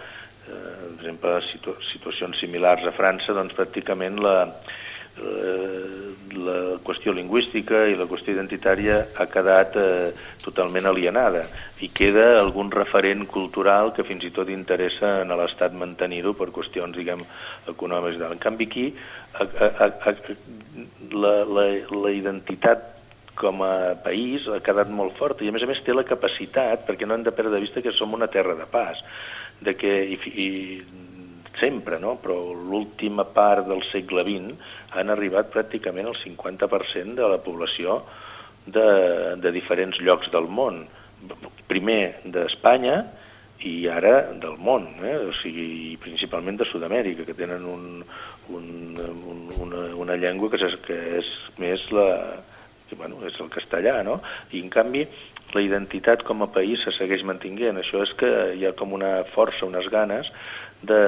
per 0.47 1.03
exemple 1.03 1.35
situ 1.51 1.75
situacions 1.91 2.39
similars 2.41 2.87
a 2.87 2.95
França 2.95 3.35
doncs 3.35 3.55
pràcticament 3.57 4.21
la, 4.23 4.35
la 5.15 6.55
qüestió 6.83 7.13
lingüística 7.15 7.85
i 7.87 7.95
la 7.95 8.07
qüestió 8.09 8.33
identitària 8.35 8.97
ha 9.15 9.25
quedat 9.31 9.77
eh, 9.79 10.11
totalment 10.43 10.89
alienada 10.89 11.45
i 11.85 11.89
queda 11.95 12.39
algun 12.39 12.71
referent 12.73 13.25
cultural 13.31 13.93
que 13.95 14.03
fins 14.07 14.25
i 14.27 14.33
tot 14.35 14.51
interessa 14.51 15.21
en 15.21 15.31
l'Estat 15.39 15.75
mantenir-ho 15.75 16.35
per 16.35 16.51
qüestions, 16.55 16.95
diguem, 16.95 17.23
econòmiques. 17.71 18.21
En 18.27 18.41
canvi, 18.43 18.67
aquí 18.67 18.85
a, 19.39 19.47
a, 19.47 19.87
a, 19.87 20.13
la, 21.13 21.33
la, 21.45 21.65
la 22.03 22.11
identitat 22.11 22.91
com 23.35 23.63
a 23.63 23.95
país 24.03 24.47
ha 24.47 24.61
quedat 24.63 24.91
molt 24.91 25.17
forta 25.19 25.43
i 25.43 25.51
a 25.51 25.55
més 25.55 25.63
a 25.63 25.69
més 25.69 25.81
té 25.83 25.95
la 25.95 26.07
capacitat, 26.07 26.85
perquè 26.87 27.07
no 27.07 27.17
hem 27.17 27.25
de 27.25 27.35
perdre 27.35 27.57
de 27.57 27.63
vista 27.63 27.83
que 27.83 27.95
som 27.95 28.13
una 28.15 28.31
terra 28.31 28.55
de 28.55 28.67
pas, 28.71 29.01
de 29.63 29.75
que 29.79 29.91
i, 30.15 30.19
i 30.35 30.47
sempre, 31.59 31.99
no? 31.99 32.15
però 32.21 32.37
l'última 32.53 33.25
part 33.25 33.67
del 33.69 33.83
segle 33.91 34.23
XX 34.27 34.95
han 34.99 35.11
arribat 35.11 35.51
pràcticament 35.53 36.09
el 36.11 36.17
50% 36.21 37.19
de 37.19 37.29
la 37.31 37.41
població 37.43 38.01
de, 38.65 39.35
de 39.41 39.51
diferents 39.55 39.99
llocs 40.01 40.31
del 40.33 40.49
món. 40.49 40.83
Primer 41.69 42.21
d'Espanya 42.25 42.97
i 43.65 43.87
ara 43.89 44.33
del 44.41 44.57
món, 44.61 44.87
eh? 45.01 45.15
o 45.29 45.31
sigui, 45.39 45.95
principalment 46.01 46.59
de 46.59 46.67
Sud-amèrica, 46.69 47.25
que 47.25 47.37
tenen 47.37 47.63
un, 47.65 48.03
un, 48.53 48.67
un, 48.99 49.45
una, 49.63 49.85
una 50.05 50.17
llengua 50.19 50.51
que 50.51 50.59
és, 50.61 50.75
que 50.85 50.97
és 51.21 51.31
més 51.61 51.85
la, 51.95 52.09
que, 52.89 52.97
bueno, 52.99 53.21
és 53.25 53.39
el 53.41 53.49
castellà, 53.53 54.01
no? 54.05 54.19
I 54.51 54.61
en 54.61 54.69
canvi 54.73 55.05
la 55.55 55.63
identitat 55.63 56.25
com 56.27 56.43
a 56.43 56.49
país 56.51 56.83
se 56.83 56.91
segueix 56.95 57.23
mantinguent. 57.23 57.79
Això 57.79 58.03
és 58.03 58.11
que 58.19 58.31
hi 58.57 58.65
ha 58.67 58.75
com 58.77 58.93
una 58.97 59.17
força, 59.31 59.65
unes 59.67 59.87
ganes 59.93 60.29
de, 60.85 61.03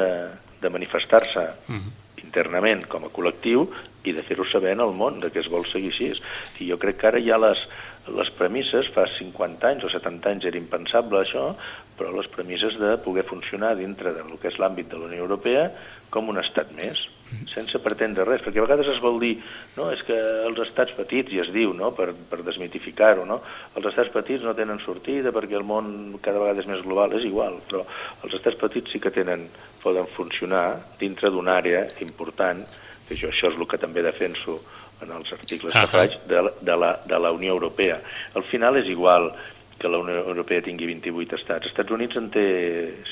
de 0.62 0.70
manifestar-se 0.70 1.40
uh 1.40 1.74
mhm. 1.74 1.80
-huh. 1.80 2.24
internament 2.24 2.88
com 2.88 3.06
a 3.06 3.12
col·lectiu 3.14 3.68
i 4.04 4.14
de 4.14 4.24
fer-ho 4.24 4.46
saber 4.46 4.72
en 4.72 4.82
el 4.82 4.94
món, 4.94 5.20
de 5.20 5.30
que 5.32 5.40
es 5.40 5.50
vol 5.50 5.66
seguir 5.66 5.92
així. 5.92 6.14
I 6.60 6.70
jo 6.72 6.78
crec 6.78 6.98
que 6.98 7.08
ara 7.08 7.20
ja 7.20 7.38
les, 7.38 7.60
les 8.08 8.30
premisses, 8.32 8.88
fa 8.94 9.06
50 9.08 9.68
anys 9.68 9.84
o 9.84 9.90
70 9.90 10.30
anys 10.30 10.46
era 10.46 10.58
impensable 10.58 11.20
això, 11.20 11.56
però 11.98 12.12
les 12.16 12.28
premisses 12.28 12.78
de 12.80 12.98
poder 12.98 13.24
funcionar 13.24 13.76
dintre 13.76 14.14
del 14.14 14.40
que 14.42 14.48
és 14.48 14.60
l'àmbit 14.60 14.88
de 14.88 14.98
la 14.98 15.06
Unió 15.06 15.20
Europea 15.20 15.72
com 16.10 16.30
un 16.30 16.38
estat 16.38 16.72
més 16.72 17.10
sense 17.52 17.80
pretendre 17.84 18.26
res, 18.28 18.42
perquè 18.46 18.62
a 18.62 18.66
vegades 18.66 18.90
es 18.94 19.02
vol 19.04 19.20
dir 19.20 19.34
no, 19.76 19.90
és 19.92 20.02
que 20.08 20.16
els 20.48 20.60
estats 20.64 20.94
petits, 20.98 21.34
i 21.36 21.42
es 21.44 21.52
diu, 21.54 21.74
no, 21.76 21.92
per, 21.98 22.10
per 22.30 22.42
desmitificar-ho, 22.46 23.26
no? 23.28 23.42
els 23.76 23.90
estats 23.92 24.12
petits 24.14 24.46
no 24.46 24.56
tenen 24.58 24.80
sortida 24.84 25.34
perquè 25.36 25.58
el 25.60 25.68
món 25.68 26.18
cada 26.24 26.42
vegada 26.44 26.64
és 26.64 26.70
més 26.72 26.84
global, 26.86 27.18
és 27.20 27.28
igual, 27.28 27.60
però 27.68 27.84
els 28.24 28.38
estats 28.40 28.60
petits 28.62 28.96
sí 28.96 29.04
que 29.04 29.14
tenen, 29.14 29.48
poden 29.84 30.08
funcionar 30.16 30.66
dintre 31.00 31.32
d'una 31.34 31.60
àrea 31.60 31.86
important, 32.04 32.64
que 33.08 33.16
jo 33.16 33.32
això 33.32 33.52
és 33.52 33.60
el 33.60 33.68
que 33.70 33.80
també 33.80 34.04
defenso 34.04 34.60
en 35.04 35.12
els 35.14 35.30
articles 35.32 35.76
que 35.76 35.92
faig, 35.92 36.18
de, 36.28 36.42
de, 36.66 36.76
la, 36.76 36.96
de 37.06 37.20
la 37.22 37.32
Unió 37.32 37.54
Europea. 37.54 38.00
Al 38.36 38.44
final 38.50 38.80
és 38.80 38.90
igual 38.92 39.30
que 39.78 39.88
la 39.88 40.00
Unió 40.02 40.24
Europea 40.24 40.64
tingui 40.66 40.90
28 40.90 41.38
estats. 41.38 41.68
Els 41.68 41.72
Estats 41.72 41.94
Units 41.94 42.18
en 42.18 42.32
té 42.34 42.46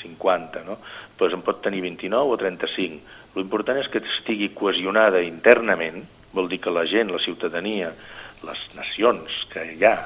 50, 0.02 0.64
no? 0.66 0.80
Pues 1.16 1.32
en 1.32 1.42
pot 1.44 1.62
tenir 1.64 1.82
29 1.84 2.34
o 2.34 2.36
35. 2.40 3.00
L'important 3.36 3.80
és 3.80 3.88
que 3.92 4.02
estigui 4.04 4.50
cohesionada 4.56 5.22
internament, 5.24 6.02
vol 6.36 6.50
dir 6.52 6.60
que 6.60 6.72
la 6.72 6.84
gent, 6.88 7.12
la 7.12 7.22
ciutadania, 7.24 7.92
les 8.44 8.64
nacions 8.76 9.32
que 9.52 9.64
hi 9.72 9.84
ha 9.88 9.96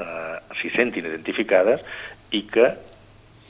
eh, 0.00 0.36
s'hi 0.60 0.72
sentin 0.74 1.08
identificades 1.08 1.84
i 2.34 2.44
que 2.50 2.72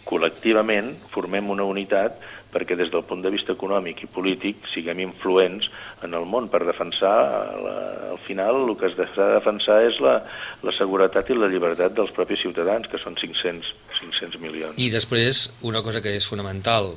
col·lectivament 0.09 0.95
formem 1.13 1.51
una 1.51 1.67
unitat 1.69 2.21
perquè 2.55 2.77
des 2.79 2.91
del 2.93 3.03
punt 3.03 3.25
de 3.25 3.33
vista 3.35 3.55
econòmic 3.57 4.05
i 4.05 4.11
polític 4.15 4.69
siguem 4.71 5.01
influents 5.03 5.67
en 6.07 6.15
el 6.15 6.27
món 6.31 6.47
per 6.53 6.63
defensar, 6.67 7.17
la, 7.65 7.75
al 8.13 8.21
final 8.27 8.61
el 8.63 8.77
que 8.79 8.93
es 8.93 9.01
ha 9.01 9.09
de 9.17 9.41
defensar 9.41 9.81
és 9.89 9.99
la, 10.05 10.21
la 10.63 10.75
seguretat 10.79 11.33
i 11.33 11.39
la 11.39 11.51
llibertat 11.51 11.97
dels 11.97 12.15
propis 12.15 12.45
ciutadans, 12.45 12.87
que 12.91 13.01
són 13.03 13.19
500, 13.19 13.73
500 13.99 14.39
milions. 14.45 14.79
I 14.79 14.93
després, 14.95 15.49
una 15.67 15.83
cosa 15.83 16.05
que 16.05 16.15
és 16.15 16.29
fonamental 16.31 16.93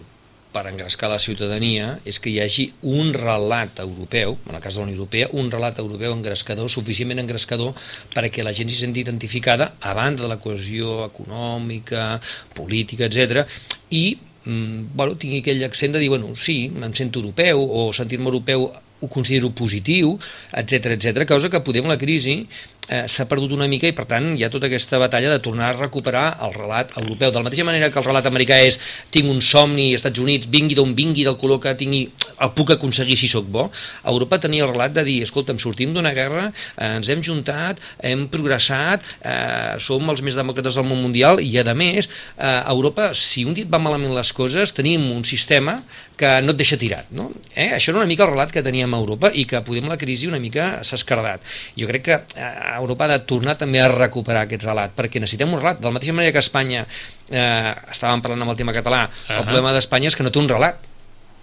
per 0.57 0.71
engrescar 0.71 1.09
la 1.11 1.19
ciutadania 1.21 1.91
és 2.09 2.17
que 2.17 2.31
hi 2.33 2.39
hagi 2.41 2.65
un 2.89 3.11
relat 3.13 3.81
europeu, 3.83 4.37
en 4.49 4.57
el 4.57 4.63
cas 4.63 4.73
de 4.73 4.81
la 4.81 4.87
Unió 4.87 4.97
Europea, 4.97 5.29
un 5.37 5.51
relat 5.53 5.77
europeu 5.83 6.15
engrescador, 6.15 6.69
suficientment 6.73 7.21
engrescador 7.21 7.75
perquè 8.15 8.45
la 8.45 8.55
gent 8.57 8.71
s'hi 8.71 8.81
senti 8.81 9.03
identificada 9.05 9.75
a 9.79 9.93
banda 9.97 10.25
de 10.25 10.31
la 10.31 10.39
cohesió 10.41 11.03
econòmica, 11.05 12.15
política, 12.57 13.05
etc 13.05 13.45
i 13.89 14.17
mm, 14.17 14.89
bueno, 14.97 15.15
tingui 15.21 15.43
aquell 15.43 15.63
accent 15.67 15.93
de 15.93 16.01
dir, 16.01 16.09
bueno, 16.09 16.33
sí, 16.35 16.65
em 16.73 16.93
sento 16.97 17.21
europeu 17.21 17.61
o 17.61 17.91
sentir-me 17.93 18.31
europeu 18.31 18.71
ho 18.97 19.07
considero 19.13 19.51
positiu, 19.53 20.15
etc 20.57 20.97
etc, 20.97 21.27
cosa 21.29 21.51
que 21.53 21.61
podem 21.61 21.85
la 21.85 21.99
crisi 22.01 22.47
eh, 22.89 23.05
s'ha 23.07 23.27
perdut 23.29 23.53
una 23.55 23.67
mica 23.67 23.87
i 23.89 23.95
per 23.95 24.05
tant 24.09 24.29
hi 24.35 24.45
ha 24.45 24.51
tota 24.53 24.67
aquesta 24.69 24.99
batalla 25.01 25.31
de 25.33 25.41
tornar 25.43 25.71
a 25.71 25.77
recuperar 25.77 26.25
el 26.45 26.55
relat 26.55 26.93
europeu. 27.01 27.31
De 27.31 27.39
la 27.39 27.45
mateixa 27.47 27.67
manera 27.67 27.89
que 27.91 27.99
el 27.99 28.07
relat 28.07 28.29
americà 28.29 28.59
és 28.65 28.79
tinc 29.13 29.29
un 29.31 29.41
somni, 29.43 29.89
Estats 29.97 30.19
Units, 30.23 30.49
vingui 30.51 30.77
d'on 30.77 30.93
vingui, 30.97 31.25
del 31.27 31.37
color 31.39 31.61
que 31.63 31.75
tingui, 31.77 32.05
el 32.43 32.53
puc 32.57 32.73
aconseguir 32.75 33.17
si 33.19 33.29
sóc 33.31 33.47
bo. 33.51 33.67
Europa 34.07 34.41
tenia 34.47 34.65
el 34.65 34.73
relat 34.73 34.95
de 34.95 35.03
dir, 35.07 35.19
escolta'm, 35.25 35.59
sortim 35.59 35.93
d'una 35.95 36.13
guerra, 36.15 36.49
eh, 36.75 36.95
ens 36.97 37.09
hem 37.09 37.23
juntat, 37.23 37.81
hem 38.03 38.27
progressat, 38.31 39.05
eh, 39.21 39.77
som 39.83 40.09
els 40.09 40.21
més 40.21 40.37
demòcrates 40.37 40.77
del 40.77 40.87
món 40.87 41.01
mundial 41.01 41.41
i 41.43 41.57
a 41.57 41.73
més, 41.73 42.07
eh, 42.37 42.61
Europa, 42.69 43.13
si 43.13 43.43
un 43.45 43.53
dit 43.53 43.67
va 43.67 43.79
malament 43.79 44.13
les 44.13 44.31
coses, 44.33 44.71
tenim 44.71 45.11
un 45.11 45.23
sistema 45.25 45.81
que 46.17 46.41
no 46.41 46.53
et 46.53 46.59
deixa 46.59 46.79
tirat. 46.81 47.11
No? 47.13 47.29
Eh? 47.53 47.69
Això 47.77 47.93
era 47.93 48.01
una 48.01 48.09
mica 48.09 48.25
el 48.25 48.31
relat 48.33 48.51
que 48.51 48.63
teníem 48.65 48.93
a 48.93 48.99
Europa 48.99 49.29
i 49.33 49.45
que 49.49 49.61
podem 49.65 49.87
la 49.87 49.99
crisi 50.01 50.27
una 50.27 50.41
mica 50.41 50.83
s'ha 50.83 50.97
escardat. 50.97 51.45
Jo 51.77 51.87
crec 51.89 52.05
que 52.07 52.17
eh, 52.17 52.49
Europa 52.81 53.05
ha 53.05 53.13
de 53.15 53.19
tornar 53.29 53.57
també 53.59 53.81
a 53.81 53.87
recuperar 53.91 54.45
aquest 54.45 54.65
relat, 54.67 54.93
perquè 54.97 55.21
necessitem 55.23 55.53
un 55.53 55.61
relat. 55.61 55.81
De 55.81 55.89
la 55.89 55.95
mateixa 55.95 56.15
manera 56.15 56.35
que 56.35 56.43
Espanya, 56.43 56.85
eh, 57.29 57.73
estàvem 57.93 58.21
parlant 58.21 58.45
amb 58.45 58.53
el 58.53 58.59
tema 58.59 58.75
català, 58.75 59.07
uh 59.07 59.09
-huh. 59.09 59.39
el 59.39 59.43
problema 59.49 59.73
d'Espanya 59.73 60.07
és 60.07 60.15
que 60.15 60.23
no 60.23 60.31
té 60.31 60.39
un 60.39 60.49
relat. 60.49 60.79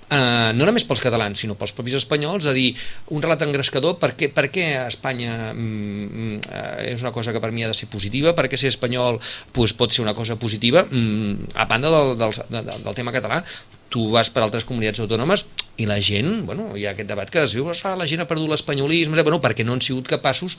Uh, 0.05 0.53
no 0.53 0.67
només 0.69 0.85
pels 0.85 1.01
catalans, 1.01 1.41
sinó 1.41 1.55
pels 1.57 1.73
propis 1.73 1.95
espanyols, 1.95 2.45
a 2.47 2.53
dir, 2.53 2.75
un 3.17 3.23
relat 3.25 3.41
engrescador, 3.43 3.97
per 3.99 4.13
què, 4.15 4.29
per 4.29 4.51
què 4.53 4.87
Espanya 4.87 5.55
mm, 5.55 6.45
uh, 6.45 6.83
és 6.85 7.01
una 7.01 7.11
cosa 7.11 7.33
que 7.33 7.41
per 7.41 7.51
mi 7.51 7.65
ha 7.65 7.69
de 7.69 7.75
ser 7.75 7.89
positiva, 7.89 8.35
per 8.37 8.45
què 8.53 8.57
ser 8.61 8.69
espanyol 8.69 9.19
pues, 9.51 9.73
pot 9.73 9.91
ser 9.91 10.05
una 10.05 10.13
cosa 10.13 10.37
positiva, 10.37 10.85
mm, 10.85 11.57
a 11.57 11.65
banda 11.65 11.91
del, 11.91 12.19
del, 12.19 12.37
del, 12.51 12.85
del 12.85 12.95
tema 12.95 13.13
català, 13.17 13.41
tu 13.89 14.11
vas 14.11 14.29
per 14.29 14.43
altres 14.43 14.67
comunitats 14.69 15.01
autònomes 15.01 15.47
i 15.81 15.89
la 15.89 16.01
gent, 16.03 16.45
bueno, 16.47 16.73
hi 16.77 16.87
ha 16.87 16.93
aquest 16.95 17.09
debat 17.09 17.31
que 17.31 17.45
es 17.47 17.55
diu, 17.57 17.69
ah, 17.71 17.97
la 17.97 18.07
gent 18.11 18.23
ha 18.23 18.29
perdut 18.31 18.51
l'espanyolisme, 18.51 19.23
bueno, 19.23 19.41
perquè 19.43 19.65
no 19.65 19.77
han 19.77 19.83
sigut 19.83 20.11
capaços 20.11 20.59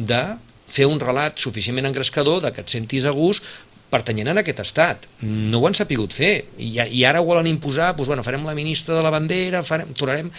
de 0.00 0.22
fer 0.70 0.86
un 0.86 1.00
relat 1.02 1.38
suficientment 1.42 1.90
engrescador 1.90 2.40
de 2.44 2.54
que 2.54 2.62
et 2.64 2.72
sentis 2.72 3.04
a 3.04 3.12
gust 3.14 3.44
pertanyent 3.90 4.30
a 4.30 4.38
aquest 4.40 4.62
estat. 4.62 5.06
No 5.26 5.60
ho 5.60 5.68
han 5.68 5.76
sapigut 5.76 6.14
fer. 6.14 6.32
I, 6.62 6.72
i 6.78 7.04
ara 7.08 7.20
ho 7.20 7.26
volen 7.26 7.48
imposar, 7.50 7.92
doncs, 7.96 8.08
bueno, 8.12 8.24
farem 8.26 8.46
la 8.46 8.54
ministra 8.54 8.96
de 8.96 9.04
la 9.06 9.12
bandera, 9.14 9.64
farem, 9.66 9.94
tornarem... 9.98 10.30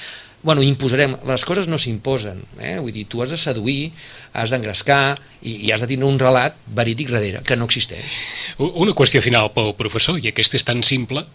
Bueno, 0.41 0.63
imposarem. 0.65 1.11
Les 1.29 1.43
coses 1.45 1.67
no 1.69 1.77
s'imposen. 1.77 2.39
Eh? 2.57 2.79
Vull 2.81 2.95
dir, 2.95 3.03
tu 3.05 3.19
has 3.21 3.29
de 3.29 3.37
seduir, 3.37 3.91
has 4.33 4.49
d'engrescar 4.49 5.19
i, 5.43 5.67
i 5.67 5.69
has 5.69 5.83
de 5.83 5.89
tindre 5.91 6.07
un 6.09 6.17
relat 6.17 6.55
verídic 6.65 7.11
darrere, 7.13 7.43
que 7.45 7.59
no 7.59 7.67
existeix. 7.69 8.15
Una 8.57 8.95
qüestió 8.97 9.21
final 9.21 9.51
pel 9.53 9.75
professor, 9.77 10.17
i 10.17 10.31
aquesta 10.31 10.57
és 10.57 10.65
tan 10.65 10.81
simple 10.87 11.27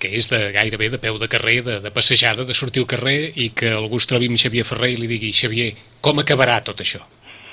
que 0.00 0.08
és 0.16 0.30
de 0.32 0.40
gairebé 0.54 0.88
de 0.94 1.00
peu 1.02 1.18
de 1.20 1.28
carrer, 1.30 1.58
de, 1.66 1.76
de 1.84 1.92
passejada, 1.92 2.46
de 2.48 2.56
sortir 2.56 2.82
al 2.82 2.88
carrer 2.90 3.18
i 3.36 3.50
que 3.56 3.74
algú 3.76 4.00
es 4.00 4.08
trobi 4.08 4.32
amb 4.32 4.40
Xavier 4.40 4.64
Ferrer 4.66 4.94
i 4.94 4.98
li 5.02 5.10
digui 5.12 5.34
Xavier, 5.36 5.70
com 6.04 6.24
acabarà 6.24 6.58
tot 6.64 6.80
això? 6.84 7.04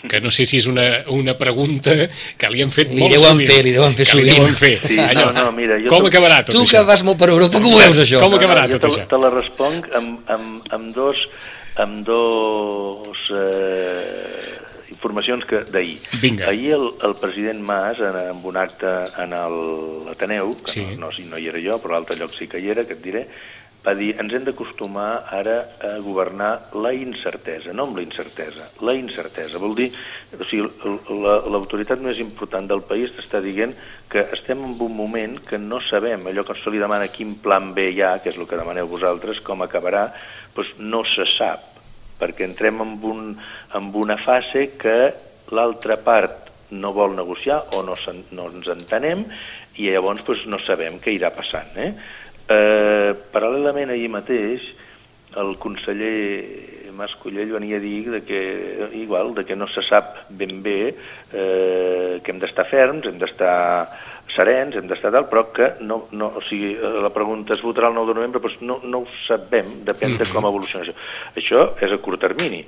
Que 0.10 0.22
no 0.22 0.32
sé 0.34 0.46
si 0.50 0.58
és 0.62 0.68
una, 0.70 0.86
una 1.14 1.36
pregunta 1.38 1.94
que 2.38 2.50
li 2.54 2.64
han 2.64 2.74
fet 2.74 2.90
li 2.94 3.04
molt 3.04 3.16
deuen 3.18 3.42
Fer, 3.42 3.60
li 3.66 3.74
deuen 3.76 3.96
fer 3.98 4.08
sovint. 4.08 4.30
Li 4.30 4.38
deuen 4.40 4.58
fer. 4.58 4.74
Sí, 4.88 4.98
Allò, 5.02 5.30
no, 5.32 5.46
no, 5.48 5.54
mira, 5.56 5.78
jo 5.82 5.92
com 5.92 6.08
acabarà 6.10 6.42
tot 6.46 6.56
tu 6.56 6.64
això? 6.64 6.82
Tu 6.82 6.82
que 6.82 6.90
vas 6.90 7.04
molt 7.08 7.20
per 7.22 7.30
Europa, 7.34 7.62
com 7.62 7.74
ho 7.74 7.82
veus 7.82 8.02
això? 8.04 8.22
Com 8.24 8.38
acabarà 8.38 8.66
no, 8.68 8.78
tot 8.78 8.88
te, 8.88 8.92
això? 8.92 9.08
Te 9.12 9.22
la 9.22 9.32
responc 9.34 9.90
amb, 9.98 10.20
amb, 10.32 10.74
amb 10.78 10.96
dos, 10.96 11.22
amb 11.82 12.02
dos 12.08 13.24
eh, 13.38 14.58
informacions 14.92 15.46
que 15.50 15.64
d'ahir. 15.74 15.98
Ahir 16.48 16.76
el, 16.78 16.90
el 17.08 17.16
president 17.22 17.62
Mas, 17.66 18.02
en, 18.02 18.18
en 18.22 18.44
un 18.46 18.60
acte 18.62 18.92
en 19.22 19.34
l'Ateneu, 19.34 20.54
que 20.66 20.76
sí. 20.78 20.86
no, 20.98 21.10
no, 21.10 21.26
no 21.32 21.42
hi 21.42 21.50
era 21.54 21.62
jo, 21.64 21.80
però 21.82 21.96
a 21.96 22.00
l'altre 22.00 22.20
lloc 22.20 22.38
sí 22.38 22.50
que 22.52 22.62
hi 22.62 22.70
era, 22.74 22.86
que 22.86 22.98
et 22.98 23.04
diré, 23.06 23.26
va 23.82 23.94
dir 23.98 24.12
ens 24.22 24.34
hem 24.34 24.44
d'acostumar 24.46 25.24
ara 25.34 25.56
a 25.82 25.96
governar 26.06 26.52
la 26.84 26.92
incertesa, 26.94 27.74
no 27.74 27.88
amb 27.88 27.98
la 27.98 28.04
incertesa, 28.06 28.68
la 28.86 28.94
incertesa. 28.94 29.62
Vol 29.62 29.74
dir, 29.80 29.88
o 30.38 30.46
sigui, 30.46 30.68
l'autoritat 31.50 31.98
la, 31.98 32.12
més 32.12 32.22
important 32.22 32.68
del 32.70 32.84
país 32.86 33.16
està 33.24 33.42
dient 33.42 33.74
que 34.12 34.28
estem 34.38 34.62
en 34.68 34.76
un 34.78 34.96
moment 34.96 35.40
que 35.48 35.58
no 35.58 35.82
sabem, 35.88 36.28
allò 36.30 36.46
que 36.46 36.58
se 36.62 36.74
li 36.74 36.82
demana 36.82 37.10
quin 37.14 37.40
plan 37.42 37.72
B 37.74 37.90
hi 37.90 38.04
ha, 38.06 38.18
que 38.22 38.30
és 38.30 38.38
el 38.38 38.48
que 38.50 38.60
demaneu 38.60 38.90
vosaltres, 38.92 39.42
com 39.42 39.66
acabarà, 39.66 40.10
doncs 40.54 40.78
no 40.78 41.02
se 41.08 41.26
sap, 41.34 41.66
perquè 42.22 42.46
entrem 42.46 42.84
en, 42.86 42.96
un, 43.02 43.34
en 43.74 43.92
una 43.98 44.20
fase 44.22 44.70
que 44.78 44.98
l'altra 45.52 45.98
part 46.06 46.52
no 46.72 46.94
vol 46.94 47.18
negociar 47.18 47.64
o 47.76 47.82
no, 47.84 47.98
no 48.32 48.48
ens 48.52 48.70
entenem 48.72 49.26
i 49.80 49.90
llavors 49.90 50.24
doncs, 50.28 50.46
no 50.52 50.60
sabem 50.62 51.00
què 51.02 51.16
irà 51.18 51.32
passant. 51.34 51.74
Eh? 51.80 51.92
Eh, 52.52 53.12
paral·lelament 53.32 53.94
ahir 53.94 54.10
mateix 54.12 54.68
el 55.40 55.56
conseller 55.62 56.92
Mas 56.92 57.14
Collell 57.16 57.54
venia 57.56 57.78
a 57.80 57.84
dir 57.84 58.12
de 58.12 58.22
que, 58.28 58.42
igual, 59.00 59.34
de 59.34 59.46
que 59.48 59.56
no 59.56 59.68
se 59.72 59.84
sap 59.88 60.26
ben 60.30 60.60
bé 60.62 60.92
eh, 60.92 62.20
que 62.22 62.34
hem 62.34 62.42
d'estar 62.42 62.68
ferms, 62.70 63.08
hem 63.08 63.18
d'estar 63.22 63.56
serens, 64.36 64.76
hem 64.76 64.88
d'estar 64.90 65.12
tal, 65.14 65.28
però 65.32 65.46
que 65.56 65.72
no, 65.88 66.06
no, 66.16 66.32
o 66.38 66.44
sigui, 66.48 66.74
la 66.76 67.12
pregunta 67.16 67.56
es 67.56 67.64
votarà 67.64 67.90
el 67.92 67.98
9 67.98 68.12
de 68.12 68.20
novembre, 68.20 68.44
doncs 68.44 68.62
no, 68.68 68.80
no 68.84 69.04
ho 69.04 69.10
sabem, 69.26 69.82
depèn 69.88 70.18
de 70.20 70.28
com 70.32 70.48
evoluciona 70.48 70.86
això. 70.86 70.96
Això 71.42 71.66
és 71.84 71.96
a 71.96 72.00
curt 72.04 72.24
termini, 72.24 72.62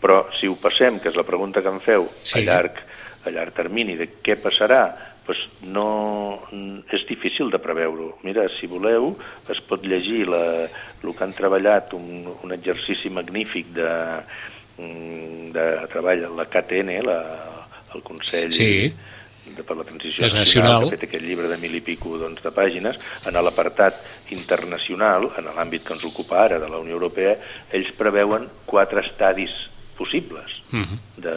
però 0.00 0.22
si 0.38 0.48
ho 0.48 0.56
passem, 0.60 1.00
que 1.00 1.10
és 1.12 1.18
la 1.18 1.26
pregunta 1.28 1.64
que 1.64 1.72
em 1.72 1.80
feu, 1.84 2.08
sí. 2.22 2.40
a, 2.40 2.44
llarg, 2.46 2.80
a 3.24 3.34
llarg 3.34 3.56
termini, 3.56 3.98
de 4.00 4.08
què 4.24 4.38
passarà, 4.40 4.84
pues 5.30 5.46
no, 5.62 6.42
és 6.90 7.04
difícil 7.06 7.52
de 7.54 7.58
preveure-ho. 7.62 8.16
Mira, 8.26 8.48
si 8.56 8.66
voleu, 8.66 9.12
es 9.46 9.60
pot 9.62 9.84
llegir 9.86 10.24
la, 10.26 10.66
el 10.66 11.12
que 11.14 11.22
han 11.22 11.34
treballat, 11.38 11.92
un, 11.94 12.26
un 12.34 12.54
exercici 12.56 13.12
magnífic 13.14 13.68
de, 13.76 13.92
mm, 14.74 15.52
de 15.54 15.68
treball, 15.92 16.26
la 16.34 16.48
KTN, 16.50 16.98
la, 17.06 17.20
el 17.94 18.02
Consell 18.02 18.50
sí. 18.50 18.90
de, 19.54 19.62
per 19.62 19.78
la 19.78 19.86
Transició 19.86 20.26
Nacional, 20.26 20.42
nacional, 20.42 20.82
que 20.82 20.90
ha 20.90 20.98
fet 20.98 21.08
aquest 21.12 21.28
llibre 21.30 21.54
de 21.54 21.62
mil 21.62 21.78
i 21.78 21.84
pico 21.92 22.18
doncs, 22.18 22.42
de 22.42 22.50
pàgines, 22.50 22.98
en 23.30 23.38
l'apartat 23.38 24.02
internacional, 24.34 25.30
en 25.38 25.54
l'àmbit 25.54 25.86
que 25.86 25.94
ens 25.94 26.10
ocupa 26.10 26.42
ara 26.42 26.58
de 26.58 26.74
la 26.74 26.82
Unió 26.82 26.98
Europea, 26.98 27.38
ells 27.70 27.94
preveuen 27.94 28.50
quatre 28.66 29.06
estadis 29.06 29.54
possibles 29.94 30.58
uh 30.72 30.76
mhm. 30.76 30.86
-huh. 30.90 31.22
de, 31.22 31.36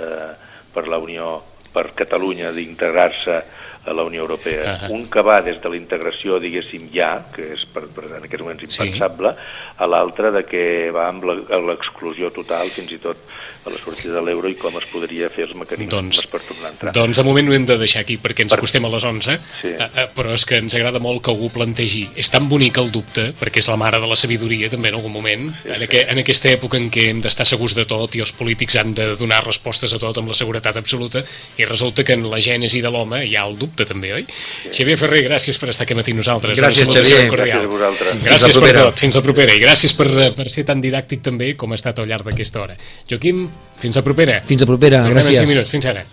per 0.73 0.87
la 0.89 0.97
Unió, 0.97 1.43
per 1.73 1.93
Catalunya 1.93 2.49
d'integrar-se 2.51 3.61
a 3.85 3.93
la 3.93 4.03
Unió 4.03 4.21
Europea. 4.21 4.63
Uh 4.63 4.81
-huh. 4.81 4.91
Un 4.91 5.09
que 5.09 5.21
va 5.21 5.41
des 5.41 5.61
de 5.61 5.69
la 5.69 5.75
integració, 5.75 6.39
diguéssim, 6.39 6.89
ja, 6.93 7.25
que 7.33 7.53
és 7.53 7.65
per, 7.65 7.83
per 7.87 8.05
en 8.05 8.23
aquests 8.23 8.43
moments 8.43 8.63
impensable, 8.63 9.31
sí. 9.31 9.37
a 9.77 9.87
l'altre 9.87 10.31
de 10.31 10.43
que 10.45 10.91
va 10.91 11.07
amb 11.07 11.23
l'exclusió 11.23 12.31
total, 12.31 12.69
fins 12.71 12.91
i 12.91 12.97
tot 12.97 13.17
a 13.65 13.69
la 13.69 13.77
sortida 13.77 14.15
de 14.15 14.21
l'euro 14.21 14.49
i 14.49 14.55
com 14.59 14.75
es 14.75 14.85
podria 14.91 15.29
fer 15.31 15.45
els 15.47 15.55
mecanismes 15.55 15.91
doncs, 15.91 16.25
per 16.27 16.41
tornar 16.43 16.67
a 16.67 16.71
entrar. 16.73 16.93
Doncs 16.93 17.17
de 17.17 17.23
moment 17.23 17.49
ho 17.49 17.53
hem 17.53 17.65
de 17.65 17.77
deixar 17.77 18.01
aquí 18.03 18.17
perquè 18.17 18.43
ens 18.43 18.51
per... 18.51 18.59
acostem 18.59 18.83
a 18.83 18.91
les 18.91 19.03
11, 19.03 19.37
sí. 19.61 19.71
eh, 19.71 19.87
eh, 19.87 20.07
però 20.15 20.33
és 20.35 20.45
que 20.45 20.59
ens 20.59 20.75
agrada 20.75 20.99
molt 20.99 21.23
que 21.23 21.31
algú 21.31 21.49
plantegi. 21.53 22.09
És 22.19 22.29
tan 22.33 22.49
bonic 22.51 22.77
el 22.77 22.91
dubte, 22.91 23.31
perquè 23.39 23.63
és 23.63 23.69
la 23.71 23.77
mare 23.79 24.01
de 24.03 24.07
la 24.07 24.15
sabidoria 24.19 24.69
també 24.69 24.91
en 24.91 24.99
algun 24.99 25.15
moment, 25.15 25.47
sí, 25.61 25.69
en, 25.69 25.79
sí. 25.79 25.87
Aqu 25.87 26.03
en 26.11 26.23
aquesta 26.23 26.51
època 26.51 26.77
en 26.77 26.89
què 26.91 27.07
hem 27.11 27.21
d'estar 27.23 27.47
segurs 27.47 27.75
de 27.75 27.87
tot 27.87 28.15
i 28.15 28.23
els 28.25 28.35
polítics 28.35 28.75
han 28.75 28.93
de 28.93 29.13
donar 29.15 29.45
respostes 29.45 29.95
a 29.95 30.01
tot 30.01 30.19
amb 30.19 30.33
la 30.33 30.37
seguretat 30.37 30.77
absoluta 30.77 31.23
i 31.57 31.65
resulta 31.65 32.03
que 32.03 32.17
en 32.19 32.27
la 32.29 32.41
gènesi 32.43 32.83
de 32.83 32.91
l'home 32.91 33.23
hi 33.23 33.37
ha 33.37 33.47
el 33.47 33.57
dubte 33.57 33.72
també, 33.89 34.13
oi? 34.13 34.25
Sí. 34.27 34.71
Xavier 34.79 34.97
Ferrer, 35.01 35.23
gràcies 35.25 35.57
per 35.59 35.69
estar 35.73 35.87
aquí 35.87 35.97
matí 35.97 36.13
nosaltres. 36.13 36.59
Gràcies, 36.59 36.87
Xavier. 36.89 37.25
Gràcies 37.33 37.57
a 37.57 37.71
vosaltres. 37.71 38.21
Gràcies 38.23 38.59
per 38.61 38.73
tot. 38.77 38.99
Fins 38.99 39.15
la 39.19 39.23
propera. 39.25 39.53
I 39.57 39.63
gràcies 39.63 39.97
per, 39.97 40.09
per 40.37 40.47
ser 40.53 40.65
tan 40.69 40.81
didàctic 40.83 41.23
també 41.25 41.53
com 41.57 41.73
ha 41.73 41.79
estat 41.79 41.99
al 42.03 42.07
llarg 42.11 42.29
d'aquesta 42.29 42.61
hora. 42.61 42.77
Joaquim, 43.09 43.47
fins 43.81 43.97
a 43.97 44.05
propera. 44.05 44.41
Fins 44.45 44.61
a 44.61 44.69
propera, 44.69 45.03
Tornem 45.03 45.17
gràcies. 45.17 45.39
en 45.41 45.47
5 45.47 45.53
minuts. 45.55 45.73
Fins 45.73 45.85
ara. 45.91 46.05